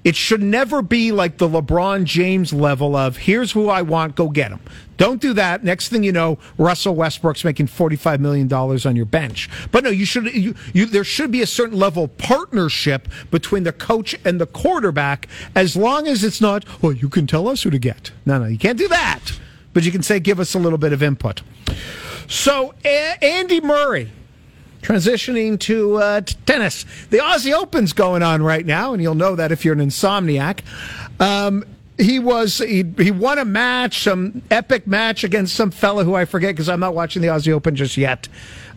It 0.04 0.16
should 0.16 0.42
never 0.42 0.82
be 0.82 1.12
like 1.12 1.38
the 1.38 1.48
LeBron 1.48 2.06
James 2.06 2.52
level 2.52 2.96
of 2.96 3.18
here's 3.18 3.52
who 3.52 3.70
I 3.70 3.84
want, 3.84 4.16
go 4.16 4.30
get 4.30 4.52
him. 4.52 4.60
Don't 4.98 5.22
do 5.22 5.34
that. 5.34 5.64
Next 5.64 5.90
thing 5.90 6.04
you 6.04 6.12
know, 6.12 6.40
Russell 6.58 6.96
Westbrook's 6.96 7.44
making 7.44 7.68
forty-five 7.68 8.20
million 8.20 8.48
dollars 8.48 8.86
on 8.86 8.96
your 8.96 9.06
bench. 9.06 9.50
But 9.72 9.84
no, 9.84 9.90
you 9.90 10.06
should. 10.06 10.34
You, 10.34 10.56
you, 10.74 10.86
there 10.86 11.04
should 11.04 11.32
be 11.32 11.42
a 11.42 11.48
certain 11.48 11.78
level 11.78 12.06
of 12.06 12.18
partnership 12.18 13.08
between 13.32 13.64
the 13.64 13.74
coach 13.74 14.16
and 14.26 14.40
the 14.42 14.46
quarterback, 14.48 15.28
as 15.56 15.76
long 15.76 16.08
as 16.08 16.24
it's 16.24 16.42
not. 16.42 16.66
Well, 16.82 16.94
you 16.94 17.10
can 17.10 17.26
tell 17.28 17.48
us 17.48 17.64
who 17.64 17.70
to 17.70 17.80
get. 17.80 18.12
No, 18.26 18.40
no, 18.40 18.46
you 18.46 18.58
can't 18.60 18.78
do 18.78 18.88
that. 18.88 19.40
But 19.74 19.84
you 19.84 19.92
can 19.92 20.04
say, 20.04 20.20
give 20.20 20.40
us 20.40 20.54
a 20.54 20.60
little 20.60 20.78
bit 20.78 20.94
of 20.94 21.02
input. 21.02 21.42
So, 22.28 22.74
a- 22.86 23.18
Andy 23.24 23.62
Murray 23.62 24.12
transitioning 24.82 25.60
to 25.62 25.98
uh, 25.98 26.22
tennis. 26.46 26.86
The 27.10 27.18
Aussie 27.18 27.54
Open's 27.54 27.94
going 27.94 28.24
on 28.24 28.42
right 28.42 28.66
now, 28.66 28.94
and 28.94 29.02
you'll 29.02 29.16
know 29.16 29.36
that 29.36 29.52
if 29.52 29.64
you're 29.64 29.74
an 29.74 29.80
insomniac. 29.80 30.62
Um, 31.20 31.66
he 32.02 32.20
was 32.20 32.58
he, 32.58 32.84
he 32.98 33.12
won 33.12 33.38
a 33.38 33.46
match, 33.46 34.04
some 34.04 34.42
epic 34.50 34.88
match 34.88 35.24
against 35.24 35.56
some 35.56 35.72
fella 35.72 36.04
who 36.04 36.16
I 36.16 36.26
forget 36.26 36.52
because 36.52 36.68
I'm 36.68 36.80
not 36.80 36.96
watching 36.96 37.22
the 37.22 37.28
Aussie 37.30 37.52
Open 37.52 37.76
just 37.76 37.96
yet. 37.98 38.28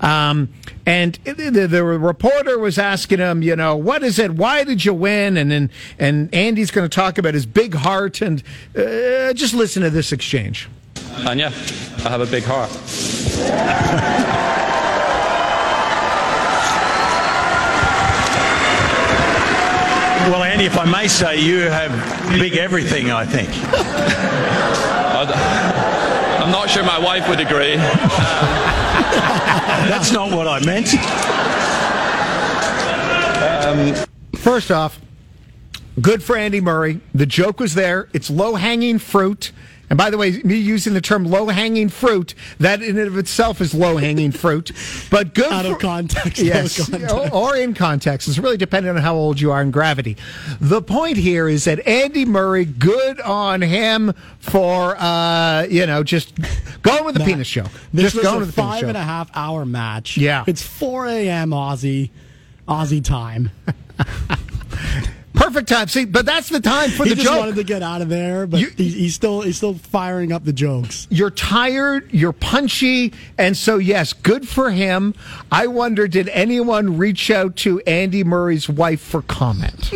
Um, 0.01 0.51
and 0.85 1.15
the, 1.25 1.67
the 1.69 1.83
reporter 1.83 2.59
was 2.59 2.79
asking 2.79 3.21
him, 3.21 3.43
you 3.43 3.57
know, 3.57 3.77
what 3.77 4.03
is 4.03 4.19
it? 4.19 4.33
Why 4.33 4.65
did 4.65 4.85
you 4.85 4.93
win? 4.93 5.37
And 5.37 5.53
and, 5.53 5.71
and 5.99 6.35
Andy's 6.35 6.71
going 6.71 6.89
to 6.89 6.95
talk 6.95 7.19
about 7.19 7.35
his 7.35 7.47
big 7.47 7.75
heart 7.75 8.21
and 8.21 8.43
uh, 8.77 9.33
just 9.33 9.55
listen 9.55 9.83
to 9.83 9.91
this 9.91 10.13
exchange. 10.13 10.69
And 11.17 11.41
yeah, 11.41 11.53
I 12.05 12.11
have 12.11 12.21
a 12.21 12.27
big 12.27 12.45
heart. 12.45 12.71
Well, 20.25 20.43
Andy, 20.43 20.65
if 20.65 20.79
I 20.79 20.87
may 20.87 21.07
say, 21.07 21.39
you 21.39 21.61
have 21.61 21.93
big 22.31 22.57
everything, 22.57 23.11
I 23.11 23.27
think. 23.27 23.51
I'm 26.41 26.51
not 26.51 26.71
sure 26.71 26.83
my 26.83 26.99
wife 26.99 27.29
would 27.29 27.41
agree. 27.41 27.77
That's 29.87 30.13
not 30.13 30.31
what 30.31 30.49
I 30.49 30.61
meant. 30.65 30.95
Um, 33.67 33.95
First 34.39 34.71
off, 34.71 34.99
good 36.01 36.23
for 36.23 36.37
Andy 36.39 36.61
Murray. 36.63 37.01
The 37.15 37.27
joke 37.27 37.61
was 37.61 37.75
there. 37.75 38.09
It's 38.15 38.31
low 38.31 38.55
hanging 38.55 38.99
fruit. 38.99 39.53
And 39.91 39.99
by 39.99 40.11
the 40.11 40.17
way, 40.19 40.41
me 40.45 40.57
using 40.57 40.95
the 40.95 41.01
term 41.01 41.25
low 41.25 41.49
hanging 41.49 41.89
fruit, 41.91 42.35
that 42.59 42.83
in 42.83 42.99
and 42.99 43.07
of 43.07 43.19
itself 43.19 43.61
is 43.61 43.75
low 43.75 43.99
hanging 43.99 44.33
fruit. 44.45 44.73
But 45.11 45.35
good 45.35 45.53
Out 45.53 45.67
of 45.67 45.73
for- 45.75 45.79
context, 45.79 46.41
Yes. 46.43 46.79
of 46.79 46.91
context. 46.91 47.33
Or 47.33 47.55
in 47.57 47.75
context. 47.75 48.27
It's 48.29 48.39
really 48.39 48.57
dependent 48.57 48.97
on 48.97 49.03
how 49.03 49.15
old 49.15 49.41
you 49.41 49.53
are 49.53 49.61
in 49.61 49.71
gravity. 49.71 50.17
The 50.61 50.81
point 50.83 51.17
here 51.19 51.49
is 51.49 51.65
that 51.65 51.87
Andy 51.87 52.25
Murray, 52.25 52.65
good 52.65 53.21
on 53.21 53.61
him 53.63 54.13
for, 54.39 54.97
uh, 54.99 55.65
you 55.71 55.87
know, 55.87 56.03
just 56.03 56.33
going 56.83 57.05
with 57.05 57.15
the 57.15 57.19
That- 57.21 57.29
penis 57.29 57.49
joke. 57.51 57.67
This 57.93 58.05
just 58.05 58.17
was 58.17 58.25
going 58.25 58.37
a 58.37 58.39
with 58.41 58.49
the 58.49 58.53
five 58.55 58.85
and 58.85 58.97
a 58.97 59.03
half 59.03 59.31
hour 59.35 59.65
match. 59.67 60.17
Yeah. 60.17 60.45
It's 60.47 60.63
4 60.63 61.07
a.m. 61.09 61.51
Aussie, 61.51 62.11
Aussie 62.67 63.05
time. 63.05 63.51
Perfect 65.35 65.69
time. 65.69 65.89
See, 65.89 66.05
but 66.05 66.25
that's 66.25 66.49
the 66.49 66.61
time 66.61 66.91
for 66.91 67.05
he 67.05 67.11
the 67.11 67.17
joke. 67.17 67.19
He 67.19 67.25
just 67.25 67.39
wanted 67.39 67.55
to 67.57 67.65
get 67.65 67.83
out 67.83 68.01
of 68.03 68.09
there, 68.09 68.47
but 68.47 68.61
he, 68.61 68.67
he's 68.89 69.15
still 69.15 69.43
he's 69.43 69.57
still 69.57 69.75
firing 69.75 70.33
up 70.33 70.45
the 70.45 70.53
jokes. 70.53 71.09
You're 71.11 71.31
tired, 71.31 72.13
you're 72.13 72.33
punchy, 72.33 73.13
and 73.37 73.57
so 73.57 73.79
yes, 73.79 74.13
good 74.13 74.49
for 74.49 74.71
him. 74.71 75.15
I 75.51 75.67
wonder 75.67 76.07
did 76.07 76.29
anyone 76.29 76.97
reach 76.99 77.31
out 77.31 77.57
to 77.57 77.81
Andy 77.81 78.23
Murray's 78.23 78.69
wife 78.69 79.01
for 79.01 79.23
comment? 79.23 79.93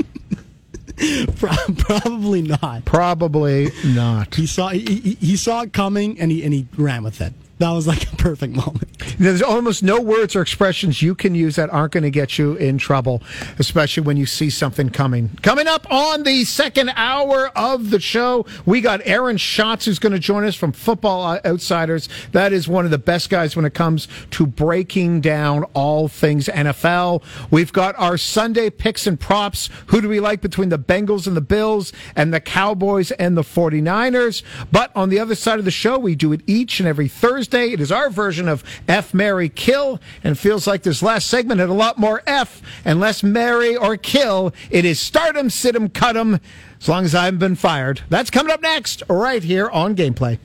Probably 1.36 2.42
not. 2.42 2.84
Probably 2.84 3.70
not. 3.84 4.34
He 4.34 4.46
saw 4.46 4.70
he, 4.70 4.80
he, 4.80 5.14
he 5.14 5.36
saw 5.36 5.62
it 5.62 5.72
coming 5.72 6.18
and 6.18 6.32
he 6.32 6.42
and 6.42 6.52
he 6.52 6.66
ran 6.76 7.04
with 7.04 7.20
it. 7.20 7.32
That 7.58 7.72
was 7.72 7.86
like 7.88 8.12
a 8.12 8.16
perfect 8.16 8.54
moment. 8.54 8.88
There's 9.18 9.42
almost 9.42 9.82
no 9.82 10.00
words 10.00 10.36
or 10.36 10.42
expressions 10.42 11.02
you 11.02 11.14
can 11.14 11.34
use 11.34 11.56
that 11.56 11.70
aren't 11.70 11.92
going 11.92 12.04
to 12.04 12.10
get 12.10 12.38
you 12.38 12.54
in 12.54 12.78
trouble, 12.78 13.20
especially 13.58 14.04
when 14.04 14.16
you 14.16 14.26
see 14.26 14.48
something 14.48 14.90
coming. 14.90 15.30
Coming 15.42 15.66
up 15.66 15.90
on 15.90 16.22
the 16.22 16.44
second 16.44 16.90
hour 16.94 17.50
of 17.56 17.90
the 17.90 17.98
show, 17.98 18.46
we 18.64 18.80
got 18.80 19.00
Aaron 19.04 19.36
Schatz 19.36 19.86
who's 19.86 19.98
going 19.98 20.12
to 20.12 20.20
join 20.20 20.44
us 20.44 20.54
from 20.54 20.70
Football 20.70 21.40
Outsiders. 21.44 22.08
That 22.30 22.52
is 22.52 22.68
one 22.68 22.84
of 22.84 22.92
the 22.92 22.98
best 22.98 23.28
guys 23.28 23.56
when 23.56 23.64
it 23.64 23.74
comes 23.74 24.06
to 24.30 24.46
breaking 24.46 25.20
down 25.20 25.64
all 25.74 26.06
things 26.06 26.46
NFL. 26.46 27.24
We've 27.50 27.72
got 27.72 27.98
our 27.98 28.16
Sunday 28.16 28.70
picks 28.70 29.06
and 29.06 29.18
props. 29.18 29.68
Who 29.86 30.00
do 30.00 30.08
we 30.08 30.20
like 30.20 30.40
between 30.40 30.68
the 30.68 30.78
Bengals 30.78 31.26
and 31.26 31.36
the 31.36 31.40
Bills 31.40 31.92
and 32.14 32.32
the 32.32 32.40
Cowboys 32.40 33.10
and 33.12 33.36
the 33.36 33.42
49ers? 33.42 34.44
But 34.70 34.94
on 34.94 35.08
the 35.08 35.18
other 35.18 35.34
side 35.34 35.58
of 35.58 35.64
the 35.64 35.72
show, 35.72 35.98
we 35.98 36.14
do 36.14 36.32
it 36.32 36.42
each 36.46 36.78
and 36.78 36.88
every 36.88 37.08
Thursday. 37.48 37.72
It 37.72 37.80
is 37.80 37.90
our 37.90 38.10
version 38.10 38.48
of 38.48 38.62
F, 38.86 39.14
Marry, 39.14 39.48
Kill, 39.48 40.00
and 40.22 40.38
feels 40.38 40.66
like 40.66 40.82
this 40.82 41.02
last 41.02 41.28
segment 41.28 41.60
had 41.60 41.68
a 41.68 41.74
lot 41.74 41.98
more 41.98 42.22
F 42.26 42.60
and 42.84 43.00
less 43.00 43.22
Marry 43.22 43.76
or 43.76 43.96
Kill. 43.96 44.52
It 44.70 44.84
is 44.84 45.00
stardom, 45.00 45.50
sit 45.50 45.74
'em, 45.74 45.88
cut 45.88 46.16
'em, 46.16 46.40
as 46.80 46.88
long 46.88 47.04
as 47.04 47.14
I 47.14 47.24
haven't 47.24 47.40
been 47.40 47.56
fired. 47.56 48.02
That's 48.08 48.30
coming 48.30 48.52
up 48.52 48.62
next, 48.62 49.02
right 49.08 49.42
here 49.42 49.68
on 49.70 49.94
Gameplay. 49.96 50.38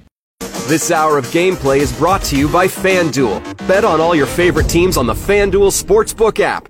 This 0.68 0.92
hour 0.92 1.18
of 1.18 1.26
gameplay 1.28 1.80
is 1.80 1.92
brought 1.92 2.24
to 2.24 2.38
you 2.38 2.48
by 2.48 2.68
FanDuel. 2.68 3.68
Bet 3.68 3.84
on 3.84 4.00
all 4.00 4.16
your 4.16 4.26
favorite 4.28 4.70
teams 4.70 4.96
on 4.96 5.06
the 5.08 5.14
FanDuel 5.14 5.72
Sportsbook 5.72 6.40
app. 6.40 6.70